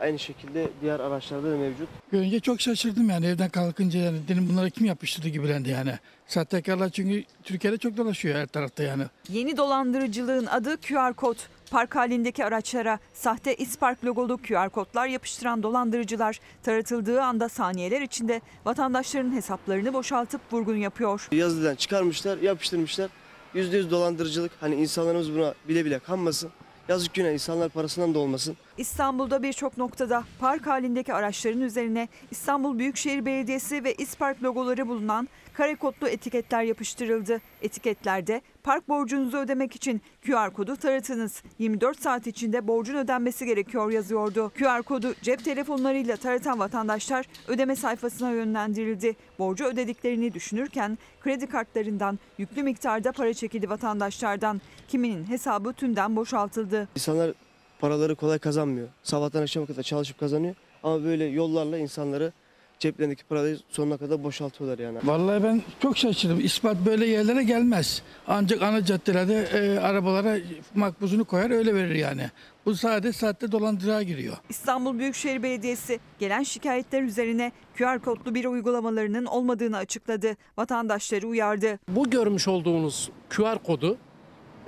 [0.00, 1.88] Aynı şekilde diğer araçlarda da mevcut.
[2.12, 5.98] Görünce çok şaşırdım yani evden kalkınca yani dedim bunlara kim yapıştırdı gibilendi yani.
[6.26, 9.02] Sahtekarlar çünkü Türkiye'de çok dolaşıyor her tarafta yani.
[9.28, 11.36] Yeni dolandırıcılığın adı QR kod.
[11.70, 19.32] Park halindeki araçlara sahte İspark logolu QR kodlar yapıştıran dolandırıcılar taratıldığı anda saniyeler içinde vatandaşların
[19.32, 21.28] hesaplarını boşaltıp vurgun yapıyor.
[21.32, 23.10] Yazıdan çıkarmışlar, yapıştırmışlar.
[23.54, 24.52] %100 dolandırıcılık.
[24.60, 26.50] Hani insanlarımız buna bile bile kanmasın.
[26.88, 28.56] Yazık günah insanlar parasından da olmasın.
[28.76, 35.28] İstanbul'da birçok noktada park halindeki araçların üzerine İstanbul Büyükşehir Belediyesi ve İspark logoları bulunan
[35.58, 37.40] kare kodlu etiketler yapıştırıldı.
[37.62, 41.42] Etiketlerde park borcunuzu ödemek için QR kodu taratınız.
[41.58, 44.52] 24 saat içinde borcun ödenmesi gerekiyor yazıyordu.
[44.58, 49.16] QR kodu cep telefonlarıyla taratan vatandaşlar ödeme sayfasına yönlendirildi.
[49.38, 54.60] Borcu ödediklerini düşünürken kredi kartlarından yüklü miktarda para çekildi vatandaşlardan.
[54.88, 56.88] Kiminin hesabı tümden boşaltıldı.
[56.94, 57.32] İnsanlar
[57.80, 58.88] paraları kolay kazanmıyor.
[59.02, 60.54] Sabahtan akşama kadar çalışıp kazanıyor.
[60.82, 62.32] Ama böyle yollarla insanları
[62.78, 64.98] ceplerindeki parayı sonuna kadar boşaltıyorlar yani.
[65.04, 66.40] Vallahi ben çok şaşırdım.
[66.40, 68.02] İspat böyle yerlere gelmez.
[68.26, 70.38] Ancak ana caddelerde e, arabalara
[70.74, 72.30] makbuzunu koyar öyle verir yani.
[72.66, 74.36] Bu sadece saatte dolandırığa giriyor.
[74.48, 80.36] İstanbul Büyükşehir Belediyesi gelen şikayetler üzerine QR kodlu bir uygulamalarının olmadığını açıkladı.
[80.58, 81.78] Vatandaşları uyardı.
[81.88, 83.98] Bu görmüş olduğunuz QR kodu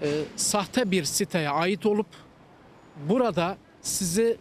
[0.03, 2.07] e, sahte bir siteye ait olup
[3.09, 4.37] burada sizi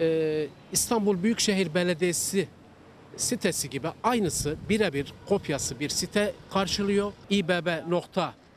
[0.00, 2.48] e, İstanbul Büyükşehir Belediyesi
[3.20, 7.12] sitesi gibi aynısı birebir kopyası bir site karşılıyor.
[7.30, 8.50] ibb.gov.tr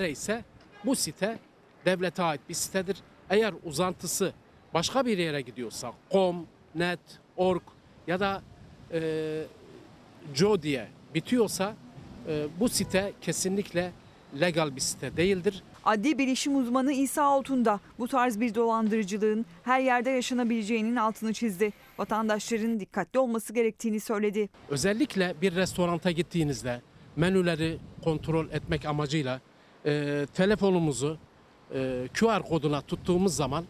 [0.00, 0.44] ise
[0.84, 1.38] bu site
[1.84, 2.96] devlete ait bir sitedir.
[3.30, 4.32] Eğer uzantısı
[4.74, 7.00] başka bir yere gidiyorsa com, net,
[7.36, 7.62] org
[8.06, 8.42] ya da
[8.92, 9.42] e,
[10.34, 11.74] co diye bitiyorsa
[12.28, 13.92] e, bu site kesinlikle
[14.40, 15.62] legal bir site değildir.
[15.84, 21.72] Adli bilişim uzmanı İsa Altun da bu tarz bir dolandırıcılığın her yerde yaşanabileceğinin altını çizdi.
[22.00, 24.48] Vatandaşların dikkatli olması gerektiğini söyledi.
[24.68, 26.80] Özellikle bir restoranta gittiğinizde
[27.16, 29.40] menüleri kontrol etmek amacıyla
[29.86, 31.18] e, telefonumuzu
[31.74, 33.64] e, QR koduna tuttuğumuz zaman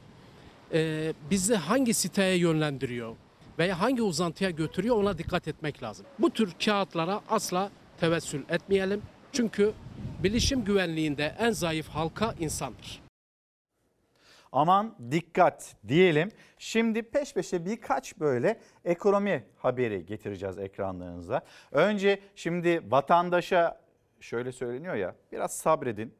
[0.72, 3.16] e, bizi hangi siteye yönlendiriyor
[3.58, 6.06] veya hangi uzantıya götürüyor ona dikkat etmek lazım.
[6.18, 7.70] Bu tür kağıtlara asla
[8.00, 9.02] tevessül etmeyelim.
[9.32, 9.72] Çünkü
[10.22, 13.09] bilişim güvenliğinde en zayıf halka insandır.
[14.52, 16.30] Aman dikkat diyelim.
[16.58, 21.42] Şimdi peş peşe birkaç böyle ekonomi haberi getireceğiz ekranlarınıza.
[21.72, 23.80] Önce şimdi vatandaşa
[24.20, 26.14] şöyle söyleniyor ya biraz sabredin.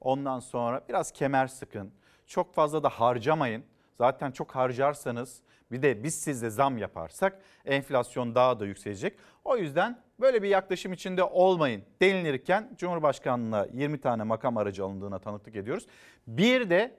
[0.00, 1.92] Ondan sonra biraz kemer sıkın.
[2.26, 3.64] Çok fazla da harcamayın.
[3.98, 9.18] Zaten çok harcarsanız bir de biz sizde zam yaparsak enflasyon daha da yükselecek.
[9.44, 15.56] O yüzden böyle bir yaklaşım içinde olmayın denilirken Cumhurbaşkanlığına 20 tane makam aracı alındığına tanıklık
[15.56, 15.86] ediyoruz.
[16.26, 16.94] Bir de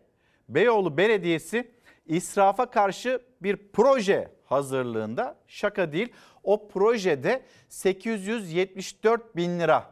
[0.49, 1.71] Beyoğlu Belediyesi
[2.05, 6.13] israfa karşı bir proje hazırlığında şaka değil.
[6.43, 9.91] O projede 874 bin lira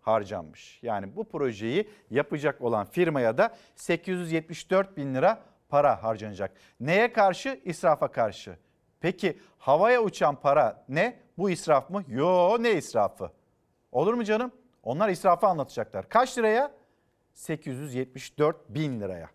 [0.00, 0.78] harcanmış.
[0.82, 6.52] Yani bu projeyi yapacak olan firmaya da 874 bin lira para harcanacak.
[6.80, 7.60] Neye karşı?
[7.64, 8.56] İsrafa karşı.
[9.00, 11.18] Peki havaya uçan para ne?
[11.38, 12.04] Bu israf mı?
[12.08, 13.30] Yo ne israfı?
[13.92, 14.52] Olur mu canım?
[14.82, 16.08] Onlar israfı anlatacaklar.
[16.08, 16.72] Kaç liraya?
[17.32, 19.30] 874 bin liraya.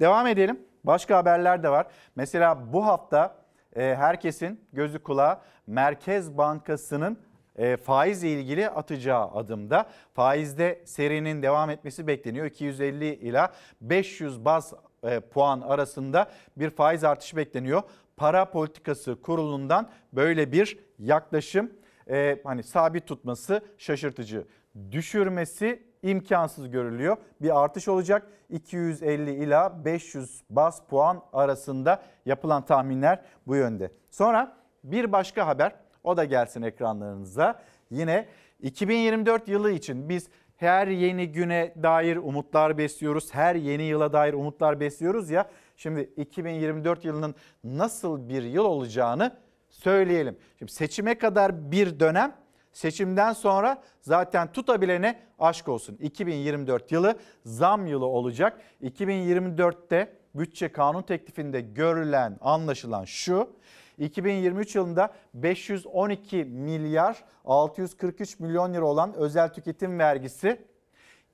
[0.00, 0.60] Devam edelim.
[0.84, 1.86] Başka haberler de var.
[2.16, 3.36] Mesela bu hafta
[3.76, 7.18] e, herkesin gözü kulağı Merkez Bankası'nın
[7.56, 9.86] e, faizle ilgili atacağı adımda.
[10.14, 12.46] Faizde serinin devam etmesi bekleniyor.
[12.46, 14.74] 250 ila 500 baz
[15.04, 17.82] e, puan arasında bir faiz artışı bekleniyor.
[18.16, 21.72] Para Politikası Kurulu'ndan böyle bir yaklaşım
[22.10, 24.46] e, hani sabit tutması şaşırtıcı.
[24.90, 27.16] Düşürmesi imkansız görülüyor.
[27.40, 33.90] Bir artış olacak 250 ila 500 bas puan arasında yapılan tahminler bu yönde.
[34.10, 35.72] Sonra bir başka haber
[36.04, 37.62] o da gelsin ekranlarınıza.
[37.90, 38.28] Yine
[38.60, 43.34] 2024 yılı için biz her yeni güne dair umutlar besliyoruz.
[43.34, 45.50] Her yeni yıla dair umutlar besliyoruz ya.
[45.76, 47.34] Şimdi 2024 yılının
[47.64, 49.36] nasıl bir yıl olacağını
[49.70, 50.36] söyleyelim.
[50.58, 52.36] Şimdi seçime kadar bir dönem,
[52.72, 55.96] seçimden sonra zaten tutabilene aşk olsun.
[56.00, 58.60] 2024 yılı zam yılı olacak.
[58.82, 63.50] 2024'te bütçe kanun teklifinde görülen, anlaşılan şu.
[63.98, 70.60] 2023 yılında 512 milyar 643 milyon lira olan özel tüketim vergisi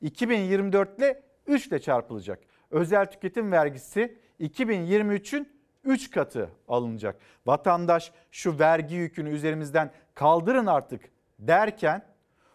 [0.00, 2.38] 2024 ile 3 ile çarpılacak.
[2.70, 5.48] Özel tüketim vergisi 2023'ün
[5.84, 7.16] 3 katı alınacak.
[7.46, 11.00] Vatandaş şu vergi yükünü üzerimizden kaldırın artık
[11.38, 12.02] derken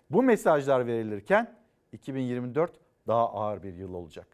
[0.09, 1.55] bu mesajlar verilirken
[1.91, 2.71] 2024
[3.07, 4.27] daha ağır bir yıl olacak.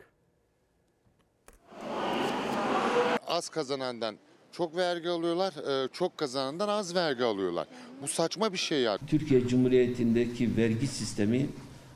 [3.28, 4.16] Az kazanandan
[4.52, 7.68] çok vergi alıyorlar, e, çok kazanandan az vergi alıyorlar.
[8.02, 8.98] Bu saçma bir şey ya.
[9.08, 11.50] Türkiye Cumhuriyeti'ndeki vergi sistemi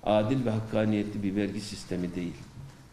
[0.03, 2.33] adil ve hakkaniyetli bir vergi sistemi değil.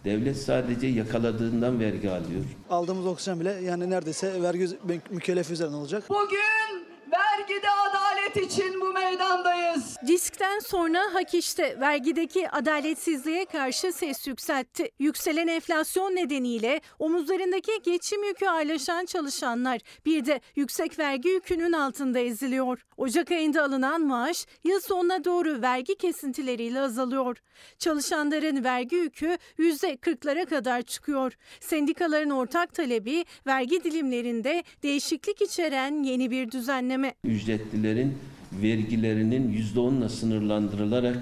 [0.05, 2.45] Devlet sadece yakaladığından vergi alıyor.
[2.70, 4.69] Aldığımız oksijen bile yani neredeyse vergi
[5.11, 6.05] mükellef üzerine olacak.
[6.09, 6.69] Bugün
[7.12, 9.89] vergide adalet için bu meydandayız.
[10.06, 14.90] Diskten sonra hak işte vergideki adaletsizliğe karşı ses yükseltti.
[14.98, 22.86] Yükselen enflasyon nedeniyle omuzlarındaki geçim yükü ağırlaşan çalışanlar bir de yüksek vergi yükünün altında eziliyor.
[22.97, 27.36] Ocak ayında alınan maaş yıl sonuna doğru vergi kesintileriyle azalıyor.
[27.78, 31.32] Çalışanların vergi yükü %40'lara kadar çıkıyor.
[31.60, 37.14] Sendikaların ortak talebi vergi dilimlerinde değişiklik içeren yeni bir düzenleme.
[37.24, 38.18] Ücretlilerin
[38.52, 41.18] vergilerinin %10'la sınırlandırılarak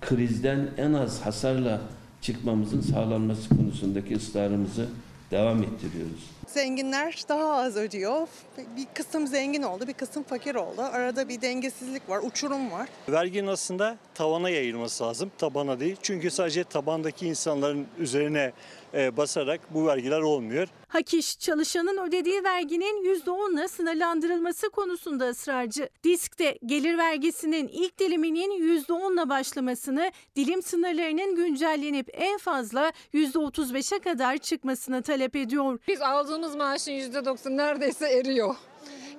[0.00, 1.80] krizden en az hasarla
[2.20, 4.86] çıkmamızın sağlanması konusundaki ısrarımızı
[5.30, 6.33] devam ettiriyoruz.
[6.54, 8.28] Zenginler daha az ödüyor.
[8.76, 10.82] Bir kısım zengin oldu, bir kısım fakir oldu.
[10.82, 12.88] Arada bir dengesizlik var, uçurum var.
[13.08, 15.96] Verginin aslında tavana yayılması lazım, tabana değil.
[16.02, 18.52] Çünkü sadece tabandaki insanların üzerine
[18.94, 20.68] basarak bu vergiler olmuyor.
[20.88, 25.88] Hak İş çalışanın ödediği verginin %10'la sınırlandırılması konusunda ısrarcı.
[26.04, 35.02] Disk'te gelir vergisinin ilk diliminin %10'la başlamasını, dilim sınırlarının güncellenip en fazla %35'e kadar çıkmasını
[35.02, 35.78] talep ediyor.
[35.88, 38.54] Biz aldığımız maaşın %90 neredeyse eriyor.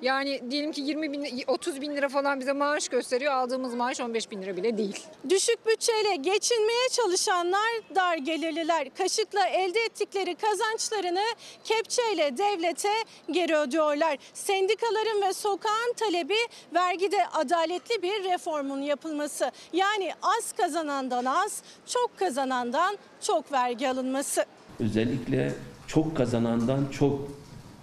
[0.01, 3.33] Yani diyelim ki 20 bin, 30 bin lira falan bize maaş gösteriyor.
[3.33, 5.05] Aldığımız maaş 15 bin lira bile değil.
[5.29, 11.23] Düşük bütçeyle geçinmeye çalışanlar dar gelirliler kaşıkla elde ettikleri kazançlarını
[11.63, 12.93] kepçeyle devlete
[13.31, 14.17] geri ödüyorlar.
[14.33, 16.37] Sendikaların ve sokağın talebi
[16.73, 19.51] vergide adaletli bir reformun yapılması.
[19.73, 24.45] Yani az kazanandan az, çok kazanandan çok vergi alınması.
[24.79, 25.53] Özellikle
[25.87, 27.19] çok kazanandan çok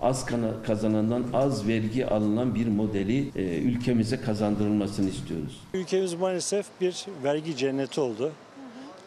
[0.00, 5.60] az kana- kazanandan az vergi alınan bir modeli e, ülkemize kazandırılmasını istiyoruz.
[5.74, 8.32] Ülkemiz maalesef bir vergi cenneti oldu.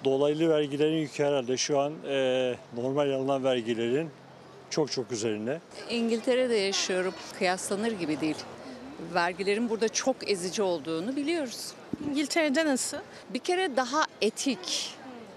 [0.05, 4.09] Dolaylı vergilerin yükü herhalde şu an e, normal alınan vergilerin
[4.69, 5.61] çok çok üzerinde.
[5.89, 7.13] İngiltere'de yaşıyorum.
[7.37, 8.35] Kıyaslanır gibi değil.
[9.13, 11.71] Vergilerin burada çok ezici olduğunu biliyoruz.
[12.11, 12.97] İngiltere'de nasıl?
[13.33, 14.94] Bir kere daha etik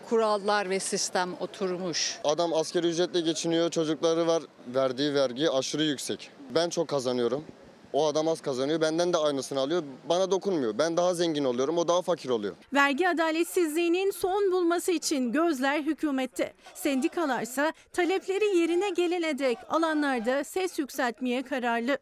[0.08, 2.18] kurallar ve sistem oturmuş.
[2.24, 4.42] Adam asgari ücretle geçiniyor, çocukları var,
[4.74, 6.30] verdiği vergi aşırı yüksek.
[6.54, 7.44] Ben çok kazanıyorum.
[7.92, 9.82] O adam az kazanıyor, benden de aynısını alıyor.
[10.08, 10.78] Bana dokunmuyor.
[10.78, 12.54] Ben daha zengin oluyorum, o daha fakir oluyor.
[12.74, 16.52] Vergi adaletsizliğinin son bulması için gözler hükümette.
[16.74, 21.98] Sendikalarsa talepleri yerine gelene dek alanlarda ses yükseltmeye kararlı.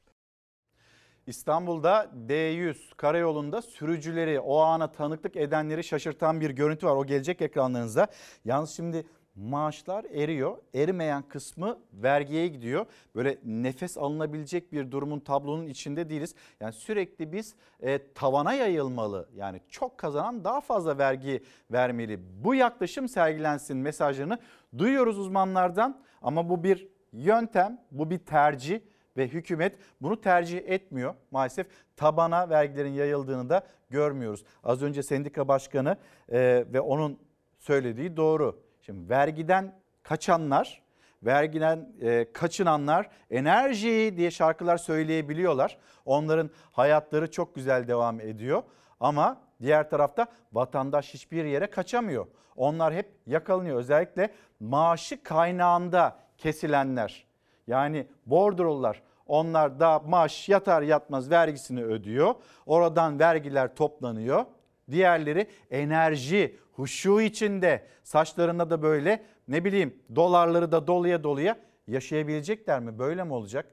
[1.27, 6.97] İstanbul'da D100 karayolunda sürücüleri o ana tanıklık edenleri şaşırtan bir görüntü var.
[6.97, 8.07] O gelecek ekranlarınıza.
[8.45, 10.59] Yalnız şimdi maaşlar eriyor.
[10.75, 12.87] Erimeyen kısmı vergiye gidiyor.
[13.15, 16.35] Böyle nefes alınabilecek bir durumun tablonun içinde değiliz.
[16.61, 19.29] Yani sürekli biz e, tavana yayılmalı.
[19.35, 21.43] Yani çok kazanan daha fazla vergi
[21.73, 22.21] vermeli.
[22.45, 24.39] Bu yaklaşım sergilensin mesajlarını
[24.79, 26.03] duyuyoruz uzmanlardan.
[26.23, 28.81] Ama bu bir yöntem, bu bir tercih
[29.17, 31.15] ve hükümet bunu tercih etmiyor.
[31.31, 31.67] Maalesef
[31.97, 34.45] tabana vergilerin yayıldığını da görmüyoruz.
[34.65, 35.97] Az önce sendika başkanı
[36.33, 37.19] e, ve onun
[37.59, 38.63] söylediği doğru.
[38.83, 40.83] Şimdi vergiden kaçanlar,
[41.23, 45.79] vergiden e, kaçınanlar enerji diye şarkılar söyleyebiliyorlar.
[46.05, 48.63] Onların hayatları çok güzel devam ediyor.
[49.01, 52.27] Ama diğer tarafta vatandaş hiçbir yere kaçamıyor.
[52.57, 53.79] Onlar hep yakalanıyor.
[53.79, 57.26] Özellikle maaşı kaynağında kesilenler.
[57.67, 62.35] Yani bordrollar onlar da maaş yatar yatmaz vergisini ödüyor.
[62.67, 64.45] Oradan vergiler toplanıyor.
[64.91, 71.57] Diğerleri enerji, huşu içinde saçlarında da böyle ne bileyim dolarları da doluya doluya
[71.87, 72.99] yaşayabilecekler mi?
[72.99, 73.67] Böyle mi olacak?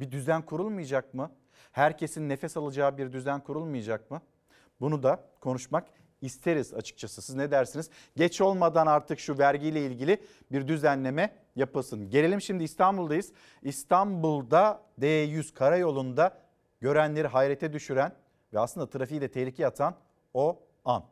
[0.00, 1.30] Bir düzen kurulmayacak mı?
[1.72, 4.22] Herkesin nefes alacağı bir düzen kurulmayacak mı?
[4.80, 5.84] Bunu da konuşmak
[6.20, 7.22] isteriz açıkçası.
[7.22, 7.90] Siz ne dersiniz?
[8.16, 10.22] Geç olmadan artık şu vergiyle ilgili
[10.52, 12.10] bir düzenleme yapılsın.
[12.10, 13.32] Gelelim şimdi İstanbul'dayız.
[13.62, 16.38] İstanbul'da D100 karayolunda
[16.80, 18.12] görenleri hayrete düşüren
[18.54, 19.94] ve aslında trafiği de tehlikeye atan
[20.34, 21.04] o an.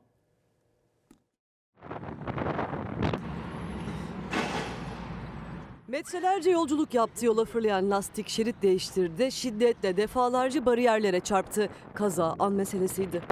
[5.88, 9.32] Metrelerce yolculuk yaptı yola fırlayan lastik şerit değiştirdi.
[9.32, 11.68] Şiddetle defalarca bariyerlere çarptı.
[11.94, 13.22] Kaza an meselesiydi.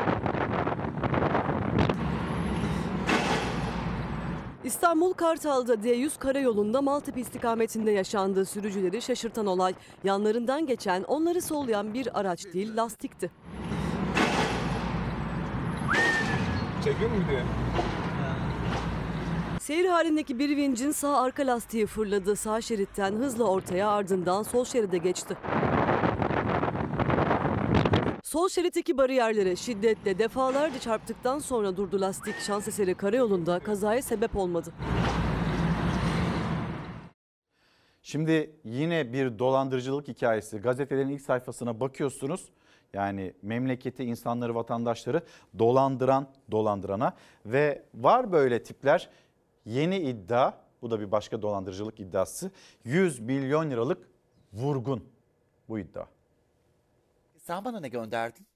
[4.69, 9.75] İstanbul Kartal'da D100 karayolunda Maltepe istikametinde yaşandığı sürücüleri şaşırtan olay.
[10.05, 13.31] Yanlarından geçen onları sollayan bir araç değil lastikti.
[16.85, 17.43] Çekiyor mu diye?
[19.61, 22.37] Seyir halindeki bir vincin sağ arka lastiği fırladı.
[22.37, 25.37] Sağ şeritten hızla ortaya ardından sol şeride geçti.
[28.29, 32.35] Sol şeritteki bariyerlere şiddetle defalarca çarptıktan sonra durdu lastik.
[32.41, 34.73] Şans eseri karayolunda kazaya sebep olmadı.
[38.03, 40.59] Şimdi yine bir dolandırıcılık hikayesi.
[40.59, 42.49] Gazetelerin ilk sayfasına bakıyorsunuz.
[42.93, 45.23] Yani memleketi, insanları, vatandaşları
[45.59, 47.13] dolandıran dolandırana
[47.47, 49.11] ve var böyle tipler.
[49.65, 50.53] Yeni iddia,
[50.83, 52.51] bu da bir başka dolandırıcılık iddiası.
[52.85, 54.09] 100 milyon liralık
[54.53, 55.05] vurgun
[55.69, 56.18] bu iddia.
[57.49, 58.47] Sen bana ne gönderdin?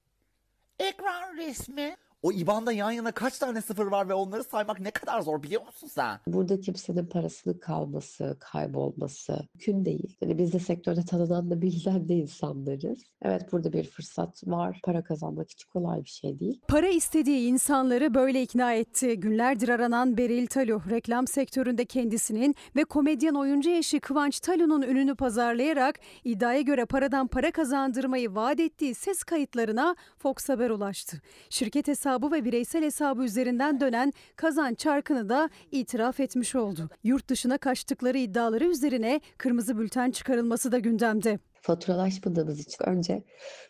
[0.79, 1.97] Ekran resmi.
[2.23, 5.65] O IBAN'da yan yana kaç tane sıfır var ve onları saymak ne kadar zor biliyor
[5.65, 6.19] musun sen?
[6.27, 10.17] Burada kimsenin parasının kalması, kaybolması mümkün değil.
[10.21, 12.99] Yani biz de sektörde tanınan da bilinen de insanlarız.
[13.21, 14.79] Evet burada bir fırsat var.
[14.83, 16.61] Para kazanmak hiç kolay bir şey değil.
[16.67, 19.19] Para istediği insanları böyle ikna etti.
[19.19, 25.99] Günlerdir aranan Beril Talu reklam sektöründe kendisinin ve komedyen oyuncu eşi Kıvanç Talu'nun ününü pazarlayarak
[26.23, 31.21] iddiaya göre paradan para kazandırmayı vaat ettiği ses kayıtlarına Fox Haber ulaştı.
[31.49, 36.89] Şirket hesabı hesabı ve bireysel hesabı üzerinden dönen kazanç çarkını da itiraf etmiş oldu.
[37.03, 41.39] Yurt dışına kaçtıkları iddiaları üzerine kırmızı bülten çıkarılması da gündemde.
[41.61, 43.23] Faturalaşmadığımız için önce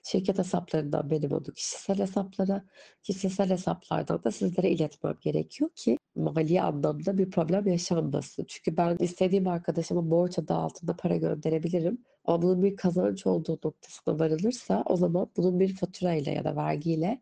[0.03, 2.63] şirket hesaplarından benim onu kişisel hesaplara,
[3.03, 8.45] kişisel hesaplardan da sizlere iletmem gerekiyor ki mali anlamda bir problem yaşanmasın.
[8.47, 11.97] Çünkü ben istediğim arkadaşıma borç adı altında para gönderebilirim.
[12.25, 17.19] Ama bunun bir kazanç olduğu noktasına varılırsa o zaman bunun bir faturayla ya da vergiyle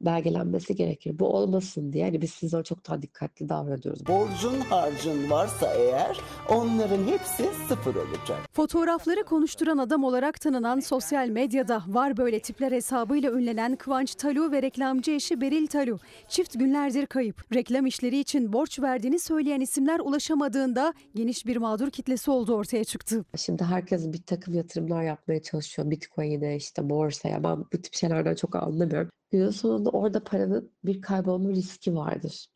[0.00, 1.18] belgelenmesi gerekir.
[1.18, 4.06] Bu olmasın diye hani biz sizden çok daha dikkatli davranıyoruz.
[4.06, 8.38] Borcun harcın varsa eğer onların hepsi sıfır olacak.
[8.52, 14.62] Fotoğrafları konuşturan adam olarak tanınan sosyal medyada var böyle tipler hesabıyla ünlenen Kıvanç Talu ve
[14.62, 15.98] reklamcı eşi Beril Talu.
[16.28, 17.54] Çift günlerdir kayıp.
[17.54, 23.24] Reklam işleri için borç verdiğini söyleyen isimler ulaşamadığında geniş bir mağdur kitlesi olduğu ortaya çıktı.
[23.36, 25.90] Şimdi herkes bir takım yatırımlar yapmaya çalışıyor.
[25.90, 27.44] Bitcoin'e, işte borsaya.
[27.44, 29.10] Ben bu tip şeylerden çok anlamıyorum.
[29.30, 32.46] Günün sonunda orada paranın bir kaybolma riski vardır.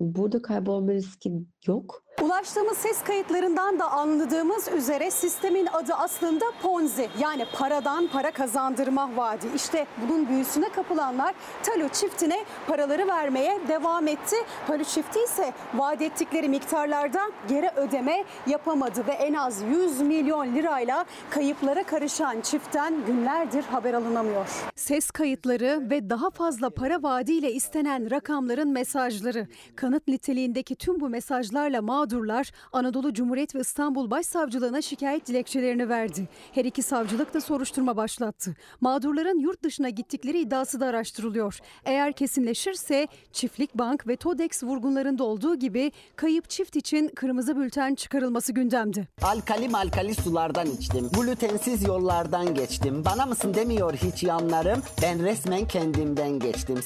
[0.00, 1.32] Burada kaybolma riski
[1.66, 2.04] yok.
[2.18, 9.46] Ulaştığımız ses kayıtlarından da anladığımız üzere sistemin adı aslında Ponzi yani paradan para kazandırma vaadi.
[9.56, 14.36] İşte bunun büyüsüne kapılanlar Talu çiftine paraları vermeye devam etti.
[14.66, 21.04] Talu çifti ise vaat ettikleri miktarlarda geri ödeme yapamadı ve en az 100 milyon lirayla
[21.30, 24.46] kayıplara karışan çiftten günlerdir haber alınamıyor.
[24.76, 29.46] Ses kayıtları ve daha fazla para vaadiyle istenen rakamların mesajları.
[29.76, 36.28] Kanıt niteliğindeki tüm bu mesajlarla mağdurlar Anadolu Cumhuriyet ve İstanbul Başsavcılığına şikayet dilekçelerini verdi.
[36.52, 38.54] Her iki savcılık da soruşturma başlattı.
[38.80, 41.58] Mağdurların yurt dışına gittikleri iddiası da araştırılıyor.
[41.84, 48.52] Eğer kesinleşirse Çiftlik Bank ve Todex vurgunlarında olduğu gibi kayıp çift için kırmızı bülten çıkarılması
[48.52, 49.06] gündemde.
[49.22, 51.08] Alkali malkali sulardan içtim.
[51.08, 53.04] Glutensiz yollardan geçtim.
[53.04, 54.82] Bana mısın demiyor hiç yanlarım.
[55.02, 56.80] Ben resmen kendimden geçtim.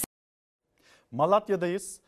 [1.11, 2.01] Malatya'dayız.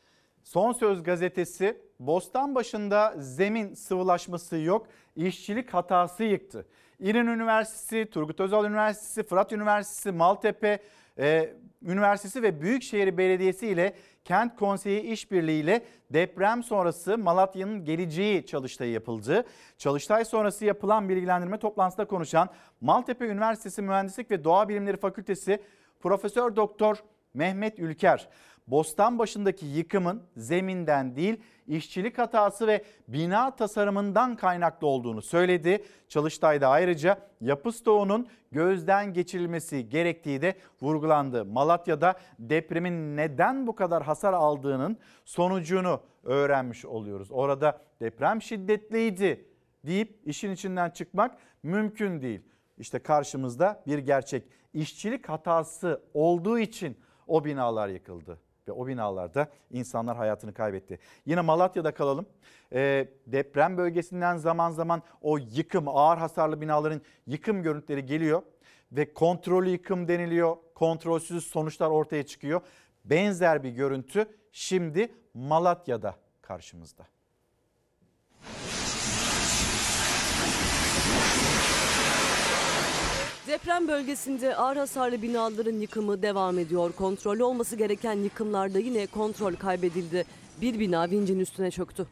[0.44, 4.86] Son Söz gazetesi Bostanbaşı'nda zemin sıvılaşması yok,
[5.16, 6.66] işçilik hatası yıktı.
[7.00, 10.78] İrin Üniversitesi, Turgut Özal Üniversitesi, Fırat Üniversitesi, Maltepe
[11.18, 13.94] e, Üniversitesi ve Büyükşehir Belediyesi ile
[14.24, 19.44] Kent Konseyi işbirliğiyle deprem sonrası Malatya'nın geleceği çalıştayı yapıldı.
[19.78, 22.48] Çalıştay sonrası yapılan bilgilendirme toplantısında konuşan
[22.80, 25.62] Maltepe Üniversitesi Mühendislik ve Doğa Bilimleri Fakültesi
[26.00, 26.96] Profesör Doktor
[27.34, 28.28] Mehmet Ülker,
[28.68, 35.84] Bostan başındaki yıkımın zeminden değil işçilik hatası ve bina tasarımından kaynaklı olduğunu söyledi.
[36.08, 41.44] Çalıştay'da ayrıca yapı stoğunun gözden geçirilmesi gerektiği de vurgulandı.
[41.44, 47.28] Malatya'da depremin neden bu kadar hasar aldığının sonucunu öğrenmiş oluyoruz.
[47.30, 49.48] Orada deprem şiddetliydi
[49.86, 52.42] deyip işin içinden çıkmak mümkün değil.
[52.78, 54.48] İşte karşımızda bir gerçek.
[54.74, 60.98] İşçilik hatası olduğu için o binalar yıkıldı ve o binalarda insanlar hayatını kaybetti.
[61.26, 62.26] Yine Malatya'da kalalım.
[62.72, 68.42] E, deprem bölgesinden zaman zaman o yıkım, ağır hasarlı binaların yıkım görüntüleri geliyor
[68.92, 70.56] ve kontrollü yıkım deniliyor.
[70.74, 72.60] Kontrolsüz sonuçlar ortaya çıkıyor.
[73.04, 77.06] Benzer bir görüntü şimdi Malatya'da karşımızda.
[83.46, 86.92] Deprem bölgesinde ağır hasarlı binaların yıkımı devam ediyor.
[86.92, 90.24] Kontrollü olması gereken yıkımlarda yine kontrol kaybedildi.
[90.60, 92.06] Bir bina vincin üstüne çöktü.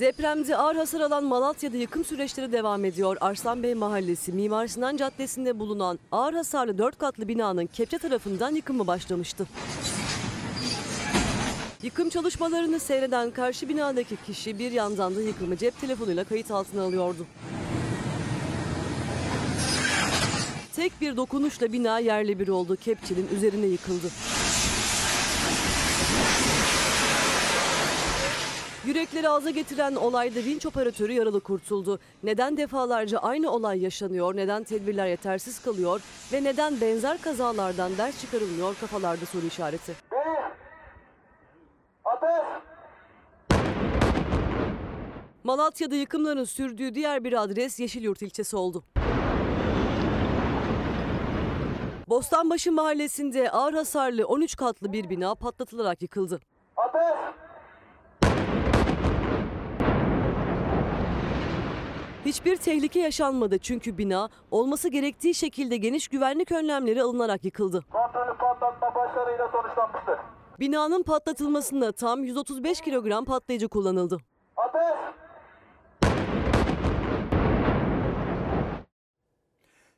[0.00, 3.16] Depremde ağır hasar alan Malatya'da yıkım süreçleri devam ediyor.
[3.20, 9.46] Arslanbey Mahallesi Mimar Sinan Caddesi'nde bulunan ağır hasarlı 4 katlı binanın kepçe tarafından yıkımı başlamıştı.
[11.82, 17.26] Yıkım çalışmalarını seyreden karşı binadaki kişi bir yandan da yıkımı cep telefonuyla kayıt altına alıyordu.
[20.76, 22.76] Tek bir dokunuşla bina yerle bir oldu.
[22.76, 24.06] Kepçenin üzerine yıkıldı.
[28.86, 31.98] Yürekleri ağza getiren olayda vinç operatörü yaralı kurtuldu.
[32.22, 36.00] Neden defalarca aynı olay yaşanıyor, neden tedbirler yetersiz kalıyor
[36.32, 39.94] ve neden benzer kazalardan ders çıkarılmıyor kafalarda soru işareti.
[45.44, 48.84] Malatya'da yıkımların sürdüğü diğer bir adres Yeşilyurt ilçesi oldu.
[52.08, 56.40] Bostanbaşı mahallesinde ağır hasarlı 13 katlı bir bina patlatılarak yıkıldı.
[62.24, 67.84] Hiçbir tehlike yaşanmadı çünkü bina olması gerektiği şekilde geniş güvenlik önlemleri alınarak yıkıldı.
[67.90, 70.18] Kontrollü patlatma başarıyla sonuçlanmıştır.
[70.60, 74.18] Binanın patlatılmasında tam 135 kilogram patlayıcı kullanıldı.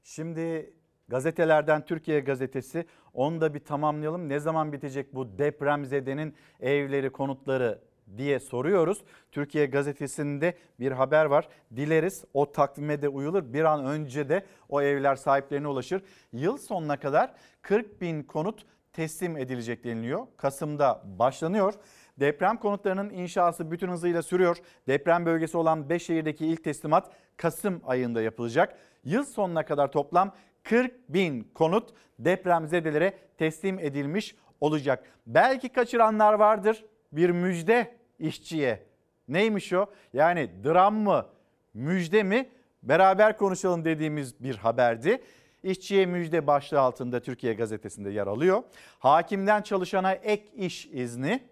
[0.02, 0.74] Şimdi
[1.08, 4.28] Gazetelerden Türkiye Gazetesi onu da bir tamamlayalım.
[4.28, 7.80] Ne zaman bitecek bu depremzedenin evleri, konutları
[8.16, 9.04] diye soruyoruz.
[9.32, 11.48] Türkiye Gazetesi'nde bir haber var.
[11.76, 13.52] Dileriz o takvime de uyulur.
[13.52, 16.02] Bir an önce de o evler sahiplerine ulaşır.
[16.32, 20.26] Yıl sonuna kadar 40 bin konut teslim edilecek deniliyor.
[20.36, 21.74] Kasım'da başlanıyor.
[22.20, 24.56] Deprem konutlarının inşası bütün hızıyla sürüyor.
[24.88, 28.78] Deprem bölgesi olan 5 şehirdeki ilk teslimat Kasım ayında yapılacak.
[29.04, 35.04] Yıl sonuna kadar toplam 40 bin konut depremzedelere teslim edilmiş olacak.
[35.26, 36.84] Belki kaçıranlar vardır.
[37.12, 38.82] Bir müjde işçiye.
[39.28, 39.86] Neymiş o?
[40.12, 41.26] Yani dram mı,
[41.74, 42.48] müjde mi?
[42.82, 45.22] Beraber konuşalım dediğimiz bir haberdi.
[45.62, 48.62] İşçiye müjde başlığı altında Türkiye Gazetesi'nde yer alıyor.
[48.98, 51.42] Hakimden çalışana ek iş izni.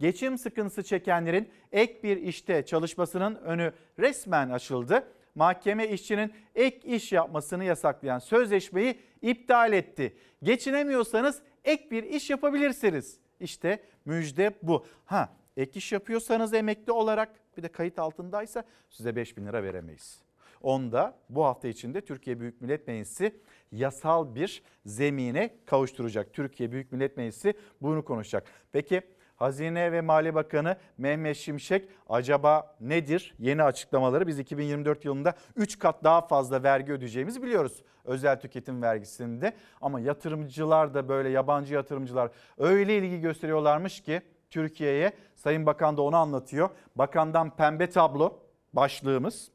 [0.00, 5.04] Geçim sıkıntısı çekenlerin ek bir işte çalışmasının önü resmen açıldı.
[5.34, 10.16] Mahkeme işçinin ek iş yapmasını yasaklayan sözleşmeyi iptal etti.
[10.42, 13.18] Geçinemiyorsanız ek bir iş yapabilirsiniz.
[13.40, 14.86] İşte müjde bu.
[15.04, 20.22] Ha ek iş yapıyorsanız emekli olarak bir de kayıt altındaysa size 5 bin lira veremeyiz.
[20.62, 23.40] Onda bu hafta içinde Türkiye Büyük Millet Meclisi
[23.72, 26.32] yasal bir zemine kavuşturacak.
[26.32, 28.44] Türkiye Büyük Millet Meclisi bunu konuşacak.
[28.72, 29.02] Peki
[29.36, 33.34] Hazine ve Maliye Bakanı Mehmet Şimşek acaba nedir?
[33.38, 37.82] Yeni açıklamaları biz 2024 yılında 3 kat daha fazla vergi ödeyeceğimizi biliyoruz.
[38.04, 45.66] Özel tüketim vergisinde ama yatırımcılar da böyle yabancı yatırımcılar öyle ilgi gösteriyorlarmış ki Türkiye'ye Sayın
[45.66, 46.70] Bakan da onu anlatıyor.
[46.96, 48.38] Bakandan pembe tablo
[48.72, 49.51] başlığımız.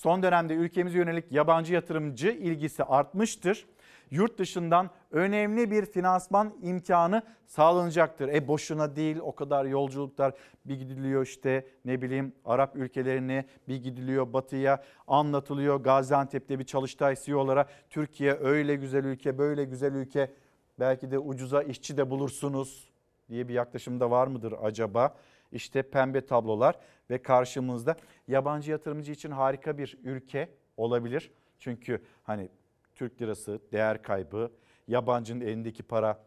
[0.00, 3.66] Son dönemde ülkemize yönelik yabancı yatırımcı ilgisi artmıştır.
[4.10, 8.28] Yurt dışından önemli bir finansman imkanı sağlanacaktır.
[8.28, 10.32] E boşuna değil o kadar yolculuklar
[10.64, 15.80] bir gidiliyor işte ne bileyim Arap ülkelerine bir gidiliyor batıya anlatılıyor.
[15.80, 20.30] Gaziantep'te bir çalıştay CEO'lara Türkiye öyle güzel ülke böyle güzel ülke
[20.78, 22.90] belki de ucuza işçi de bulursunuz
[23.28, 25.14] diye bir yaklaşım da var mıdır acaba?
[25.52, 26.78] İşte pembe tablolar
[27.10, 27.96] ve karşımızda
[28.28, 31.30] yabancı yatırımcı için harika bir ülke olabilir.
[31.58, 32.48] Çünkü hani
[32.94, 34.50] Türk lirası değer kaybı,
[34.88, 36.18] yabancının elindeki para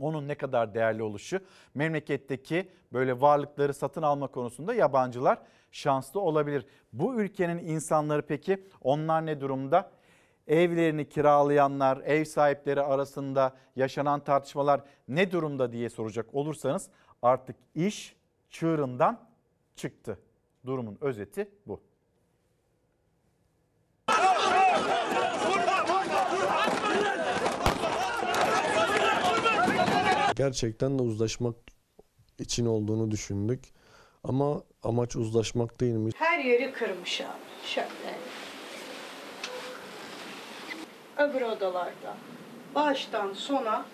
[0.00, 1.40] onun ne kadar değerli oluşu
[1.74, 5.38] memleketteki böyle varlıkları satın alma konusunda yabancılar
[5.70, 6.66] şanslı olabilir.
[6.92, 9.90] Bu ülkenin insanları peki onlar ne durumda?
[10.46, 16.88] Evlerini kiralayanlar, ev sahipleri arasında yaşanan tartışmalar ne durumda diye soracak olursanız
[17.22, 18.16] artık iş
[18.56, 19.20] çığırından
[19.76, 20.18] çıktı.
[20.66, 21.80] Durumun özeti bu.
[30.36, 31.56] Gerçekten de uzlaşmak
[32.38, 33.64] için olduğunu düşündük.
[34.24, 36.14] Ama amaç uzlaşmak değilmiş.
[36.18, 37.66] Her yeri kırmış abi.
[37.66, 38.18] Şöyle.
[41.16, 42.16] Öbür odalarda.
[42.74, 43.86] Baştan sona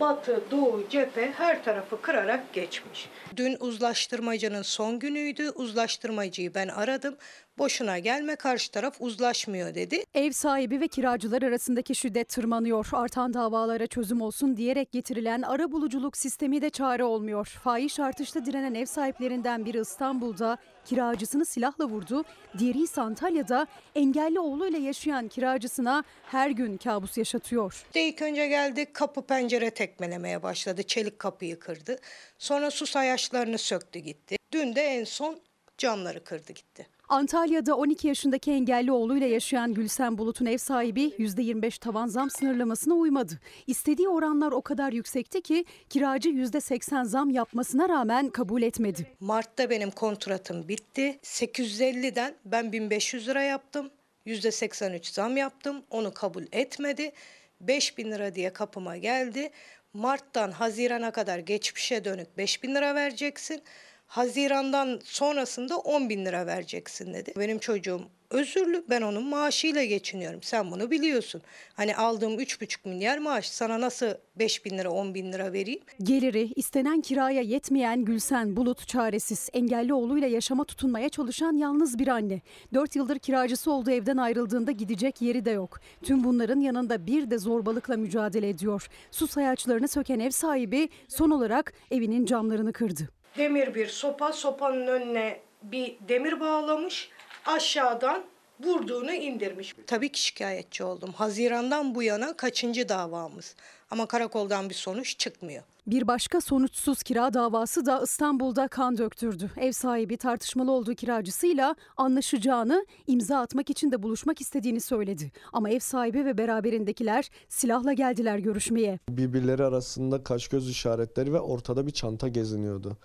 [0.00, 3.08] batı, doğu, cephe her tarafı kırarak geçmiş.
[3.36, 5.50] Dün uzlaştırmacının son günüydü.
[5.50, 7.16] Uzlaştırmacıyı ben aradım.
[7.58, 10.04] Boşuna gelme karşı taraf uzlaşmıyor dedi.
[10.14, 12.88] Ev sahibi ve kiracılar arasındaki şiddet tırmanıyor.
[12.92, 17.46] Artan davalara çözüm olsun diyerek getirilen ara buluculuk sistemi de çare olmuyor.
[17.64, 22.24] Fahiş artışta direnen ev sahiplerinden biri İstanbul'da kiracısını silahla vurdu.
[22.58, 27.84] Diğeri ise Antalya'da engelli oğluyla yaşayan kiracısına her gün kabus yaşatıyor.
[27.94, 30.82] De ilk önce geldi kapı pencere tekmelemeye başladı.
[30.82, 31.98] Çelik kapıyı kırdı.
[32.38, 34.36] Sonra su sayaçlarını söktü gitti.
[34.52, 35.40] Dün de en son
[35.78, 36.86] camları kırdı gitti.
[37.08, 43.40] Antalya'da 12 yaşındaki engelli oğluyla yaşayan Gülsen Bulut'un ev sahibi %25 tavan zam sınırlamasına uymadı.
[43.66, 49.06] İstediği oranlar o kadar yüksekti ki kiracı %80 zam yapmasına rağmen kabul etmedi.
[49.20, 51.18] Mart'ta benim kontratım bitti.
[51.22, 53.90] 850'den ben 1500 lira yaptım.
[54.26, 55.82] %83 zam yaptım.
[55.90, 57.12] Onu kabul etmedi.
[57.60, 59.50] 5000 lira diye kapıma geldi.
[59.92, 63.62] Mart'tan Haziran'a kadar geçmişe dönük 5000 lira vereceksin.
[64.06, 67.32] Haziran'dan sonrasında 10 bin lira vereceksin dedi.
[67.38, 68.00] Benim çocuğum
[68.30, 70.42] özürlü ben onun maaşıyla geçiniyorum.
[70.42, 71.42] Sen bunu biliyorsun.
[71.74, 74.06] Hani aldığım 3,5 milyar maaş sana nasıl
[74.38, 75.80] 5 bin lira 10 bin lira vereyim?
[76.02, 79.48] Geliri istenen kiraya yetmeyen Gülsen Bulut çaresiz.
[79.52, 82.40] Engelli oğluyla yaşama tutunmaya çalışan yalnız bir anne.
[82.74, 85.80] 4 yıldır kiracısı olduğu evden ayrıldığında gidecek yeri de yok.
[86.02, 88.88] Tüm bunların yanında bir de zorbalıkla mücadele ediyor.
[89.10, 93.15] Su sayaçlarını söken ev sahibi son olarak evinin camlarını kırdı.
[93.38, 97.10] Demir bir sopa, sopanın önüne bir demir bağlamış.
[97.46, 98.22] Aşağıdan
[98.60, 99.74] vurduğunu indirmiş.
[99.86, 101.12] Tabii ki şikayetçi oldum.
[101.12, 103.54] Haziran'dan bu yana kaçıncı davamız?
[103.90, 105.62] Ama karakoldan bir sonuç çıkmıyor.
[105.86, 109.50] Bir başka sonuçsuz kira davası da İstanbul'da kan döktürdü.
[109.56, 115.32] Ev sahibi tartışmalı olduğu kiracısıyla anlaşacağını, imza atmak için de buluşmak istediğini söyledi.
[115.52, 118.98] Ama ev sahibi ve beraberindekiler silahla geldiler görüşmeye.
[119.08, 122.96] Birbirleri arasında kaş göz işaretleri ve ortada bir çanta geziniyordu.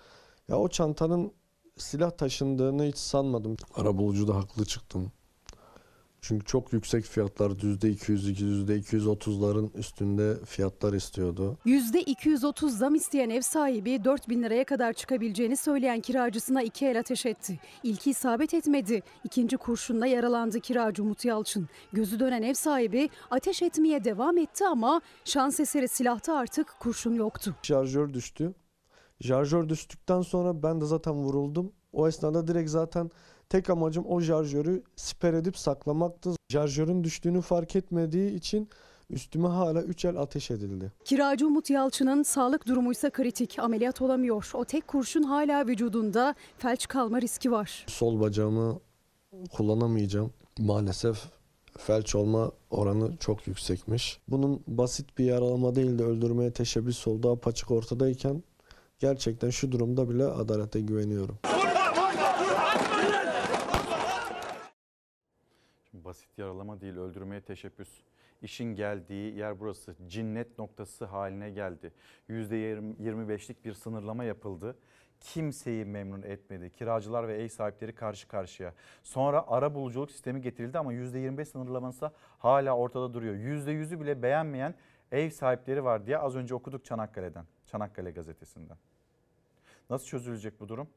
[0.52, 1.32] Ya o çantanın
[1.76, 3.56] silah taşındığını hiç sanmadım.
[3.74, 5.12] Arabulucuda haklı çıktım.
[6.20, 11.58] Çünkü çok yüksek fiyatlar %200, %230'ların üstünde fiyatlar istiyordu.
[11.66, 17.26] %230 zam isteyen ev sahibi 4 bin liraya kadar çıkabileceğini söyleyen kiracısına iki el ateş
[17.26, 17.60] etti.
[17.82, 19.02] İlki isabet etmedi.
[19.24, 21.68] İkinci kurşunla yaralandı kiracı Umut Yalçın.
[21.92, 27.54] Gözü dönen ev sahibi ateş etmeye devam etti ama şans eseri silahta artık kurşun yoktu.
[27.62, 28.54] Şarjör düştü.
[29.22, 31.72] Şarjör düştükten sonra ben de zaten vuruldum.
[31.92, 33.10] O esnada direkt zaten
[33.48, 36.30] tek amacım o şarjörü siper edip saklamaktı.
[36.52, 38.68] Şarjörün düştüğünü fark etmediği için
[39.10, 40.92] üstüme hala 3 el ateş edildi.
[41.04, 43.58] Kiracı Umut Yalçın'ın sağlık durumu ise kritik.
[43.58, 44.50] Ameliyat olamıyor.
[44.54, 46.34] O tek kurşun hala vücudunda.
[46.58, 47.84] Felç kalma riski var.
[47.88, 48.80] Sol bacağımı
[49.52, 50.30] kullanamayacağım.
[50.58, 51.24] Maalesef
[51.78, 54.20] felç olma oranı çok yüksekmiş.
[54.28, 58.42] Bunun basit bir yaralama değil de öldürmeye teşebbüs olduğu apaçık ortadayken
[59.02, 61.38] gerçekten şu durumda bile adalete güveniyorum.
[65.90, 67.88] Şimdi basit yaralama değil öldürmeye teşebbüs.
[68.42, 69.96] İşin geldiği yer burası.
[70.06, 71.92] Cinnet noktası haline geldi.
[72.28, 74.76] %25'lik bir sınırlama yapıldı.
[75.20, 76.70] Kimseyi memnun etmedi.
[76.70, 78.74] Kiracılar ve ev sahipleri karşı karşıya.
[79.02, 83.34] Sonra ara buluculuk sistemi getirildi ama %25 sınırlaması hala ortada duruyor.
[83.34, 84.74] %100'ü bile beğenmeyen
[85.12, 87.44] ev sahipleri var diye az önce okuduk Çanakkale'den.
[87.66, 88.76] Çanakkale gazetesinden.
[89.92, 90.88] Nasıl çözülecek bu durum?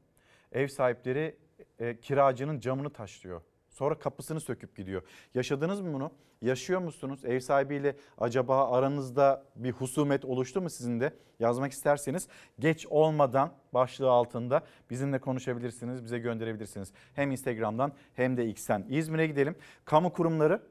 [0.52, 1.36] Ev sahipleri
[1.78, 3.42] e, kiracının camını taşlıyor.
[3.68, 5.02] Sonra kapısını söküp gidiyor.
[5.34, 6.10] Yaşadınız mı bunu?
[6.42, 7.24] Yaşıyor musunuz?
[7.24, 11.12] Ev sahibiyle acaba aranızda bir husumet oluştu mu sizin de?
[11.40, 12.28] Yazmak isterseniz
[12.58, 16.92] geç olmadan başlığı altında bizimle konuşabilirsiniz, bize gönderebilirsiniz.
[17.14, 18.86] Hem Instagram'dan hem de X'ten.
[18.88, 19.56] İzmir'e gidelim.
[19.84, 20.62] Kamu kurumları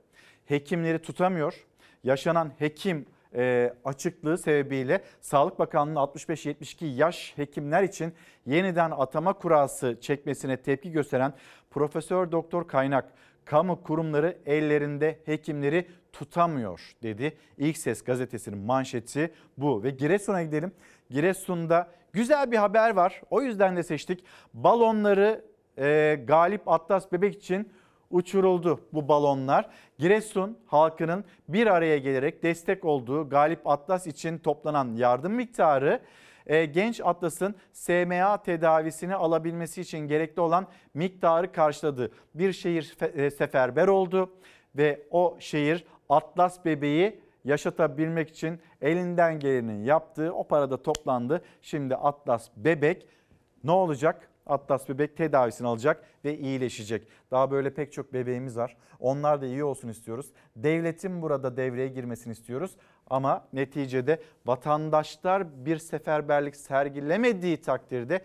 [0.46, 1.66] hekimleri tutamıyor.
[2.04, 3.06] Yaşanan hekim
[3.36, 8.14] e, açıklığı sebebiyle Sağlık Bakanlığı'nın 65-72 yaş hekimler için
[8.46, 11.34] yeniden atama kurası çekmesine tepki gösteren
[11.72, 13.06] Profesör Doktor Kaynak
[13.46, 17.38] kamu kurumları ellerinde hekimleri tutamıyor dedi.
[17.58, 20.72] İlk Ses gazetesinin manşeti bu ve Giresun'a gidelim.
[21.10, 23.22] Giresun'da güzel bir haber var.
[23.30, 24.24] O yüzden de seçtik.
[24.54, 25.46] Balonları
[25.78, 27.72] e, Galip Atlas Bebek için
[28.16, 29.70] uçuruldu bu balonlar.
[30.00, 36.00] Giresun halkının bir araya gelerek destek olduğu Galip Atlas için toplanan yardım miktarı
[36.46, 42.12] e, genç Atlas'ın SMA tedavisini alabilmesi için gerekli olan miktarı karşıladı.
[42.36, 44.34] Bir şehir e, seferber oldu
[44.76, 50.34] ve o şehir Atlas bebeği yaşatabilmek için elinden geleni yaptı.
[50.34, 51.42] O parada toplandı.
[51.62, 53.08] Şimdi Atlas bebek
[53.64, 54.30] ne olacak?
[54.46, 57.08] Atlas bebek tedavisini alacak ve iyileşecek.
[57.32, 58.78] Daha böyle pek çok bebeğimiz var.
[59.00, 60.32] Onlar da iyi olsun istiyoruz.
[60.56, 62.78] Devletin burada devreye girmesini istiyoruz.
[63.10, 68.22] Ama neticede vatandaşlar bir seferberlik sergilemediği takdirde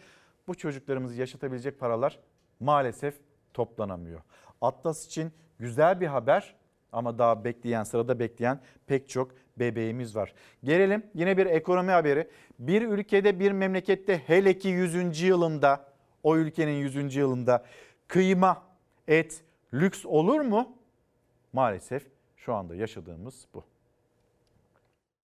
[0.49, 2.19] bu çocuklarımızı yaşatabilecek paralar
[2.61, 3.15] maalesef
[3.55, 4.21] toplanamıyor.
[4.61, 6.55] Atlas için güzel bir haber
[6.93, 10.35] ama daha bekleyen sırada bekleyen pek çok bebeğimiz var.
[10.65, 12.29] Gelelim yine bir ekonomi haberi.
[12.59, 15.23] Bir ülkede bir memlekette hele ki 100.
[15.23, 15.90] yılında
[16.23, 17.17] o ülkenin 100.
[17.17, 17.65] yılında
[18.09, 18.63] kıyma,
[19.09, 19.41] et
[19.75, 20.73] lüks olur mu?
[21.53, 22.03] Maalesef
[22.37, 23.65] şu anda yaşadığımız bu.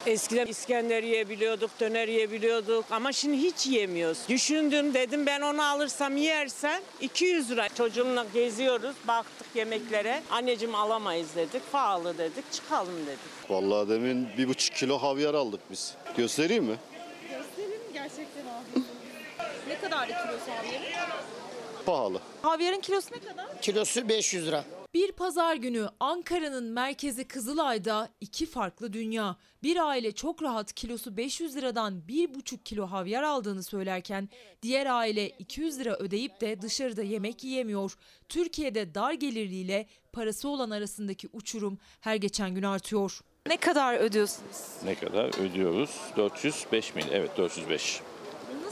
[0.07, 4.29] Eskiden İskender yiyebiliyorduk, döner yiyebiliyorduk ama şimdi hiç yiyemiyoruz.
[4.29, 7.69] Düşündüm dedim ben onu alırsam yersem 200 lira.
[7.69, 10.23] Çocuğumla geziyoruz, baktık yemeklere.
[10.31, 13.51] Anneciğim alamayız dedik, pahalı dedik, çıkalım dedik.
[13.51, 15.95] Vallahi demin bir buçuk kilo havyar aldık biz.
[16.17, 16.77] Göstereyim mi?
[17.23, 18.86] Gösterin gerçekten abi.
[20.01, 20.87] Kadar kilosu havyarın?
[21.87, 22.21] Pahalı.
[22.43, 23.63] Havyarın kilosu ne kadar?
[23.63, 24.65] Kilosu 500 lira.
[24.95, 29.37] Bir pazar günü Ankara'nın merkezi Kızılay'da iki farklı dünya.
[29.63, 34.29] Bir aile çok rahat kilosu 500 liradan 1,5 kilo havyar aldığını söylerken
[34.63, 37.95] diğer aile 200 lira ödeyip de dışarıda yemek yiyemiyor.
[38.29, 43.21] Türkiye'de dar gelirliyle parası olan arasındaki uçurum her geçen gün artıyor.
[43.47, 44.57] Ne kadar ödüyorsunuz?
[44.85, 45.91] Ne kadar ödüyoruz?
[46.17, 47.09] 405 miydi?
[47.13, 48.01] Evet 405.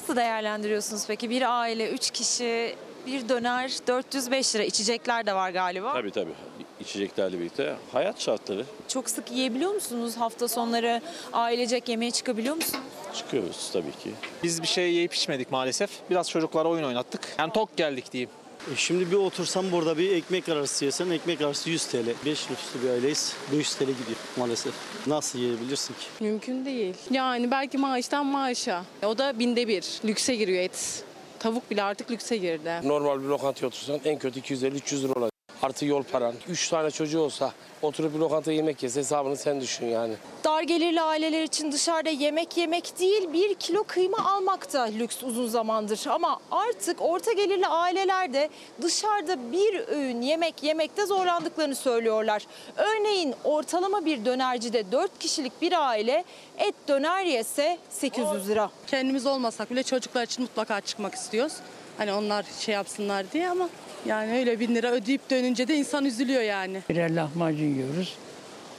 [0.05, 1.31] Nasıl değerlendiriyorsunuz peki?
[1.31, 2.77] Bir aile, üç kişi,
[3.07, 4.63] bir döner 405 lira.
[4.65, 5.93] İçecekler de var galiba.
[5.93, 6.33] Tabii tabii.
[6.81, 10.17] İçeceklerle birlikte hayat şartları Çok sık yiyebiliyor musunuz?
[10.17, 11.01] Hafta sonları
[11.33, 12.85] ailecek yemeğe çıkabiliyor musunuz?
[13.15, 14.11] çıkıyoruz tabii ki.
[14.43, 15.91] Biz bir şey yiyip içmedik maalesef.
[16.11, 17.35] Biraz çocuklara oyun oynattık.
[17.39, 18.31] Yani tok geldik diyeyim.
[18.73, 22.07] E Şimdi bir otursam burada bir ekmek arası yesen ekmek arası 100 TL.
[22.27, 23.37] 5 nüfuslu bir aileyiz.
[23.53, 24.73] 500 TL gidiyor maalesef.
[25.07, 26.25] Nasıl yiyebilirsin ki?
[26.25, 26.95] Mümkün değil.
[27.11, 28.85] Yani belki maaştan maaşa.
[29.07, 29.85] O da binde bir.
[30.05, 31.05] Lükse giriyor et.
[31.39, 32.81] Tavuk bile artık lükse girdi.
[32.85, 35.34] Normal bir lokantaya otursan en kötü 250-300 lira olacak.
[35.63, 36.35] Artı yol paran.
[36.49, 37.53] 3 tane çocuğu olsa
[37.83, 40.15] oturup bir lokanta yemek yese hesabını sen düşün yani.
[40.45, 45.47] Dar gelirli aileler için dışarıda yemek yemek değil bir kilo kıyma almak da lüks uzun
[45.47, 46.01] zamandır.
[46.07, 48.51] Ama artık orta gelirli aileler de
[48.83, 52.47] dışarıda bir öğün yemek yemekte zorlandıklarını söylüyorlar.
[52.77, 56.25] Örneğin ortalama bir dönercide 4 kişilik bir aile
[56.59, 58.71] et döner yese 800 lira.
[58.87, 61.55] Kendimiz olmasak bile çocuklar için mutlaka çıkmak istiyoruz.
[61.99, 63.69] Hani onlar şey yapsınlar diye ama
[64.07, 66.83] yani öyle bin lira ödeyip dönünce de insan üzülüyor yani.
[66.89, 68.17] Birer lahmacun yiyoruz.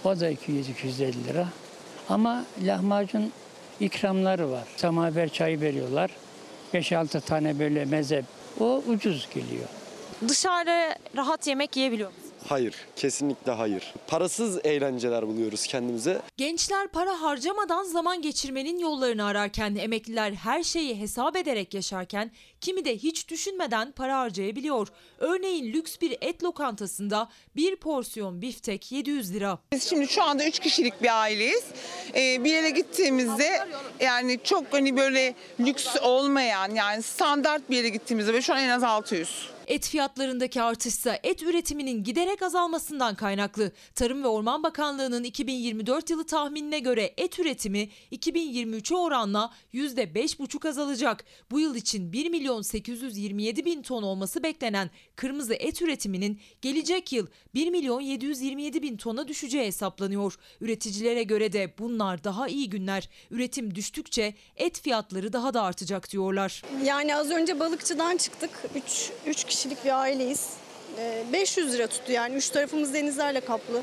[0.04, 1.48] O da 200-250 lira.
[2.10, 3.32] Ama lahmacun
[3.80, 4.64] ikramları var.
[4.78, 6.12] Samaver çayı veriyorlar.
[6.74, 8.24] 5-6 tane böyle meze.
[8.60, 9.68] O ucuz geliyor.
[10.28, 12.25] Dışarıda rahat yemek yiyebiliyor musunuz?
[12.48, 13.94] Hayır, kesinlikle hayır.
[14.08, 16.22] Parasız eğlenceler buluyoruz kendimize.
[16.38, 22.32] Gençler para harcamadan zaman geçirmenin yollarını ararken emekliler her şeyi hesap ederek yaşarken
[22.62, 24.88] kimi de hiç düşünmeden para harcayabiliyor.
[25.20, 29.60] Örneğin lüks bir et lokantasında bir porsiyon biftek 700 lira.
[29.72, 31.64] Biz şimdi şu anda 3 kişilik bir aileyiz.
[32.16, 33.68] Ee, bir yere gittiğimizde
[34.00, 38.70] yani çok hani böyle lüks olmayan yani standart bir yere gittiğimizde ve şu an en
[38.70, 39.55] az 600.
[39.68, 43.72] Et fiyatlarındaki artışsa et üretiminin giderek azalmasından kaynaklı.
[43.96, 51.26] Tarım ve Orman Bakanlığı'nın 2024 yılı tahminine göre et üretimi 2023'e oranla %5,5 azalacak.
[51.52, 57.28] Bu yıl için 1 milyon 827 bin ton olması beklenen kırmızı et üretiminin gelecek yıl
[57.54, 60.36] 1 milyon 727 bin tona düşeceği hesaplanıyor.
[60.62, 63.10] Üreticilere göre de bunlar daha iyi günler.
[63.32, 66.62] Üretim düştükçe et fiyatları daha da artacak diyorlar.
[66.84, 68.50] Yani az önce balıkçıdan çıktık.
[68.76, 70.50] 3 3 kişilik bir aileyiz.
[71.00, 72.36] Ee, 500 lira tuttu yani.
[72.36, 73.82] Üç tarafımız denizlerle kaplı.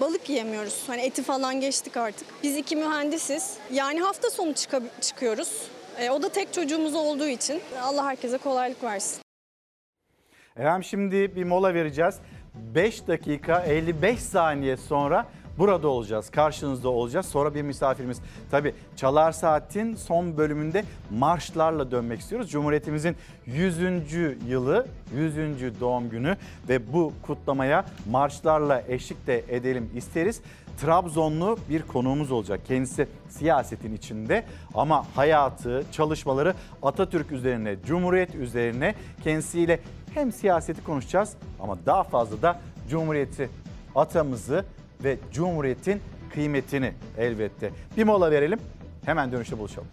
[0.00, 0.82] Balık yiyemiyoruz.
[0.86, 2.28] Hani eti falan geçtik artık.
[2.42, 3.56] Biz iki mühendisiz.
[3.72, 4.54] Yani hafta sonu
[5.00, 5.62] çıkıyoruz.
[5.98, 7.60] Ee, o da tek çocuğumuz olduğu için.
[7.82, 9.22] Allah herkese kolaylık versin.
[10.56, 12.14] Efendim şimdi bir mola vereceğiz.
[12.54, 15.26] 5 dakika 55 saniye sonra
[15.58, 16.30] burada olacağız.
[16.30, 17.26] Karşınızda olacağız.
[17.26, 18.20] Sonra bir misafirimiz.
[18.50, 22.50] Tabii Çalar Saat'in son bölümünde marşlarla dönmek istiyoruz.
[22.50, 23.16] Cumhuriyetimizin
[23.46, 23.78] 100.
[24.48, 25.80] yılı, 100.
[25.80, 26.36] doğum günü
[26.68, 30.40] ve bu kutlamaya marşlarla eşlik de edelim isteriz.
[30.80, 32.60] Trabzonlu bir konuğumuz olacak.
[32.68, 39.80] Kendisi siyasetin içinde ama hayatı, çalışmaları Atatürk üzerine, Cumhuriyet üzerine kendisiyle
[40.14, 42.60] hem siyaseti konuşacağız ama daha fazla da
[42.90, 43.50] Cumhuriyeti,
[43.94, 44.64] atamızı
[45.04, 46.00] ve Cumhuriyet'in
[46.34, 47.70] kıymetini elbette.
[47.96, 48.58] Bir mola verelim.
[49.04, 49.88] Hemen dönüşte buluşalım.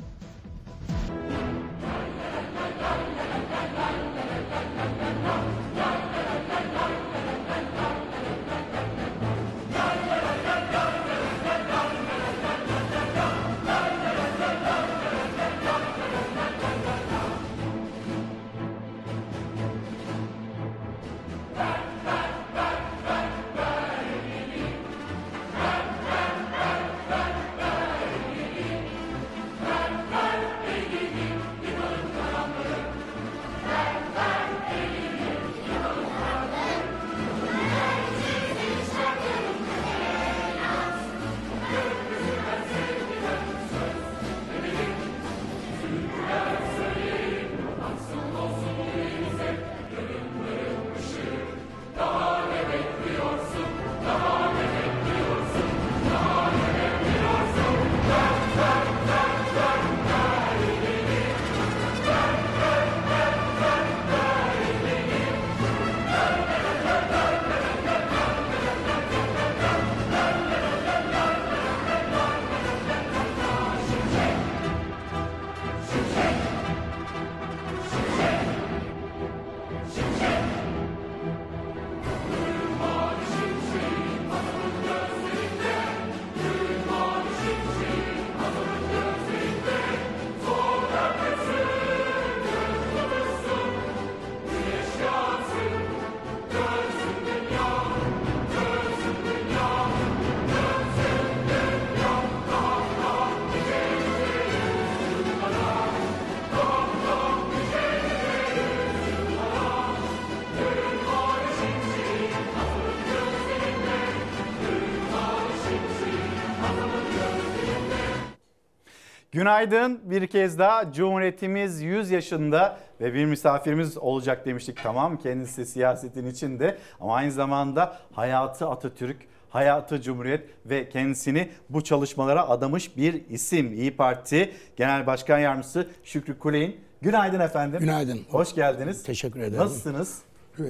[119.40, 124.78] Günaydın bir kez daha Cumhuriyetimiz 100 yaşında ve bir misafirimiz olacak demiştik.
[124.84, 129.18] Tamam kendisi siyasetin içinde ama aynı zamanda hayatı Atatürk,
[129.50, 133.74] hayatı Cumhuriyet ve kendisini bu çalışmalara adamış bir isim.
[133.74, 136.76] İyi Parti Genel Başkan Yardımcısı Şükrü Kuley'in.
[137.02, 137.80] Günaydın efendim.
[137.80, 138.20] Günaydın.
[138.30, 139.04] Hoş geldiniz.
[139.04, 139.58] Teşekkür ederim.
[139.58, 140.22] Nasılsınız?
[140.60, 140.64] Ee,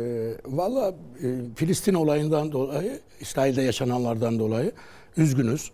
[0.45, 0.93] Valla
[1.23, 4.71] e, Filistin olayından dolayı, İsrail'de yaşananlardan dolayı
[5.17, 5.71] üzgünüz.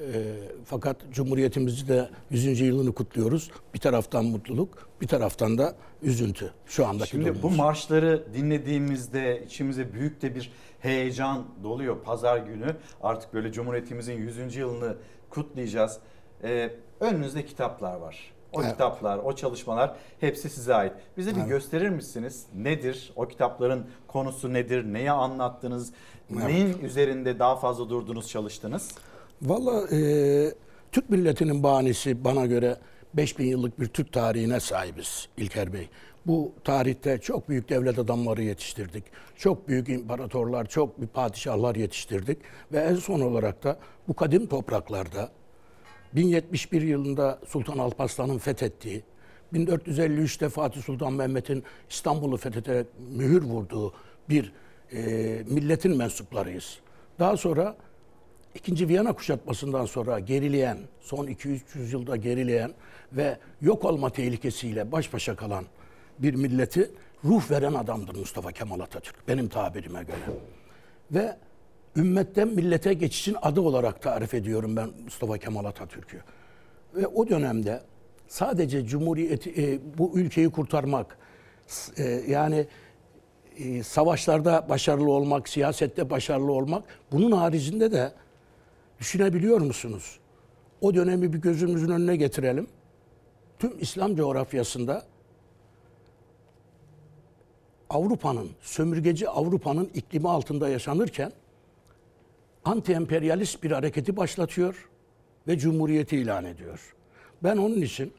[0.00, 0.34] Ee,
[0.64, 2.60] fakat Cumhuriyetimizi de 100.
[2.60, 3.50] yılını kutluyoruz.
[3.74, 7.56] Bir taraftan mutluluk, bir taraftan da üzüntü şu andaki Şimdi bu durumumuz.
[7.58, 11.96] marşları dinlediğimizde içimize büyük de bir heyecan doluyor.
[12.02, 14.56] Pazar günü artık böyle Cumhuriyetimizin 100.
[14.56, 14.96] yılını
[15.30, 15.98] kutlayacağız.
[16.42, 16.70] Ee,
[17.00, 18.32] önünüzde kitaplar var.
[18.52, 18.72] O Evet.
[18.72, 20.92] kitaplar, o çalışmalar hepsi size ait.
[21.16, 21.48] Bize bir Evet.
[21.48, 22.46] gösterir misiniz?
[22.54, 23.12] Nedir?
[23.16, 24.84] O kitapların konusu nedir?
[24.84, 25.92] Neyi anlattınız?
[26.32, 26.44] Evet.
[26.44, 28.90] Neyin üzerinde daha fazla durdunuz, çalıştınız?
[29.42, 30.54] Valla e,
[30.92, 32.76] Türk milletinin bahanesi bana göre
[33.14, 35.88] 5000 yıllık bir Türk tarihine sahibiz İlker Bey.
[36.26, 39.04] Bu tarihte çok büyük devlet adamları yetiştirdik.
[39.36, 42.38] Çok büyük imparatorlar, çok büyük padişahlar yetiştirdik.
[42.72, 43.78] Ve en son olarak da
[44.08, 45.30] bu kadim topraklarda
[46.14, 49.02] 1071 yılında Sultan Alparslan'ın fethettiği,
[49.54, 53.92] 1453'te Fatih Sultan Mehmet'in İstanbul'u fethederek mühür vurduğu
[54.28, 54.52] bir
[54.92, 54.98] e,
[55.48, 56.78] milletin mensuplarıyız.
[57.18, 57.76] Daha sonra
[58.58, 61.60] İkinci Viyana kuşatmasından sonra gerileyen, son 200-300
[61.92, 62.74] yılda gerileyen
[63.12, 65.64] ve yok olma tehlikesiyle baş başa kalan
[66.18, 66.90] bir milleti
[67.24, 70.38] ruh veren adamdır Mustafa Kemal Atatürk benim tabirime göre.
[71.10, 71.36] Ve
[71.96, 76.20] ümmetten millete geçişin adı olarak tarif ediyorum ben Mustafa Kemal Atatürk'ü.
[76.94, 77.82] Ve o dönemde
[78.28, 81.18] sadece Cumhuriyeti, e, bu ülkeyi kurtarmak,
[81.96, 82.66] e, yani
[83.58, 88.12] e, savaşlarda başarılı olmak, siyasette başarılı olmak, bunun haricinde de
[89.00, 90.18] düşünebiliyor musunuz?
[90.80, 92.66] O dönemi bir gözümüzün önüne getirelim.
[93.58, 95.04] Tüm İslam coğrafyasında
[97.90, 101.32] Avrupa'nın, sömürgeci Avrupa'nın iklimi altında yaşanırken
[102.64, 104.88] anti-emperyalist bir hareketi başlatıyor
[105.48, 106.94] ve cumhuriyeti ilan ediyor.
[107.42, 108.12] Ben onun için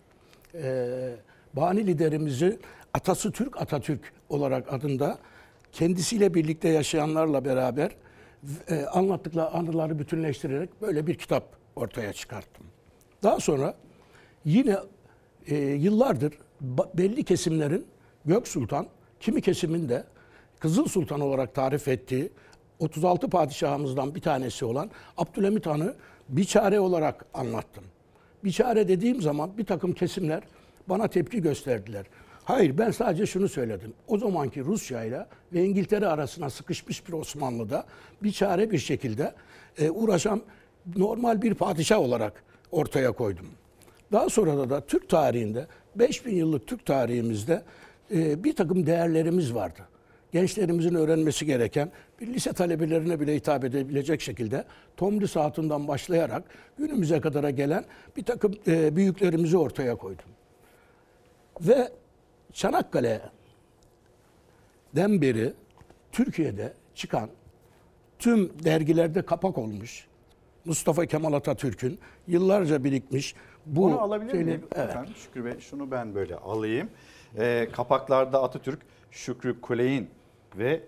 [0.54, 1.16] eee
[1.54, 2.60] bani liderimizi
[2.94, 5.18] Atası Türk Atatürk olarak adında
[5.72, 7.92] kendisiyle birlikte yaşayanlarla beraber
[8.70, 11.44] e, anlattıkları anıları bütünleştirerek böyle bir kitap
[11.76, 12.66] ortaya çıkarttım.
[13.24, 13.76] Daha sonra
[14.46, 14.78] yine
[15.48, 16.34] e, yıllardır
[16.94, 17.86] belli kesimlerin
[18.26, 18.88] Gök Sultan,
[19.20, 20.04] kimi kesimin de
[20.60, 22.32] Kızıl Sultan olarak tarif ettiği
[22.80, 25.96] 36 padişahımızdan bir tanesi olan Abdülhamit Han'ı
[26.30, 27.84] bir çare olarak anlattım.
[28.44, 30.44] Bir çare dediğim zaman bir takım kesimler
[30.88, 32.06] bana tepki gösterdiler.
[32.50, 33.94] Hayır ben sadece şunu söyledim.
[34.08, 37.86] O zamanki Rusya ile ve İngiltere arasına sıkışmış bir Osmanlı'da
[38.24, 39.34] bir çare bir şekilde
[39.78, 40.42] e, uğraşan
[40.96, 43.46] normal bir padişah olarak ortaya koydum.
[44.12, 47.64] Daha sonra da, Türk tarihinde 5000 yıllık Türk tarihimizde
[48.16, 49.82] e, bir takım değerlerimiz vardı.
[50.32, 54.64] Gençlerimizin öğrenmesi gereken bir lise talebelerine bile hitap edebilecek şekilde
[54.98, 56.44] Tomris Hatun'dan başlayarak
[56.78, 57.86] günümüze kadara gelen
[58.18, 60.26] bir takım e, büyüklerimizi ortaya koydum.
[61.62, 61.90] Ve
[62.54, 63.22] Çanakkale'den
[65.22, 65.54] beri
[66.12, 67.30] Türkiye'de çıkan
[68.20, 70.08] tüm dergilerde kapak olmuş
[70.66, 73.36] Mustafa Kemal Atatürk'ün yıllarca birikmiş
[73.66, 74.64] bu Bunu alabilir şeyle- miyim?
[74.76, 74.90] Evet.
[74.90, 76.90] Efendim Şükrü Bey şunu ben böyle alayım.
[77.38, 78.80] Ee, kapaklarda Atatürk,
[79.12, 80.10] Şükrü Kuley'in
[80.58, 80.82] ve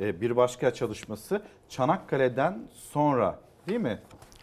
[0.00, 3.38] e, bir başka çalışması Çanakkale'den sonra
[3.68, 3.98] değil mi?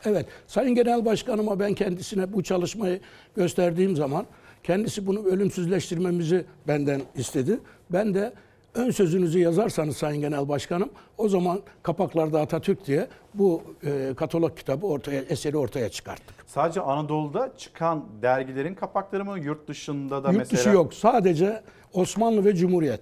[0.05, 2.99] Evet, Sayın Genel Başkanıma ben kendisine bu çalışmayı
[3.35, 4.25] gösterdiğim zaman
[4.63, 7.59] kendisi bunu ölümsüzleştirmemizi benden istedi.
[7.89, 8.33] Ben de
[8.73, 14.85] ön sözünüzü yazarsanız Sayın Genel Başkanım o zaman kapaklarda Atatürk diye bu e, katalog kitabı
[14.87, 16.35] ortaya eseri ortaya çıkarttık.
[16.47, 20.59] Sadece Anadolu'da çıkan dergilerin kapakları mı yurt dışında da Yurt mesela?
[20.59, 20.93] dışı yok.
[20.93, 21.61] Sadece
[21.93, 23.01] Osmanlı ve Cumhuriyet.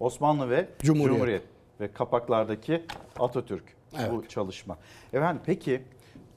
[0.00, 1.12] Osmanlı ve Cumhuriyet.
[1.16, 1.42] Cumhuriyet,
[1.80, 2.82] ve kapaklardaki
[3.18, 3.64] Atatürk
[4.10, 4.78] bu çalışma.
[5.12, 5.82] Efendim peki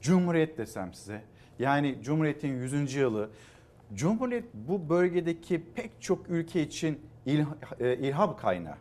[0.00, 1.22] Cumhuriyet desem size
[1.58, 2.94] yani Cumhuriyet'in 100.
[2.94, 3.30] yılı
[3.94, 7.44] Cumhuriyet bu bölgedeki pek çok ülke için ilh,
[7.80, 8.74] e, ilham kaynağı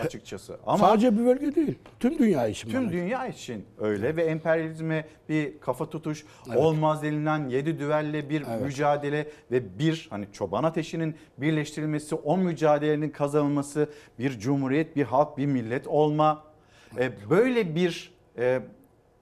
[0.00, 0.58] açıkçası.
[0.66, 1.78] Ama Sadece bir bölge değil.
[2.00, 2.70] Tüm dünya için.
[2.70, 2.92] Tüm bana.
[2.92, 6.58] dünya için öyle ve emperyalizme bir kafa tutuş, Evet.
[6.58, 8.62] olmaz denilen yedi düvelle bir Evet.
[8.62, 15.46] mücadele ve bir hani çoban ateşinin birleştirilmesi, o mücadelenin kazanılması, bir cumhuriyet, bir halk, bir
[15.46, 16.44] millet olma.
[16.98, 18.60] E, böyle bir e,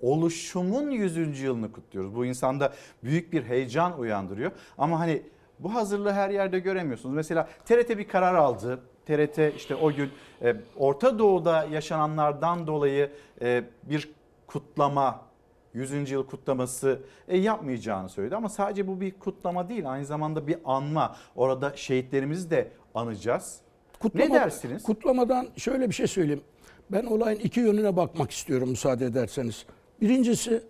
[0.05, 1.40] oluşumun 100.
[1.40, 2.14] yılını kutluyoruz.
[2.14, 2.72] Bu insanda
[3.05, 4.52] büyük bir heyecan uyandırıyor.
[4.78, 5.22] Ama hani
[5.59, 7.14] bu hazırlığı her yerde göremiyorsunuz.
[7.14, 8.81] Mesela TRT bir karar aldı.
[9.06, 10.10] TRT işte o gün
[10.43, 13.10] e, Orta Doğu'da yaşananlardan dolayı
[13.43, 14.10] e, bir
[14.47, 15.20] kutlama
[15.74, 16.10] 100.
[16.10, 18.36] yıl kutlaması e, yapmayacağını söyledi.
[18.36, 21.16] Ama sadece bu bir kutlama değil aynı zamanda bir anma.
[21.36, 23.60] Orada şehitlerimizi de anacağız.
[24.14, 24.82] ne dersiniz?
[24.82, 26.43] Kutlamadan şöyle bir şey söyleyeyim.
[26.93, 29.66] Ben olayın iki yönüne bakmak istiyorum müsaade ederseniz.
[30.00, 30.62] Birincisi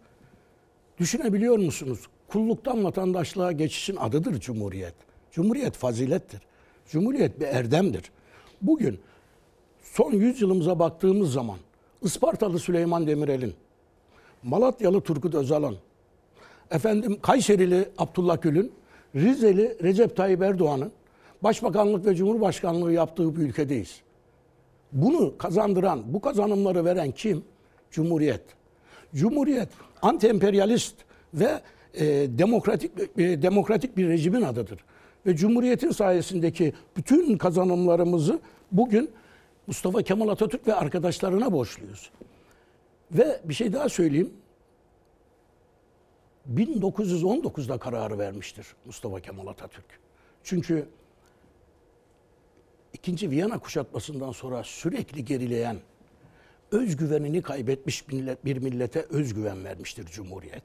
[0.99, 2.01] düşünebiliyor musunuz?
[2.29, 4.95] Kulluktan vatandaşlığa geçişin adıdır Cumhuriyet.
[5.31, 6.41] Cumhuriyet fazilettir.
[6.89, 8.11] Cumhuriyet bir erdemdir.
[8.63, 9.01] Bugün
[9.83, 11.59] son yüzyılımıza baktığımız zaman
[12.03, 13.55] Ispartalı Süleyman Demirel'in,
[14.43, 15.77] Malatyalı Turgut Özal'ın,
[16.71, 18.73] efendim Kayserili Abdullah Gül'ün,
[19.15, 20.93] Rizeli Recep Tayyip Erdoğan'ın
[21.43, 24.01] başbakanlık ve cumhurbaşkanlığı yaptığı bir ülkedeyiz.
[24.93, 27.45] Bunu kazandıran, bu kazanımları veren kim?
[27.91, 28.43] Cumhuriyet.
[29.15, 29.69] Cumhuriyet
[30.03, 30.95] anti-emperyalist
[31.35, 31.61] ve
[31.95, 32.05] e,
[32.39, 34.85] demokratik e, demokratik bir rejimin adıdır.
[35.27, 38.41] Ve Cumhuriyet'in sayesindeki bütün kazanımlarımızı
[38.73, 39.11] bugün
[39.67, 42.11] Mustafa Kemal Atatürk ve arkadaşlarına borçluyuz.
[43.13, 44.33] Ve bir şey daha söyleyeyim.
[46.55, 49.85] 1919'da kararı vermiştir Mustafa Kemal Atatürk.
[50.45, 50.89] Çünkü
[52.93, 55.77] ikinci Viyana kuşatmasından sonra sürekli gerileyen,
[56.75, 60.65] özgüvenini kaybetmiş millet, bir millete özgüven vermiştir Cumhuriyet.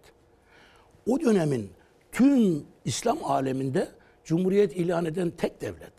[1.07, 1.69] O dönemin
[2.11, 3.87] tüm İslam aleminde
[4.23, 5.93] Cumhuriyet ilan eden tek devlet.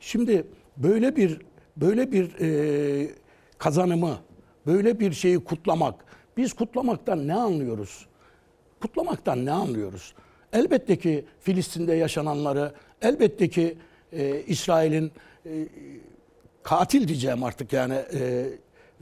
[0.00, 1.40] Şimdi böyle bir
[1.76, 3.10] böyle bir e,
[3.58, 4.18] kazanımı,
[4.66, 6.04] böyle bir şeyi kutlamak,
[6.36, 8.06] biz kutlamaktan ne anlıyoruz?
[8.80, 10.14] Kutlamaktan ne anlıyoruz?
[10.52, 12.72] Elbette ki Filistin'de yaşananları,
[13.02, 13.78] elbette ki
[14.12, 15.12] e, İsrail'in
[15.46, 15.68] e,
[16.62, 18.48] katil diyeceğim artık yani e,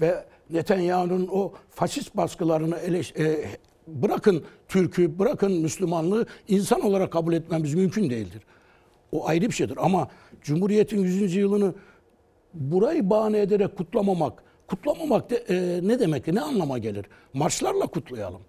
[0.00, 3.46] ve Netanyahu'nun o faşist baskılarını eleş, e,
[3.86, 8.42] bırakın Türk'ü, bırakın Müslümanlığı insan olarak kabul etmemiz mümkün değildir.
[9.12, 10.08] O ayrı bir şeydir ama
[10.42, 11.34] Cumhuriyet'in 100.
[11.34, 11.74] yılını
[12.54, 17.06] burayı bahane ederek kutlamamak, kutlamamak de, e, ne demek, ne anlama gelir?
[17.32, 18.40] Marşlarla kutlayalım,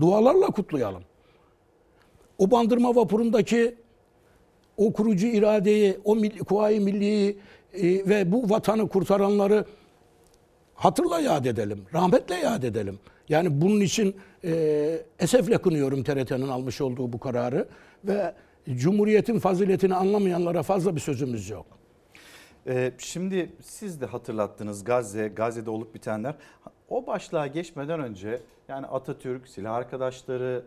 [0.00, 1.02] dualarla kutlayalım.
[2.38, 3.74] O bandırma vapurundaki
[4.76, 7.38] o kurucu iradeyi, o milli, Kuvayi Milliye'yi
[7.74, 9.64] e, ve bu vatanı kurtaranları
[10.80, 12.98] hatırla yad edelim, rahmetle yad edelim.
[13.28, 17.68] Yani bunun için e, esefle kınıyorum TRT'nin almış olduğu bu kararı
[18.04, 18.34] ve
[18.70, 21.66] Cumhuriyet'in faziletini anlamayanlara fazla bir sözümüz yok.
[22.66, 26.34] Ee, şimdi siz de hatırlattınız Gazze, Gazze'de olup bitenler.
[26.88, 30.64] O başlığa geçmeden önce yani Atatürk, silah arkadaşları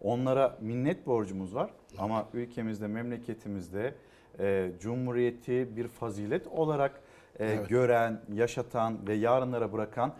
[0.00, 1.70] onlara minnet borcumuz var.
[1.98, 3.94] Ama ülkemizde, memleketimizde
[4.38, 7.00] e, Cumhuriyeti bir fazilet olarak
[7.38, 7.68] Evet.
[7.68, 10.14] gören, yaşatan ve yarınlara bırakan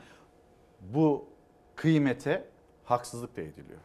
[0.80, 1.24] bu
[1.76, 2.44] kıymete
[2.84, 3.78] haksızlık da ediliyor.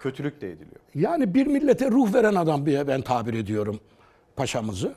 [0.00, 0.80] Kötülük de ediliyor.
[0.94, 3.80] Yani bir millete ruh veren adam diye ben tabir ediyorum
[4.36, 4.94] paşamızı.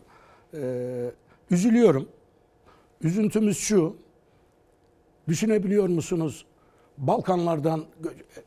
[0.53, 1.11] Ee,
[1.51, 2.09] üzülüyorum.
[3.01, 3.95] Üzüntümüz şu.
[5.27, 6.45] Düşünebiliyor musunuz?
[6.97, 7.85] Balkanlardan,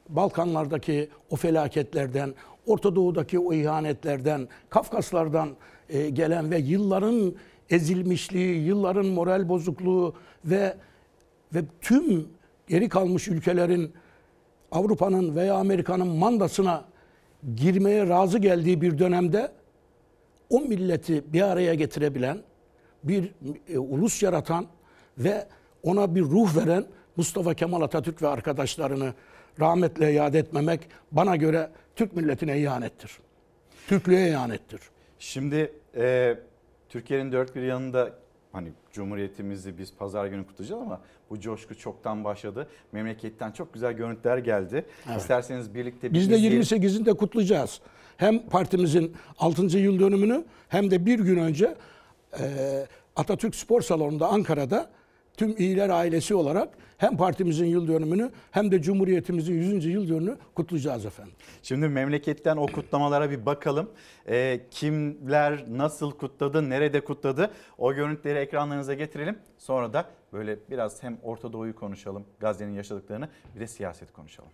[0.08, 2.34] Balkanlardaki o felaketlerden,
[2.66, 5.48] Orta Doğu'daki o ihanetlerden, Kafkaslardan
[5.88, 7.34] e, gelen ve yılların
[7.70, 10.14] ezilmişliği, yılların moral bozukluğu
[10.44, 10.76] ve
[11.54, 12.28] ve tüm
[12.68, 13.92] geri kalmış ülkelerin
[14.72, 16.84] Avrupa'nın veya Amerika'nın mandasına
[17.56, 19.52] girmeye razı geldiği bir dönemde
[20.50, 22.38] o milleti bir araya getirebilen,
[23.04, 23.32] bir
[23.68, 24.66] e, ulus yaratan
[25.18, 25.46] ve
[25.82, 26.84] ona bir ruh veren
[27.16, 29.14] Mustafa Kemal Atatürk ve arkadaşlarını
[29.60, 30.80] rahmetle yad etmemek
[31.12, 33.18] bana göre Türk milletine ihanettir.
[33.88, 34.80] Türklüğe ihanettir.
[35.18, 36.36] Şimdi e,
[36.90, 38.12] Türkiye'nin dört bir yanında
[38.52, 41.00] hani Cumhuriyetimizi biz pazar günü kutlayacağız ama
[41.30, 42.68] bu coşku çoktan başladı.
[42.92, 44.86] Memleketten çok güzel görüntüler geldi.
[45.08, 45.20] Evet.
[45.20, 46.62] İsterseniz birlikte bir Biz de izleyelim.
[46.62, 47.80] 28'inde kutlayacağız.
[48.16, 49.78] Hem partimizin 6.
[49.78, 51.74] yıl dönümünü hem de bir gün önce
[52.40, 52.46] e,
[53.16, 54.90] Atatürk Spor Salonu'nda Ankara'da
[55.40, 56.68] tüm iyiler ailesi olarak
[56.98, 59.84] hem partimizin yıl dönümünü hem de Cumhuriyetimizin 100.
[59.84, 61.32] yıl dönümünü kutlayacağız efendim.
[61.62, 63.90] Şimdi memleketten o kutlamalara bir bakalım.
[64.28, 69.38] Ee, kimler nasıl kutladı, nerede kutladı o görüntüleri ekranlarınıza getirelim.
[69.58, 74.50] Sonra da böyle biraz hem Orta Doğu'yu konuşalım, Gazze'nin yaşadıklarını bir de siyaset konuşalım.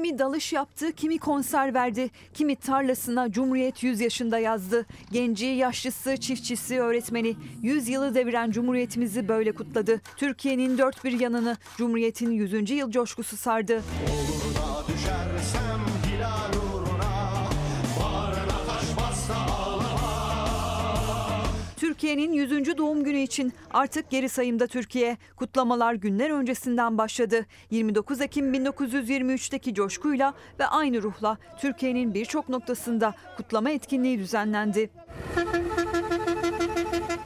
[0.00, 4.86] Kimi dalış yaptı, kimi konser verdi, kimi tarlasına Cumhuriyet 100 yaşında yazdı.
[5.12, 10.00] Genci, yaşlısı, çiftçisi, öğretmeni 100 yılı deviren Cumhuriyetimizi böyle kutladı.
[10.16, 12.70] Türkiye'nin dört bir yanını Cumhuriyet'in 100.
[12.70, 13.82] yıl coşkusu sardı.
[22.00, 22.78] Türkiye'nin 100.
[22.78, 25.16] doğum günü için artık geri sayımda Türkiye.
[25.36, 27.46] Kutlamalar günler öncesinden başladı.
[27.70, 34.90] 29 Ekim 1923'teki coşkuyla ve aynı ruhla Türkiye'nin birçok noktasında kutlama etkinliği düzenlendi.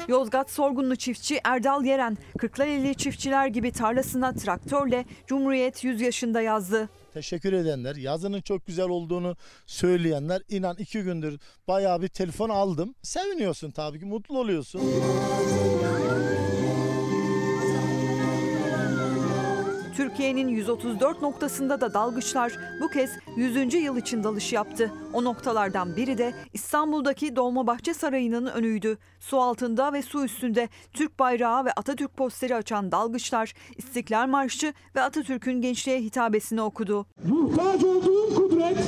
[0.08, 6.88] Yozgat Sorgunlu çiftçi Erdal Yeren, Kırklareli çiftçiler gibi tarlasına traktörle Cumhuriyet 100 yaşında yazdı.
[7.14, 9.36] Teşekkür edenler, yazının çok güzel olduğunu
[9.66, 11.38] söyleyenler inan iki gündür
[11.68, 12.94] bayağı bir telefon aldım.
[13.02, 14.80] Seviniyorsun tabii ki, mutlu oluyorsun.
[19.96, 23.74] Türkiye'nin 134 noktasında da dalgıçlar bu kez 100.
[23.74, 24.92] yıl için dalış yaptı.
[25.12, 28.98] O noktalardan biri de İstanbul'daki Dolmabahçe Sarayı'nın önüydü.
[29.24, 35.00] Su altında ve su üstünde Türk bayrağı ve Atatürk posteri açan dalgıçlar İstiklal Marşı ve
[35.02, 37.06] Atatürk'ün gençliğe hitabesini okudu.
[37.28, 38.78] Muhtaç olduğum kudret,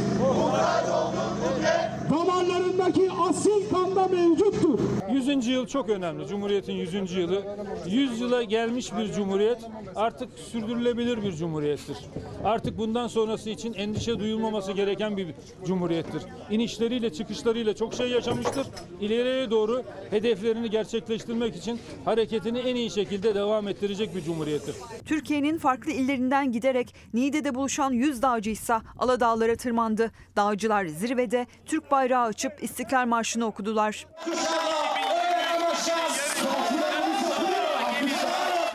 [2.11, 4.79] damarlarındaki asil kanda mevcuttur.
[5.13, 5.47] 100.
[5.47, 6.27] yıl çok önemli.
[6.27, 7.13] Cumhuriyet'in 100.
[7.13, 7.43] yılı.
[7.87, 9.59] 100 yıla gelmiş bir cumhuriyet
[9.95, 11.97] artık sürdürülebilir bir cumhuriyettir.
[12.45, 15.35] Artık bundan sonrası için endişe duyulmaması gereken bir
[15.67, 16.23] cumhuriyettir.
[16.51, 18.67] İnişleriyle çıkışlarıyla çok şey yaşamıştır.
[19.01, 19.83] İleriye doğru
[20.27, 24.75] hedeflerini gerçekleştirmek için hareketini en iyi şekilde devam ettirecek bir cumhuriyettir.
[25.05, 30.11] Türkiye'nin farklı illerinden giderek Niğde'de buluşan 100 dağcı ise Aladağlara tırmandı.
[30.37, 34.07] Dağcılar zirvede Türk bayrağı açıp İstiklal Marşı'nı okudular.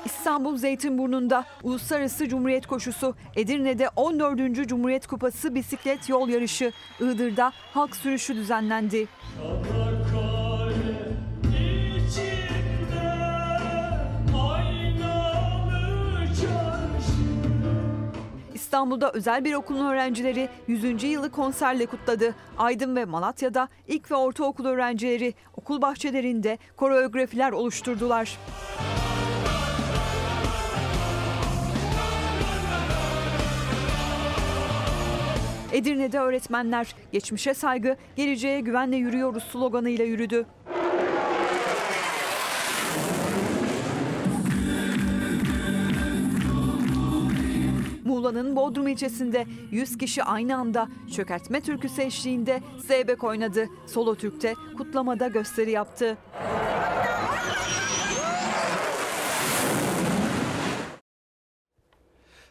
[0.05, 4.67] İstanbul Zeytinburnu'nda Uluslararası Cumhuriyet Koşusu, Edirne'de 14.
[4.67, 9.07] Cumhuriyet Kupası bisiklet yol yarışı, Iğdır'da halk sürüşü düzenlendi.
[18.71, 21.03] İstanbul'da özel bir okulun öğrencileri 100.
[21.03, 22.35] yılı konserle kutladı.
[22.57, 28.37] Aydın ve Malatya'da ilk ve ortaokul öğrencileri okul bahçelerinde koreografiler oluşturdular.
[35.71, 40.45] Edirne'de öğretmenler geçmişe saygı, geleceğe güvenle yürüyoruz sloganıyla yürüdü.
[48.11, 53.67] Muğla'nın Bodrum ilçesinde 100 kişi aynı anda çökertme türküsü eşliğinde zeybek oynadı.
[53.87, 56.17] Solo Türk'te kutlamada gösteri yaptı.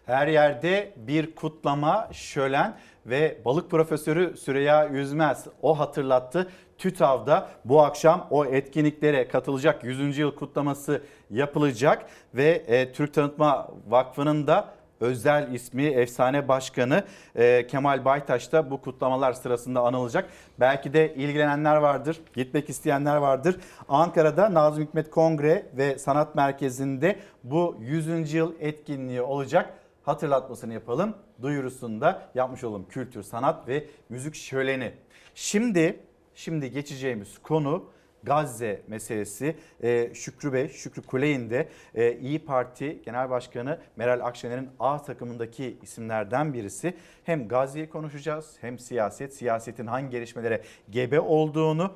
[0.07, 2.77] Her yerde bir kutlama, şölen
[3.07, 6.51] ve balık profesörü Süreyya Yüzmez o hatırlattı.
[6.79, 10.19] TÜTAV'da bu akşam o etkinliklere katılacak 100.
[10.19, 17.05] yıl kutlaması yapılacak ve e, Türk Tanıtma Vakfı'nın da özel ismi efsane başkanı
[17.37, 20.31] e, Kemal Baytaş da bu kutlamalar sırasında anılacak.
[20.61, 23.57] Belki de ilgilenenler vardır, gitmek isteyenler vardır.
[23.89, 28.33] Ankara'da Nazım Hikmet Kongre ve Sanat Merkezi'nde bu 100.
[28.33, 29.75] yıl etkinliği olacak.
[30.03, 32.87] Hatırlatmasını yapalım, duyurusunu da yapmış olalım.
[32.89, 34.93] Kültür, sanat ve müzik şöleni.
[35.35, 36.01] Şimdi,
[36.35, 37.85] şimdi geçeceğimiz konu
[38.23, 44.69] Gazze meselesi ee, Şükrü Bey, Şükrü Kuley'in de e, İyi Parti Genel Başkanı Meral Akşener'in
[44.81, 46.95] A takımındaki isimlerden birisi.
[47.25, 51.91] Hem Gazze'yi konuşacağız hem siyaset, siyasetin hangi gelişmelere gebe olduğunu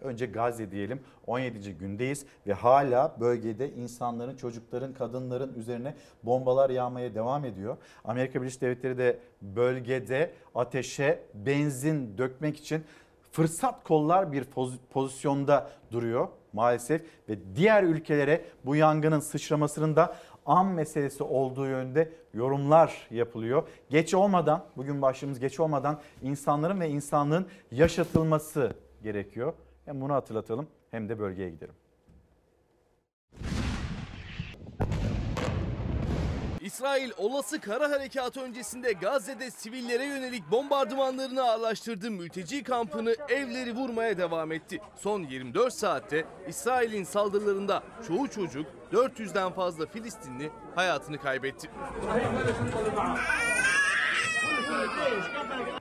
[0.00, 1.72] Önce Gazze diyelim 17.
[1.78, 7.76] gündeyiz ve hala bölgede insanların, çocukların, kadınların üzerine bombalar yağmaya devam ediyor.
[8.04, 12.84] Amerika Birleşik Devletleri de bölgede ateşe benzin dökmek için
[13.30, 14.44] fırsat kollar bir
[14.90, 20.16] pozisyonda duruyor maalesef ve diğer ülkelere bu yangının sıçramasının da
[20.46, 23.68] an meselesi olduğu yönde yorumlar yapılıyor.
[23.90, 29.52] Geç olmadan, bugün başlığımız geç olmadan insanların ve insanlığın yaşatılması gerekiyor.
[29.84, 31.74] Hem bunu hatırlatalım hem de bölgeye gidelim.
[36.80, 42.10] İsrail olası kara harekatı öncesinde Gazze'de sivillere yönelik bombardımanlarını ağırlaştırdı.
[42.10, 44.80] Mülteci kampını evleri vurmaya devam etti.
[44.96, 51.70] Son 24 saatte İsrail'in saldırılarında çoğu çocuk 400'den fazla Filistinli hayatını kaybetti.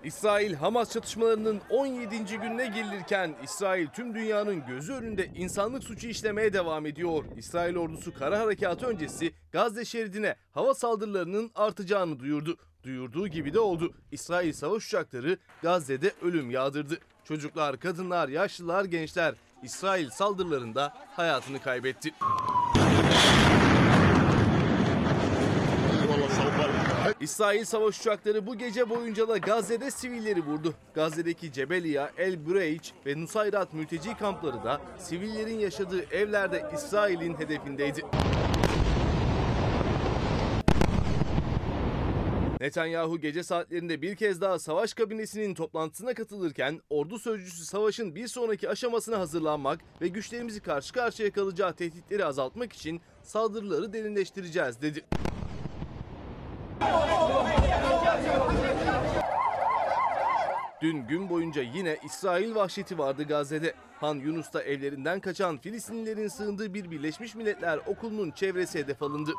[0.03, 2.17] İsrail-Hamas çatışmalarının 17.
[2.25, 7.23] gününe gelirken İsrail tüm dünyanın gözü önünde insanlık suçu işlemeye devam ediyor.
[7.37, 12.57] İsrail ordusu kara harekatı öncesi Gazze şeridine hava saldırılarının artacağını duyurdu.
[12.83, 13.93] Duyurduğu gibi de oldu.
[14.11, 16.97] İsrail savaş uçakları Gazze'de ölüm yağdırdı.
[17.23, 22.13] Çocuklar, kadınlar, yaşlılar, gençler İsrail saldırılarında hayatını kaybetti.
[27.19, 30.73] İsrail savaş uçakları bu gece boyunca da Gazze'de sivilleri vurdu.
[30.93, 38.05] Gazze'deki Cebeliya, El Bureyç ve Nusayrat mülteci kampları da sivillerin yaşadığı evlerde İsrail'in hedefindeydi.
[42.59, 48.69] Netanyahu gece saatlerinde bir kez daha savaş kabinesinin toplantısına katılırken ordu sözcüsü savaşın bir sonraki
[48.69, 55.05] aşamasına hazırlanmak ve güçlerimizi karşı karşıya kalacağı tehditleri azaltmak için saldırıları derinleştireceğiz dedi.
[60.81, 63.73] Dün gün boyunca yine İsrail vahşeti vardı Gazze'de.
[63.99, 69.31] Han Yunus'ta evlerinden kaçan Filistinlilerin sığındığı bir Birleşmiş Milletler okulunun çevresi hedef alındı.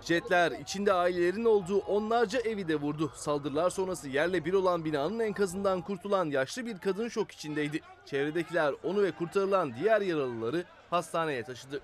[0.00, 3.12] Jetler içinde ailelerin olduğu onlarca evi de vurdu.
[3.14, 7.80] Saldırılar sonrası yerle bir olan binanın enkazından kurtulan yaşlı bir kadın şok içindeydi.
[8.06, 11.80] Çevredekiler onu ve kurtarılan diğer yaralıları hastaneye taşıdı.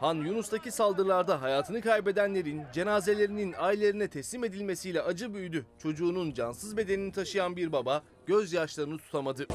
[0.00, 5.66] Han Yunus'taki saldırılarda hayatını kaybedenlerin cenazelerinin ailelerine teslim edilmesiyle acı büyüdü.
[5.82, 9.46] Çocuğunun cansız bedenini taşıyan bir baba gözyaşlarını tutamadı.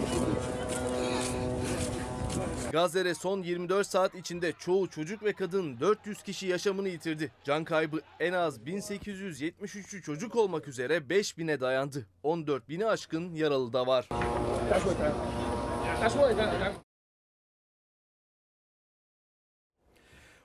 [2.72, 7.32] Gazze'de son 24 saat içinde çoğu çocuk ve kadın 400 kişi yaşamını yitirdi.
[7.44, 12.08] Can kaybı en az 1873'ü çocuk olmak üzere 5000'e dayandı.
[12.24, 14.10] 14 bini aşkın yaralı da var.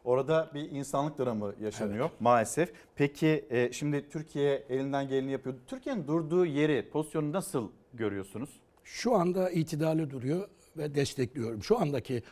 [0.04, 2.72] Orada bir insanlık dramı yaşanıyor maalesef.
[2.94, 5.56] Peki e, şimdi Türkiye elinden geleni yapıyor.
[5.66, 8.50] Türkiye'nin durduğu yeri, pozisyonu nasıl görüyorsunuz?
[8.84, 11.62] Şu anda itidali duruyor ve destekliyorum.
[11.62, 12.22] Şu andaki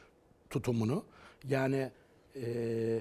[0.51, 1.05] tutumunu
[1.48, 1.90] yani
[2.36, 3.01] e,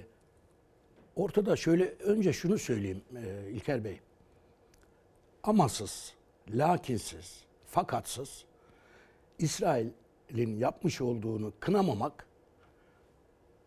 [1.15, 3.99] ortada şöyle önce şunu söyleyeyim e, İlker Bey.
[5.43, 6.13] Amasız,
[6.49, 8.45] lakinsiz, fakatsız
[10.34, 12.26] İsrail'in yapmış olduğunu kınamamak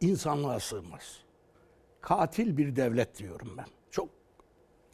[0.00, 1.20] insanlığa sığmaz.
[2.00, 3.66] Katil bir devlet diyorum ben.
[3.90, 4.08] Çok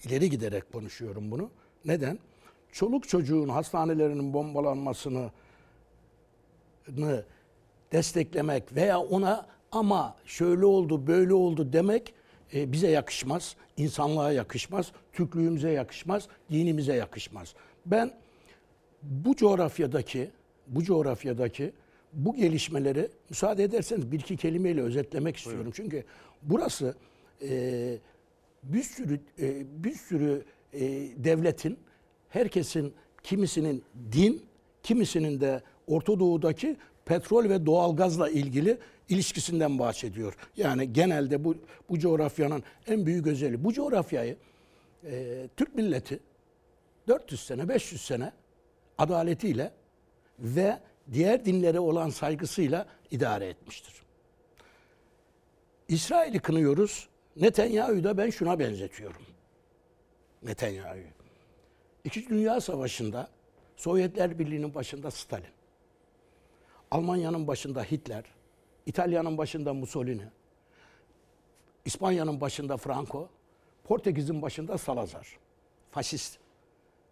[0.04, 1.50] ileri giderek konuşuyorum bunu.
[1.84, 2.18] Neden?
[2.72, 5.30] Çoluk çocuğun hastanelerinin bombalanmasını
[7.92, 12.14] desteklemek veya ona ama şöyle oldu böyle oldu demek
[12.54, 17.54] e, bize yakışmaz, insanlığa yakışmaz, Türklüğümüze yakışmaz, dinimize yakışmaz.
[17.86, 18.12] Ben
[19.02, 20.30] bu coğrafyadaki
[20.72, 21.72] bu coğrafyadaki
[22.12, 25.72] bu gelişmeleri müsaade ederseniz bir iki kelimeyle özetlemek istiyorum.
[25.74, 26.04] Çünkü
[26.42, 26.94] burası
[27.42, 27.98] e,
[28.62, 30.80] bir sürü e, bir sürü e,
[31.24, 31.78] devletin
[32.28, 34.42] herkesin kimisinin din,
[34.82, 38.78] kimisinin de Orta Doğu'daki petrol ve doğalgazla ilgili
[39.08, 40.34] ilişkisinden bahsediyor.
[40.56, 41.56] Yani genelde bu
[41.88, 43.64] bu coğrafyanın en büyük özelliği.
[43.64, 44.36] Bu coğrafyayı
[45.04, 46.20] e, Türk milleti
[47.08, 48.32] 400 sene, 500 sene
[48.98, 49.72] adaletiyle
[50.42, 50.80] ve
[51.12, 54.02] diğer dinlere olan saygısıyla idare etmiştir.
[55.88, 57.08] İsrail'i kınıyoruz.
[57.36, 59.22] Netanyahu'yu da ben şuna benzetiyorum.
[60.42, 61.04] Netanyahu'yu.
[62.04, 63.28] İkinci Dünya Savaşı'nda
[63.76, 65.46] Sovyetler Birliği'nin başında Stalin.
[66.90, 68.24] Almanya'nın başında Hitler,
[68.86, 70.24] İtalya'nın başında Mussolini,
[71.84, 73.28] İspanya'nın başında Franco,
[73.84, 75.38] Portekiz'in başında Salazar.
[75.90, 76.38] Faşist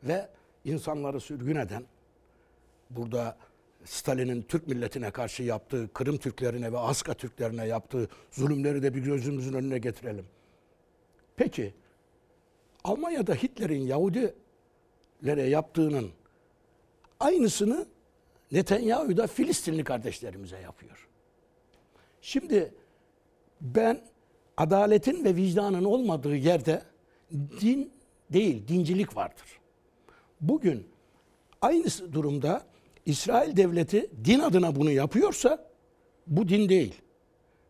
[0.03, 0.29] ve
[0.65, 1.85] insanları sürgün eden,
[2.91, 3.37] burada
[3.85, 9.53] Stalin'in Türk milletine karşı yaptığı, Kırım Türklerine ve Aska Türklerine yaptığı zulümleri de bir gözümüzün
[9.53, 10.27] önüne getirelim.
[11.37, 11.75] Peki,
[12.85, 16.11] Almanya'da Hitler'in Yahudilere yaptığının
[17.21, 17.87] aynısını
[18.53, 21.09] Netanyahu da Filistinli kardeşlerimize yapıyor.
[22.21, 22.75] Şimdi
[23.61, 24.01] ben
[24.57, 26.83] adaletin ve vicdanın olmadığı yerde
[27.61, 27.93] din
[28.33, 29.61] değil, dincilik vardır.
[30.41, 30.89] Bugün
[31.61, 32.70] aynı durumda
[33.07, 35.71] İsrail devleti din adına bunu yapıyorsa
[36.27, 36.95] bu din değil.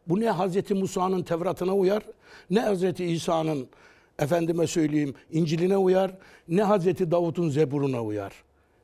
[0.06, 2.02] Bu ne Hazreti Musa'nın Tevrat'ına uyar,
[2.50, 3.68] ne Hazreti İsa'nın
[4.18, 6.14] efendime söyleyeyim İncil'ine uyar,
[6.48, 8.32] ne Hazreti Davut'un Zebur'una uyar.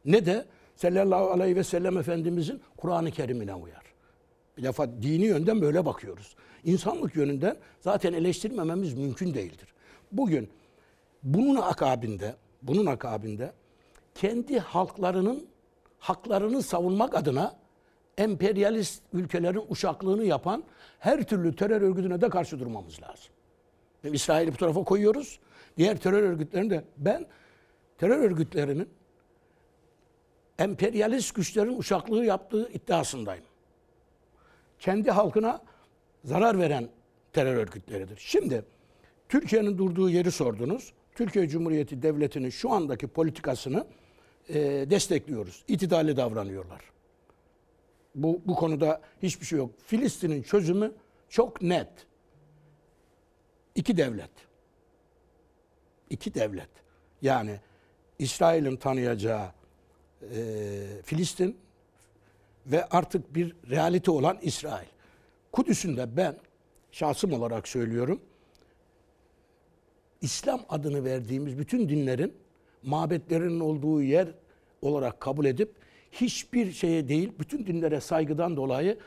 [0.04, 0.44] Ne de
[0.76, 3.82] sallallahu aleyhi ve sellem Efendimizin Kur'an-ı Kerim'ine uyar.
[4.58, 6.36] Bir defa dini yönden böyle bakıyoruz.
[6.64, 9.74] İnsanlık yönünden zaten eleştirmememiz mümkün değildir.
[10.12, 10.48] Bugün
[11.22, 13.52] bunun akabinde, bunun akabinde
[14.14, 15.46] kendi halklarının
[15.98, 17.56] haklarını savunmak adına
[18.18, 20.64] emperyalist ülkelerin uşaklığını yapan
[20.98, 23.32] her türlü terör örgütüne de karşı durmamız lazım.
[24.04, 25.38] Ve İsrail'i bu tarafa koyuyoruz.
[25.76, 27.26] Diğer terör örgütlerini de ben
[27.98, 28.88] terör örgütlerinin
[30.58, 33.44] emperyalist güçlerin uşaklığı yaptığı iddiasındayım.
[34.78, 35.62] Kendi halkına
[36.24, 36.88] zarar veren
[37.32, 38.18] terör örgütleridir.
[38.18, 38.64] Şimdi
[39.28, 40.92] Türkiye'nin durduğu yeri sordunuz.
[41.14, 43.86] Türkiye Cumhuriyeti Devleti'nin şu andaki politikasını
[44.48, 44.54] e,
[44.90, 45.64] destekliyoruz.
[45.68, 46.80] İtidali davranıyorlar.
[48.14, 49.70] Bu, bu konuda hiçbir şey yok.
[49.86, 50.92] Filistin'in çözümü
[51.28, 51.88] çok net.
[53.74, 54.30] İki devlet.
[56.10, 56.68] İki devlet.
[57.22, 57.60] Yani
[58.18, 59.52] İsrail'in tanıyacağı
[60.22, 61.56] e, Filistin
[62.66, 64.88] ve artık bir realite olan İsrail.
[65.52, 66.36] Kudüs'ün de ben
[66.92, 68.20] şahsım olarak söylüyorum.
[70.20, 72.34] İslam adını verdiğimiz bütün dinlerin
[72.86, 74.28] mabetlerinin olduğu yer
[74.82, 75.72] olarak kabul edip
[76.12, 78.98] hiçbir şeye değil bütün dinlere saygıdan dolayı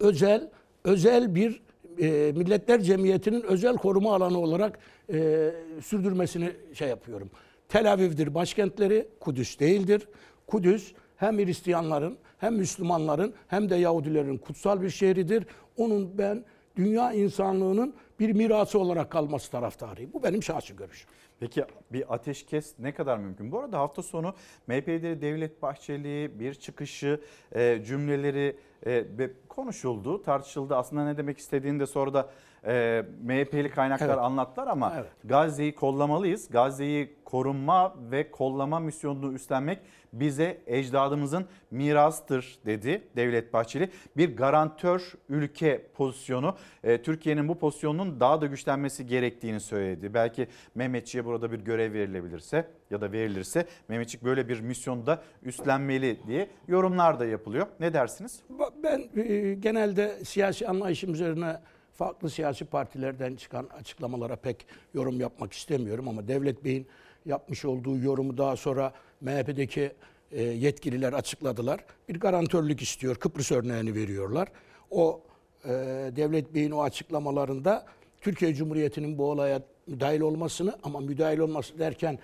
[0.00, 0.50] özel
[0.84, 1.60] özel bir
[1.98, 4.78] e, Milletler Cemiyeti'nin özel koruma alanı olarak
[5.12, 5.50] e,
[5.84, 7.30] sürdürmesini şey yapıyorum.
[7.68, 10.08] Tel Aviv'dir başkentleri, Kudüs değildir.
[10.46, 15.46] Kudüs hem Hristiyanların hem Müslümanların hem de Yahudilerin kutsal bir şehridir.
[15.76, 16.44] Onun ben
[16.76, 20.12] dünya insanlığının bir mirası olarak kalması taraftarıyım.
[20.12, 21.08] Bu benim şahsi görüşüm.
[21.40, 23.52] Peki bir ateşkes ne kadar mümkün?
[23.52, 24.34] Bu arada hafta sonu
[24.66, 27.20] MHP lideri Devlet Bahçeli bir çıkışı,
[27.52, 28.56] e, cümleleri
[28.86, 30.76] e, konuşuldu, tartışıldı.
[30.76, 32.30] Aslında ne demek istediğini de sonra da
[32.66, 34.18] e, MHP'li kaynaklar Evet.
[34.18, 35.10] anlattılar ama Evet.
[35.24, 36.48] Gazze'yi kollamalıyız.
[36.50, 39.78] Gazze'yi korunma ve kollama misyonunu üstlenmek
[40.12, 43.90] bize ecdadımızın mirastır dedi Devlet Bahçeli.
[44.16, 50.14] Bir garantör ülke pozisyonu e, Türkiye'nin bu pozisyonunun daha da güçlenmesi gerektiğini söyledi.
[50.14, 56.48] Belki Mehmetçiğe burada bir görev verilebilirse ya da verilirse Mehmetçik böyle bir misyonda üstlenmeli diye
[56.68, 57.66] yorumlar da yapılıyor.
[57.80, 58.42] Ne dersiniz?
[58.82, 61.56] Ben e, genelde siyasi anlayışım üzerine
[61.98, 66.86] farklı siyasi partilerden çıkan açıklamalara pek yorum yapmak istemiyorum ama Devlet Bey'in
[67.26, 69.92] yapmış olduğu yorumu daha sonra MHP'deki
[70.32, 71.80] e, yetkililer açıkladılar.
[72.08, 73.16] Bir garantörlük istiyor.
[73.16, 74.48] Kıbrıs örneğini veriyorlar.
[74.90, 75.20] O
[75.64, 75.70] e,
[76.16, 77.86] Devlet Bey'in o açıklamalarında
[78.20, 82.18] Türkiye Cumhuriyeti'nin bu olaya müdahil olmasını ama müdahil olması derken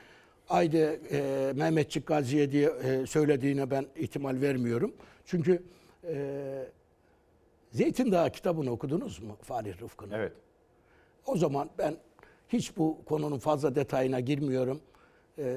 [0.48, 4.92] Aydı e, Mehmetçik Gazi'ye diye e, söylediğine ben ihtimal vermiyorum.
[5.26, 5.62] Çünkü
[6.08, 6.14] e,
[7.74, 10.12] Zeytin Dağı kitabını okudunuz mu Fahri Rıfkı'nın?
[10.12, 10.32] Evet.
[11.26, 11.96] O zaman ben
[12.48, 14.80] hiç bu konunun fazla detayına girmiyorum.
[15.38, 15.56] E,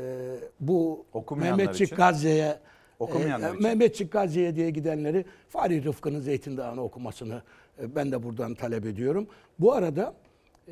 [0.59, 1.97] bu Mehmetçik.
[1.97, 2.59] Gazi'ye
[2.99, 3.63] Okumayanlar e, için.
[3.63, 7.41] Mehmetçik Gazi'ye diye gidenleri Fahri Rıfkı'nın Zeytin Dağı'nı okumasını
[7.81, 9.27] e, ben de buradan talep ediyorum.
[9.59, 10.13] Bu arada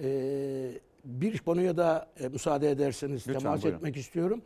[0.03, 0.71] e,
[1.05, 3.77] bir konuya da e, müsaade ederseniz Lütfen, temas buyurun.
[3.77, 4.41] etmek istiyorum.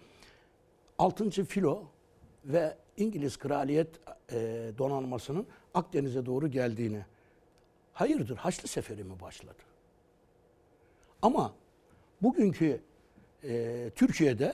[0.97, 1.29] 6.
[1.29, 1.83] filo
[2.45, 3.87] ve İngiliz Kraliyet
[4.31, 4.37] e,
[4.77, 7.05] donanmasının Akdeniz'e doğru geldiğini.
[7.93, 9.61] Hayırdır Haçlı Seferi mi başladı?
[11.21, 11.53] Ama
[12.21, 12.81] bugünkü
[13.43, 14.53] e, Türkiye'de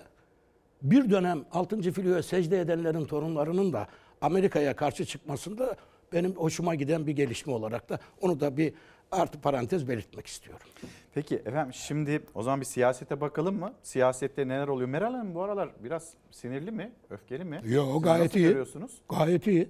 [0.81, 1.81] bir dönem 6.
[1.91, 3.87] filoya secde edenlerin torunlarının da
[4.21, 5.75] Amerika'ya karşı çıkmasında
[6.13, 8.73] benim hoşuma giden bir gelişme olarak da onu da bir
[9.11, 10.67] artı parantez belirtmek istiyorum.
[11.13, 13.73] Peki efendim şimdi o zaman bir siyasete bakalım mı?
[13.83, 14.89] Siyasette neler oluyor?
[14.89, 16.91] Meral Hanım bu aralar biraz sinirli mi?
[17.09, 17.61] Öfkeli mi?
[17.65, 18.47] Yo Siz gayet iyi.
[18.47, 18.91] görüyorsunuz?
[19.09, 19.69] Gayet iyi.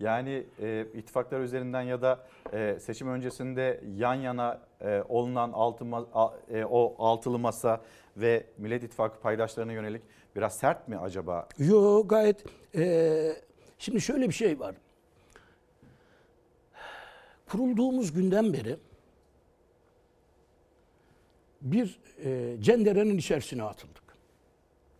[0.00, 5.84] Yani e, ittifaklar üzerinden ya da e, seçim öncesinde yan yana e, olunan altı,
[6.14, 7.80] a- e, o altılı masa
[8.16, 10.02] ve Millet İttifakı paydaşlarına yönelik
[10.36, 11.48] biraz sert mi acaba?
[11.58, 12.44] Yo gayet
[12.74, 13.36] eee,
[13.78, 14.74] şimdi şöyle bir şey var.
[17.48, 18.76] Kurulduğumuz günden beri
[21.62, 24.04] bir eee cenderenin içerisine atıldık.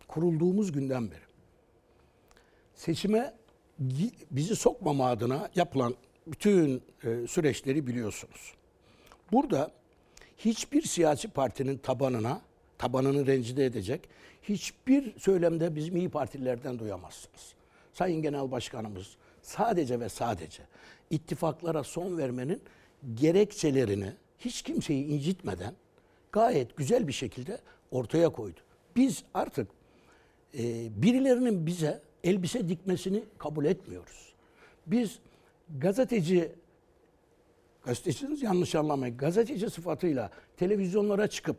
[0.07, 1.19] Kurulduğumuz günden beri.
[2.75, 3.33] Seçime
[4.31, 5.95] bizi sokmama adına yapılan
[6.27, 8.53] bütün eee, süreçleri biliyorsunuz.
[9.31, 9.71] Burada
[10.37, 12.41] hiçbir siyasi partinin tabanına,
[12.77, 14.09] tabanını rencide edecek
[14.43, 17.53] hiçbir söylemde bizim iyi Partililerden duyamazsınız.
[17.93, 20.63] Sayın Genel Başkanımız sadece ve sadece
[21.09, 22.61] ittifaklara son vermenin
[23.13, 25.73] gerekçelerini hiç kimseyi incitmeden
[26.31, 27.59] gayet güzel bir şekilde
[27.91, 28.59] ortaya koydu.
[28.95, 29.67] Biz artık
[30.57, 30.63] e,
[31.01, 34.33] birilerinin bize elbise dikmesini kabul etmiyoruz.
[34.87, 35.19] Biz
[35.79, 36.51] gazeteci
[37.85, 39.17] gazeteciniz yanlış anlamayın.
[39.17, 41.57] Gazeteci sıfatıyla televizyonlara çıkıp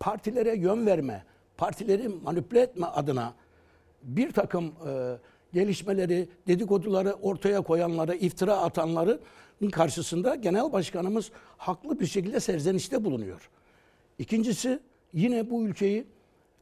[0.00, 1.24] partilere yön verme,
[1.56, 3.34] partileri manipüle etme adına
[4.02, 5.16] bir takım e,
[5.52, 9.20] gelişmeleri, dedikoduları ortaya koyanları, iftira atanların
[9.72, 13.50] karşısında genel başkanımız haklı bir şekilde serzenişte bulunuyor.
[14.18, 14.80] İkincisi
[15.12, 16.06] yine bu ülkeyi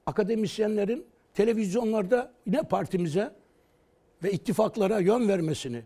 [0.07, 1.05] akademisyenlerin
[1.35, 3.33] televizyonlarda yine partimize
[4.23, 5.83] ve ittifaklara yön vermesini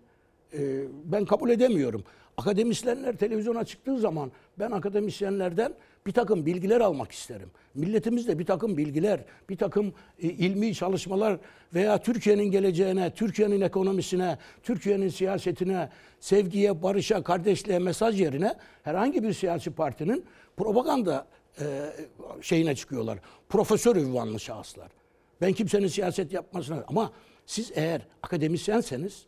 [0.53, 0.59] e,
[1.05, 2.05] ben kabul edemiyorum.
[2.37, 5.75] Akademisyenler televizyona çıktığı zaman ben akademisyenlerden
[6.07, 7.51] bir takım bilgiler almak isterim.
[7.75, 11.39] Milletimiz de bir takım bilgiler, bir takım e, ilmi çalışmalar
[11.75, 15.89] veya Türkiye'nin geleceğine, Türkiye'nin ekonomisine, Türkiye'nin siyasetine,
[16.21, 20.25] sevgiye, barışa, kardeşliğe mesaj yerine herhangi bir siyasi partinin
[20.57, 21.27] propaganda
[21.61, 21.65] e,
[22.43, 23.19] şeyine çıkıyorlar.
[23.49, 24.98] Profesör ünvanlı şahıslar.
[25.41, 27.13] Ben kimsenin siyaset yapmasına ama
[27.47, 29.27] siz eğer akademisyenseniz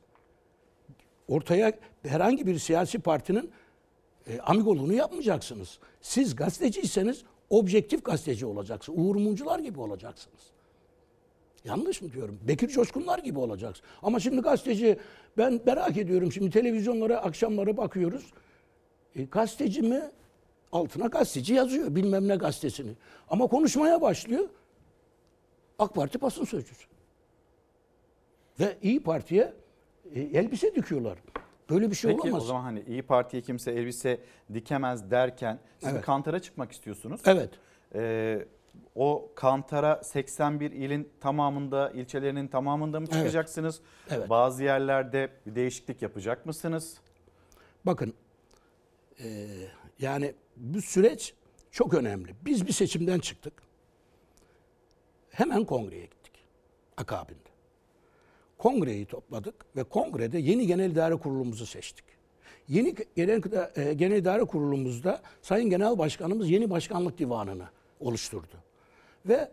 [1.29, 1.73] ortaya
[2.03, 3.51] herhangi bir siyasi partinin
[4.27, 5.79] e, amigoluğunu yapmayacaksınız.
[6.01, 8.99] Siz gazeteciyseniz objektif gazeteci olacaksınız.
[8.99, 10.41] Uğur Mumcular gibi olacaksınız.
[11.65, 12.39] Yanlış mı diyorum?
[12.49, 13.91] Bekir Coşkunlar gibi olacaksınız.
[14.03, 14.99] Ama şimdi gazeteci
[15.39, 18.33] ben merak ediyorum şimdi televizyonlara akşamları bakıyoruz.
[19.17, 20.03] E, gazeteci mi?
[20.73, 22.93] Altına gazeteci yazıyor bilmem ne gazetesini.
[23.31, 24.49] Ama konuşmaya başlıyor.
[25.81, 26.87] AK Parti basın sözcüsü.
[28.61, 29.55] Ve İyi Parti'ye
[30.15, 31.19] e, elbise dikiyorlar.
[31.71, 32.43] Böyle bir şey Peki olamaz.
[32.43, 34.21] o zaman hani İyi Parti'ye kimse elbise
[34.55, 36.05] dikemez derken siz Evet.
[36.05, 37.21] kantara çıkmak istiyorsunuz.
[37.27, 37.51] Evet.
[37.95, 38.47] Ee,
[38.95, 43.81] o kantara 81 ilin tamamında, ilçelerinin tamamında mı çıkacaksınız?
[44.11, 44.31] Evet.
[44.31, 46.99] Bazı yerlerde bir değişiklik yapacak mısınız?
[47.87, 48.15] Bakın
[49.25, 49.47] e,
[49.99, 51.35] yani bu süreç
[51.71, 52.35] çok önemli.
[52.45, 53.70] Biz bir seçimden çıktık.
[55.31, 56.33] Hemen kongreye gittik.
[56.97, 57.51] Akabinde.
[58.59, 62.05] Kongreyi topladık ve kongrede yeni genel idare kurulumuzu seçtik.
[62.69, 63.41] Yeni genel,
[63.97, 67.69] genel idare kurulumuzda Sayın Genel Başkanımız yeni başkanlık divanını
[68.01, 68.57] oluşturdu.
[69.29, 69.51] Ve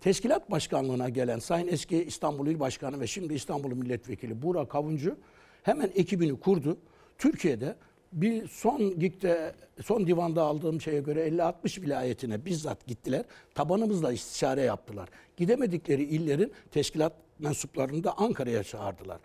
[0.00, 5.16] teşkilat başkanlığına gelen Sayın eski İstanbul İl Başkanı ve şimdi İstanbul Milletvekili Burak Kavuncu
[5.62, 6.78] hemen ekibini kurdu.
[7.18, 7.76] Türkiye'de
[8.12, 13.24] bir son gikte son divanda aldığım şeye göre 50-60 vilayetine bizzat gittiler.
[13.54, 15.08] Tabanımızla istişare yaptılar.
[15.36, 19.18] Gidemedikleri illerin teşkilat mensuplarını da Ankara'ya çağırdılar.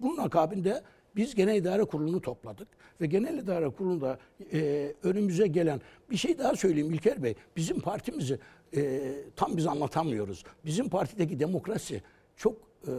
[0.00, 0.82] Bunun akabinde
[1.16, 2.68] biz Genel İdare Kurulu'nu topladık
[3.00, 4.18] ve Genel İdare Kurulu'nda
[4.52, 7.34] e, önümüze gelen bir şey daha söyleyeyim İlker Bey.
[7.56, 8.38] Bizim partimizi
[8.76, 9.00] e,
[9.36, 10.44] tam biz anlatamıyoruz.
[10.64, 12.02] Bizim partideki demokrasi
[12.36, 12.56] çok
[12.88, 12.92] e,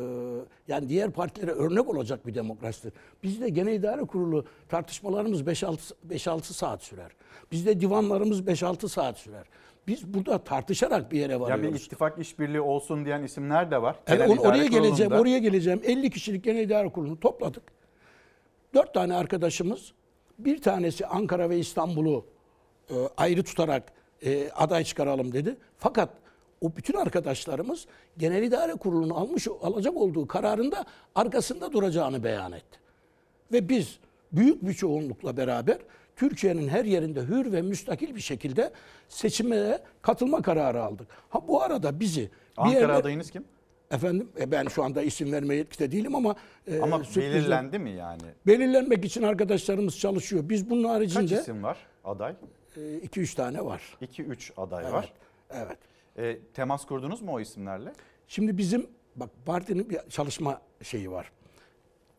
[0.67, 2.93] yani diğer partilere örnek olacak bir demokrasidir.
[3.23, 5.77] Bizde Genel İdare Kurulu tartışmalarımız 5-6
[6.09, 7.11] 5-6 saat sürer.
[7.51, 9.45] Bizde divanlarımız 5-6 saat sürer.
[9.87, 11.73] Biz burada tartışarak bir yere Ya varıyoruz.
[11.79, 13.95] bir ittifak işbirliği olsun diyen isimler de var.
[14.07, 15.21] Evet, onu- oraya geleceğim, Kurulu'nda.
[15.21, 15.81] oraya geleceğim.
[15.85, 17.63] 50 kişilik genel idare kurulunu topladık.
[18.73, 19.91] Dört tane arkadaşımız,
[20.39, 22.25] bir tanesi Ankara ve İstanbul'u
[22.89, 23.83] e, ayrı tutarak
[24.25, 25.57] e, aday çıkaralım dedi.
[25.77, 26.09] Fakat
[26.65, 27.85] o bütün arkadaşlarımız
[28.17, 30.85] genel idare kurulunun almış alacak olduğu kararında
[31.15, 32.79] arkasında duracağını beyan etti.
[33.51, 33.99] Ve biz
[34.31, 35.77] büyük bir çoğunlukla beraber
[36.15, 38.71] Türkiye'nin her yerinde hür ve müstakil bir şekilde
[39.09, 41.07] seçime katılma kararı aldık.
[41.29, 43.45] Ha bu arada bizi bir Ankara yerler- adayınız kim?
[43.91, 46.35] Efendim e, ben şu anda isim vermeye yetkide değilim ama
[46.67, 48.21] e, Ama sürprizle- belirlendi mi yani?
[48.47, 50.49] Belirlenmek için arkadaşlarımız çalışıyor.
[50.49, 52.33] Biz bunun Kaç haricinde isim var aday?
[52.77, 53.81] 2-3 tane var.
[54.01, 55.13] 2-3 aday Evet, var.
[55.53, 55.77] Evet.
[56.17, 57.93] E, temas kurdunuz mu o isimlerle?
[58.27, 61.31] Şimdi bizim bak partinin bir çalışma şeyi var.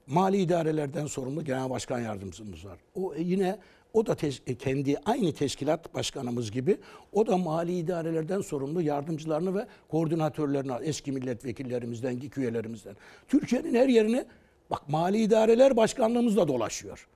[0.06, 2.78] Mali idarelerden sorumlu genel başkan yardımcımız var.
[2.94, 3.58] O e, yine
[3.92, 6.78] o da teş- e, kendi aynı teşkilat başkanımız gibi
[7.12, 12.96] o da mali idarelerden sorumlu yardımcılarını ve koordinatörlerini eski milletvekillerimizden, GİK üyelerimizden.
[13.28, 14.24] Türkiye'nin her yerini
[14.70, 17.08] bak mali idareler başkanlığımızla dolaşıyor.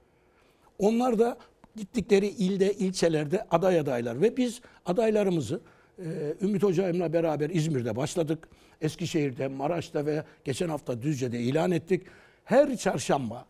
[0.79, 1.39] Onlar da
[1.77, 5.61] gittikleri ilde, ilçelerde aday adaylar ve biz adaylarımızı
[6.41, 8.49] Ümit Hoca'yla beraber İzmir'de başladık.
[8.81, 12.03] Eskişehir'de, Maraş'ta ve geçen hafta Düzce'de ilan ettik.
[12.45, 13.47] Her çarşamba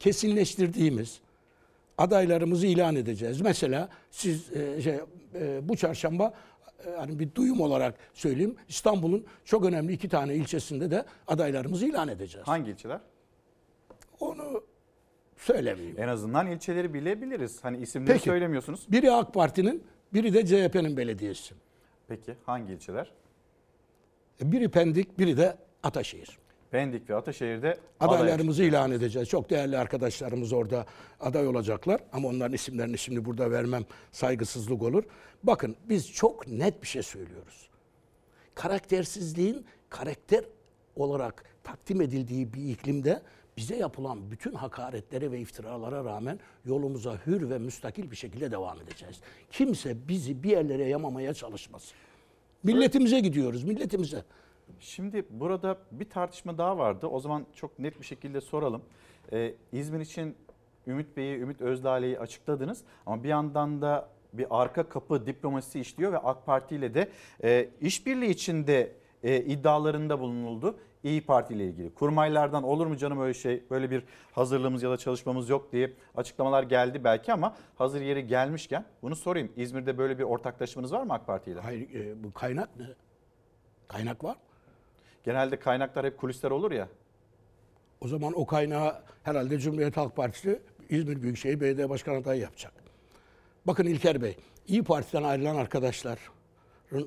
[0.00, 1.20] kesinleştirdiğimiz
[1.98, 3.40] adaylarımızı ilan edeceğiz.
[3.40, 4.94] Mesela siz e, şey,
[5.34, 6.34] e, bu çarşamba
[6.86, 12.08] e, hani bir duyum olarak söyleyeyim İstanbul'un çok önemli iki tane ilçesinde de adaylarımızı ilan
[12.08, 12.48] edeceğiz.
[12.48, 13.00] Hangi ilçeler?
[14.20, 14.64] Onu
[15.36, 15.96] söylemeyeyim.
[15.98, 17.64] En azından ilçeleri bilebiliriz.
[17.64, 18.24] Hani isimleri Peki.
[18.24, 18.86] söylemiyorsunuz.
[18.88, 19.82] Biri AK Parti'nin,
[20.12, 21.54] biri de CHP'nin belediyesi.
[22.08, 23.12] Peki hangi ilçeler?
[24.40, 26.38] Biri Pendik, biri de Ataşehir.
[26.70, 29.28] Pendik ve Ataşehir'de aday Adaylarımızı ilan edeceğiz.
[29.28, 30.86] Çok değerli arkadaşlarımız orada
[31.20, 32.00] aday olacaklar.
[32.12, 35.04] Ama onların isimlerini şimdi burada vermem saygısızlık olur.
[35.42, 37.68] Bakın biz çok net bir şey söylüyoruz.
[38.54, 40.44] Karaktersizliğin karakter
[40.96, 43.22] olarak takdim edildiği bir iklimde
[43.56, 49.20] bize yapılan bütün hakaretlere ve iftiralara rağmen yolumuza hür ve müstakil bir şekilde devam edeceğiz.
[49.50, 51.96] Kimse bizi bir yerlere yamamaya çalışmasın.
[52.62, 54.24] Milletimize gidiyoruz, milletimize.
[54.80, 57.06] Şimdi burada bir tartışma daha vardı.
[57.06, 58.82] O zaman çok net bir şekilde soralım.
[59.32, 60.36] Ee, İzmir için
[60.86, 62.80] Ümit Bey'i, Ümit Özdağ'ı açıkladınız.
[63.06, 67.08] Ama bir yandan da bir arka kapı diplomasisi işliyor ve AK Parti ile de
[67.44, 68.92] e, işbirliği içinde
[69.22, 70.78] e, iddialarında bulunuldu.
[71.04, 71.94] İyi Parti ile ilgili.
[71.94, 76.62] Kurmaylardan olur mu canım öyle şey, böyle bir hazırlığımız ya da çalışmamız yok diye açıklamalar
[76.62, 79.52] geldi belki ama hazır yeri gelmişken bunu sorayım.
[79.56, 81.60] İzmir'de böyle bir ortaklaşmanız var mı AK Parti ile?
[81.60, 82.86] Hayır, e, bu kaynak ne?
[83.88, 84.36] Kaynak var.
[85.24, 86.88] Genelde kaynaklar hep kulisler olur ya.
[88.00, 92.72] O zaman o kaynağı herhalde Cumhuriyet Halk Partisi İzmir Büyükşehir Belediye Başkanı adayı yapacak.
[93.66, 96.18] Bakın İlker Bey, İyi Parti'den ayrılan arkadaşların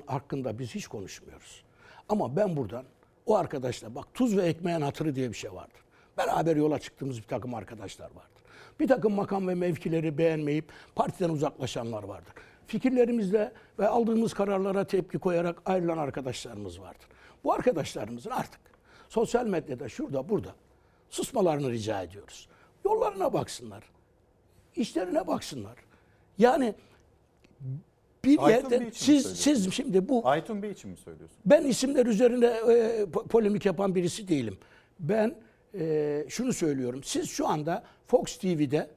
[0.06, 1.64] hakkında biz hiç konuşmuyoruz.
[2.08, 2.84] Ama ben buradan
[3.28, 5.80] o arkadaşlar bak tuz ve ekmeğin hatırı diye bir şey vardır.
[6.16, 8.42] beraber yola çıktığımız bir takım arkadaşlar vardır.
[8.80, 12.32] Bir takım makam ve mevkileri beğenmeyip partiden uzaklaşanlar vardır.
[12.66, 17.08] Fikirlerimizle ve aldığımız kararlara tepki koyarak ayrılan arkadaşlarımız vardır.
[17.44, 18.60] Bu arkadaşlarımızın artık
[19.08, 20.54] sosyal medyada şurada burada
[21.10, 22.48] susmalarını rica ediyoruz.
[22.84, 23.84] Yollarına baksınlar.
[24.76, 25.76] işlerine baksınlar.
[26.38, 26.74] Yani
[28.32, 29.34] bir Aytun yerde Bey için mi siz söylüyorsun?
[29.64, 31.36] siz şimdi bu Aytun Bey için mi söylüyorsun?
[31.46, 34.58] ben isimler üzerine e, po- polemik yapan birisi değilim.
[35.00, 35.34] Ben
[35.78, 37.00] e, şunu söylüyorum.
[37.04, 38.90] Siz şu anda Fox TV'de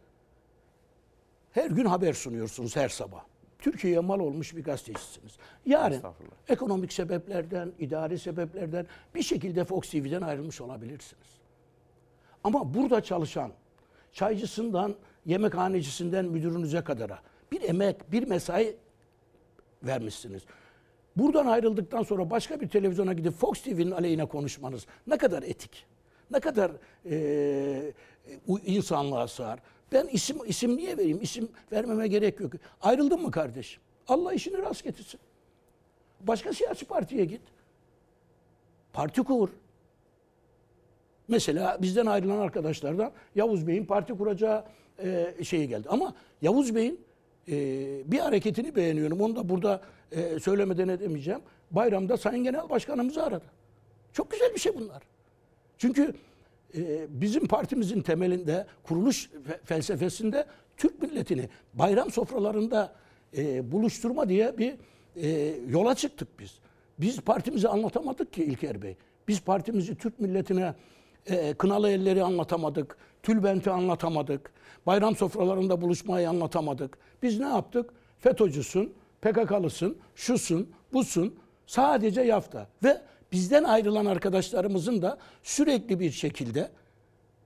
[1.51, 3.23] her gün haber sunuyorsunuz her sabah.
[3.59, 5.31] Türkiye'ye mal olmuş bir gazetecisiniz.
[5.65, 6.33] Yarın Estağfurullah.
[6.49, 8.85] ekonomik sebeplerden, idari sebeplerden
[9.15, 11.27] bir şekilde Fox TV'den ayrılmış olabilirsiniz.
[12.43, 13.51] Ama burada çalışan
[14.13, 14.95] çaycısından,
[15.25, 17.19] yemekhanecisinden müdürünüze kadara
[17.51, 18.75] bir emek, bir mesai
[19.83, 20.43] vermişsiniz.
[21.17, 25.85] Buradan ayrıldıktan sonra başka bir televizyona gidip Fox TV'nin aleyhine konuşmanız ne kadar etik,
[26.31, 26.71] ne kadar
[28.47, 29.59] u- insanlığa sığar.
[29.91, 31.19] Ben isim isim niye vereyim?
[31.21, 32.51] İsim vermeme gerek yok.
[32.81, 33.81] Ayrıldın mı kardeşim?
[34.07, 35.19] Allah işini rast getirsin.
[36.21, 37.41] Başka siyasi partiye git.
[38.93, 39.49] Parti kur.
[41.27, 44.63] Mesela bizden ayrılan arkadaşlardan Yavuz Bey'in parti kuracağı
[45.03, 45.87] e, şeyi geldi.
[45.89, 46.99] Ama Yavuz Bey'in
[47.47, 47.53] e,
[48.11, 49.21] bir hareketini beğeniyorum.
[49.21, 51.41] Onu da burada e, söylemeden edemeyeceğim.
[51.71, 53.45] Bayramda Sayın Genel Başkanımızı aradı.
[54.13, 55.03] Çok güzel bir şey bunlar.
[55.77, 56.13] Çünkü
[56.77, 60.45] e, bizim partimizin temelinde, kuruluş fe- felsefesinde
[60.77, 62.93] Türk milletini bayram sofralarında
[63.37, 64.73] e, buluşturma diye bir
[65.15, 66.59] e, yola çıktık biz.
[66.99, 68.95] Biz partimizi anlatamadık ki İlker Bey.
[69.27, 70.73] Biz partimizi Türk milletine
[71.25, 74.51] e, kınalı elleri anlatamadık, tülbenti anlatamadık,
[74.85, 76.97] bayram sofralarında buluşmayı anlatamadık.
[77.23, 77.89] Biz ne yaptık?
[78.19, 81.35] FETÖ'cüsün, PKK'lısın, şusun, busun,
[81.65, 82.67] sadece yafta.
[82.83, 83.01] Ve
[83.31, 86.71] bizden ayrılan arkadaşlarımızın da sürekli bir şekilde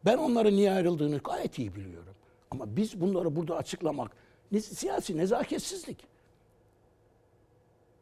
[0.06, 2.14] ben onların niye ayrıldığını gayet iyi biliyorum.
[2.52, 4.12] Ama biz bunları burada açıklamak
[4.52, 5.98] ne- siyasi nezaketsizlik.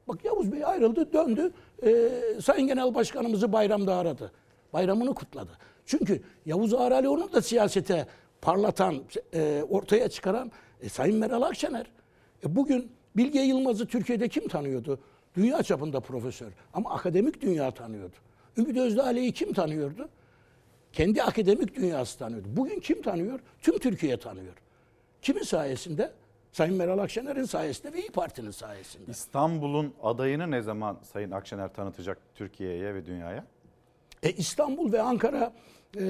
[0.07, 1.51] Bak Yavuz Bey ayrıldı, döndü.
[1.85, 2.09] Ee,
[2.41, 4.31] Sayın Genel Başkanımızı bayramda aradı.
[4.73, 5.51] Bayramını kutladı.
[5.85, 8.07] Çünkü Yavuz Ağralioğlu'nu da siyasete
[8.43, 11.85] parlatan, e, ortaya çıkaran e, Sayın Meral Akşener.
[12.45, 14.99] E, bugün Bilge Yılmaz'ı Türkiye'de kim tanıyordu?
[15.35, 16.51] Dünya çapında profesör.
[16.73, 18.15] Ama akademik dünya tanıyordu.
[18.57, 20.09] Ümit Özdağ'ı kim tanıyordu?
[20.93, 22.47] Kendi akademik dünyası tanıyordu.
[22.51, 23.39] Bugün kim tanıyor?
[23.61, 24.53] Tüm Türkiye tanıyor.
[25.21, 26.11] Kimin sayesinde?
[26.51, 29.11] Sayın Meral Akşener'in sayesinde ve İyi Parti'nin sayesinde.
[29.11, 33.45] İstanbul'un adayını ne zaman Sayın Akşener tanıtacak Türkiye'ye ve dünyaya?
[34.23, 35.53] E, İstanbul ve Ankara
[35.99, 36.03] e,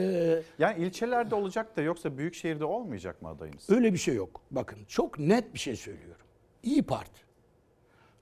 [0.59, 3.69] Yani ilçelerde olacak da yoksa büyük şehirde olmayacak mı adayınız?
[3.69, 4.41] öyle bir şey yok.
[4.51, 6.25] Bakın çok net bir şey söylüyorum.
[6.63, 7.23] İyi Parti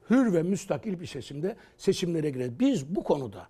[0.10, 2.60] hür ve müstakil bir seçimde seçimlere girer.
[2.60, 3.48] Biz bu konuda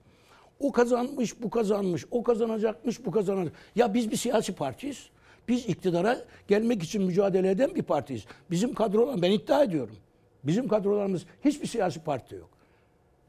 [0.60, 3.54] o kazanmış, bu kazanmış, o kazanacakmış, bu kazanacak.
[3.76, 5.10] Ya biz bir siyasi partiyiz.
[5.48, 8.26] Biz iktidara gelmek için mücadele eden bir partiyiz.
[8.52, 9.96] Bizim kadrolar, ben iddia ediyorum.
[10.44, 12.50] Bizim kadrolarımız hiçbir siyasi partide yok.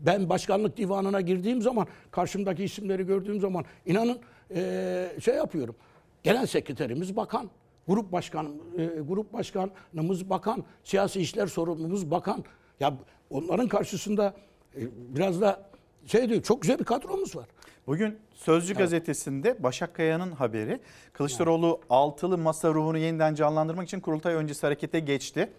[0.03, 4.19] Ben başkanlık divanına girdiğim zaman, karşımdaki isimleri gördüğüm zaman inanın
[4.55, 5.75] eee, şey yapıyorum.
[6.23, 7.51] Genel sekreterimiz bakan,
[7.89, 8.49] grup başkan,
[8.79, 12.45] eee, grup başkanımız bakan, siyasi işler sorumlumuz bakan.
[12.81, 12.95] Ya
[13.31, 14.35] onların karşısında
[14.77, 15.71] eee, biraz da
[16.07, 17.47] şey diyor, çok güzel bir kadromuz var.
[17.87, 20.81] Bugün Sözcü gazetesinde Başak Kaya'nın haberi
[21.13, 25.53] Kılıçdaroğlu altılı masa ruhunu yeniden canlandırmak için kurultay öncesi harekete geçti.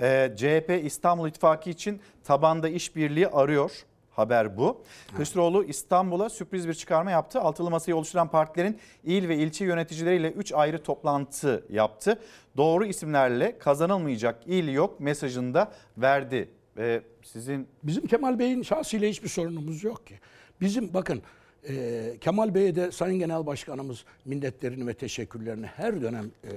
[0.00, 3.72] Ee, CHP İstanbul İttifakı için tabanda işbirliği arıyor.
[4.10, 4.82] Haber bu.
[5.16, 7.40] Kılıçdaroğlu İstanbul'a sürpriz bir çıkarma yaptı.
[7.40, 12.18] Altılı masayı oluşturan partilerin il ve ilçe yöneticileriyle 3 ayrı toplantı yaptı.
[12.56, 16.48] Doğru isimlerle kazanılmayacak il yok mesajını da verdi.
[16.78, 20.14] Ee, sizin Bizim Kemal Bey'in şahsıyla hiçbir sorunumuz yok ki.
[20.60, 21.22] Bizim bakın
[21.68, 26.50] e, Kemal Bey'e de Sayın Genel Başkanımız minnetlerini ve teşekkürlerini her dönem e,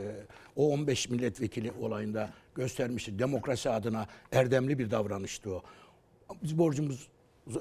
[0.56, 3.20] o 15 milletvekili olayında göstermişti.
[3.20, 5.64] Demokrasi adına erdemli bir davranıştı o.
[6.44, 7.10] Biz borcumuzu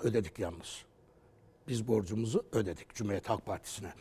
[0.03, 0.85] ödedik yalnız.
[1.69, 3.93] Biz borcumuzu ödedik Cumhuriyet Halk Partisi'ne.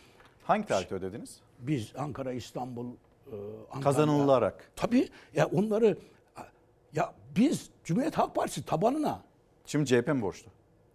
[0.44, 1.40] hangi tarihte ödediniz?
[1.60, 3.36] Biz Ankara, İstanbul, e,
[3.66, 3.84] Antalya.
[3.84, 4.72] Kazanılarak.
[4.76, 5.98] Tabii ya onları
[6.94, 9.24] ya biz Cumhuriyet Halk Partisi tabanına
[9.66, 10.52] Şimdi CHP mi borçlu?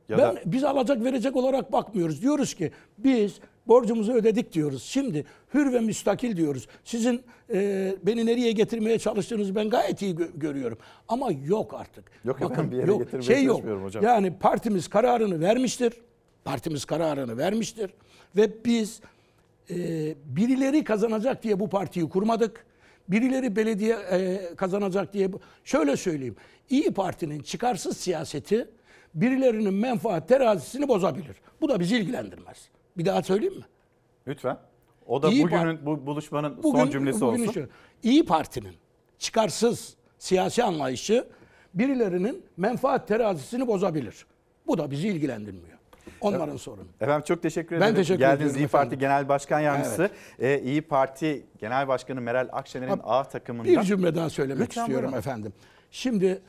[0.08, 2.22] Ya ben, da biz alacak verecek olarak bakmıyoruz.
[2.22, 4.82] Diyoruz ki biz borcumuzu ödedik diyoruz.
[4.82, 5.24] Şimdi
[5.54, 6.68] hür ve müstakil diyoruz.
[6.84, 7.22] Sizin
[7.54, 10.78] e, beni nereye getirmeye çalıştığınızı ben gayet iyi gö- görüyorum.
[11.08, 12.04] Ama yok artık.
[12.24, 13.54] Yok efendim, bir yere getirmeye şey yok.
[13.56, 14.04] çalışmıyorum hocam.
[14.04, 15.92] Yani partimiz kararını vermiştir.
[16.44, 17.90] Partimiz kararını vermiştir.
[18.36, 19.00] Ve biz
[19.70, 19.76] e,
[20.24, 22.64] birileri kazanacak diye bu partiyi kurmadık.
[23.08, 25.32] Birileri belediye e, kazanacak diye.
[25.32, 26.36] bu- Şöyle söyleyeyim.
[26.70, 28.68] İyi Parti'nin çıkarsız siyaseti
[29.14, 31.36] birilerinin menfaat terazisini bozabilir.
[31.60, 32.68] Bu da bizi ilgilendirmez.
[32.96, 33.64] Bir daha söyleyeyim mi?
[34.28, 34.58] lütfen.
[35.06, 37.68] O da İyi bugünün bu buluşmanın son cümlesi bugün olsun.
[38.02, 38.74] İyi Parti'nin
[39.18, 41.28] çıkarsız siyasi anlayışı
[41.74, 44.26] birilerinin menfaat terazisini bozabilir.
[44.66, 45.78] Bu da bizi ilgilendirmiyor.
[46.20, 46.84] Onların sorunu.
[47.00, 47.94] Efendim çok teşekkür Ben ederim.
[47.94, 48.98] teşekkür Geldiniz İyi Parti efendim.
[48.98, 50.10] Genel Başkan Yardımcısı.
[50.38, 53.68] Ee, İyi Parti Genel Başkanı Meral Akşener'in A takımında.
[53.68, 55.18] Bir cümle daha söylemek Lütfen istiyorum buyurun.
[55.18, 55.52] efendim.
[55.90, 56.42] Şimdi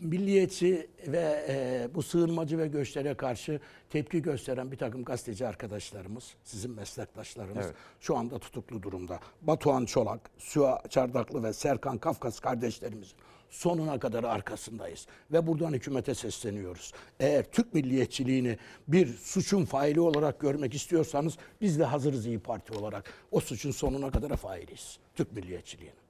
[0.00, 3.60] milliyetçi ve e, bu sığınmacı ve göçlere karşı
[3.90, 7.74] tepki gösteren bir takım gazeteci arkadaşlarımız, sizin meslektaşlarınız Evet.
[8.00, 9.20] şu anda tutuklu durumda.
[9.42, 13.16] Batuhan Çolak, Süha Çardaklı ve Serkan Kafkas kardeşlerimizin
[13.50, 15.06] sonuna kadar arkasındayız.
[15.32, 16.92] Ve buradan hükümete sesleniyoruz.
[17.20, 18.58] Eğer Türk milliyetçiliğini
[18.88, 23.12] bir suçun faili olarak görmek istiyorsanız biz de hazırız İyi Parti olarak.
[23.30, 24.98] O suçun sonuna kadar failiyiz.
[25.14, 26.05] Türk milliyetçiliğinin.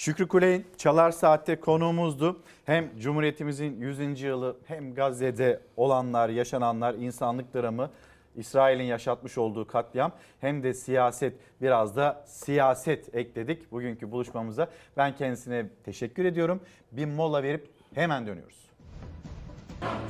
[0.00, 2.40] Şükrü Kuley'in Çalar Saat'te konuğumuzdu.
[2.64, 4.22] Hem Cumhuriyetimizin 100.
[4.22, 7.90] yılı hem Gazze'de olanlar, yaşananlar, insanlık dramı,
[8.36, 14.68] İsrail'in yaşatmış olduğu katliam hem de siyaset biraz da siyaset ekledik bugünkü buluşmamıza.
[14.96, 16.60] Ben kendisine teşekkür ediyorum.
[16.92, 18.70] Bir mola verip hemen dönüyoruz.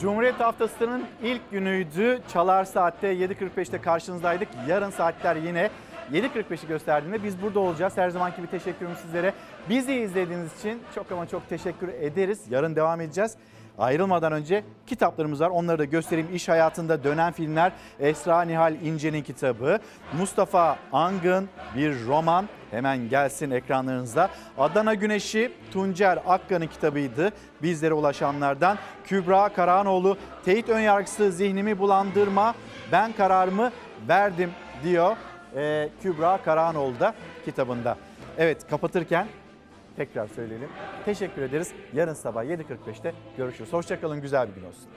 [0.01, 2.21] Cumhuriyet Haftası'nın ilk günüydü.
[2.33, 4.49] Çalar Saat'te 7.45'te karşınızdaydık.
[4.69, 5.71] Yarın saatler yine
[6.13, 7.97] 7.45'i gösterdiğinde biz burada olacağız.
[7.97, 9.35] Her zamanki gibi teşekkürüm sizlere.
[9.69, 12.41] Bizi izlediğiniz için çok ama çok teşekkür ederiz.
[12.51, 13.37] Yarın devam edeceğiz.
[13.79, 15.49] Ayrılmadan önce kitaplarımız var.
[15.49, 16.35] Onları da göstereyim.
[16.35, 17.73] İş hayatında dönen filmler.
[18.01, 19.79] Esra Nihal İnce'nin kitabı.
[20.19, 22.49] Mustafa Angın bir roman.
[22.71, 24.31] Hemen gelsin ekranlarınızda.
[24.59, 27.31] Adana Güneşi Tuncer Akkan'ın kitabıydı.
[27.63, 28.79] Bizlere ulaşanlardan.
[29.05, 32.55] Kübra Karahanoğlu teyit önyargısı zihnimi bulandırma.
[32.93, 33.71] Ben kararımı
[34.09, 34.51] verdim
[34.85, 35.17] diyor.
[35.57, 37.15] Ee, Kübra Karahanoğlu da
[37.45, 37.97] kitabında.
[38.39, 39.27] Evet kapatırken
[39.97, 40.69] tekrar söyleyelim.
[41.05, 41.73] Teşekkür ederiz.
[41.93, 43.73] Yarın sabah 7.45'te görüşürüz.
[43.73, 44.21] Hoşçakalın.
[44.21, 44.89] Güzel bir gün olsun.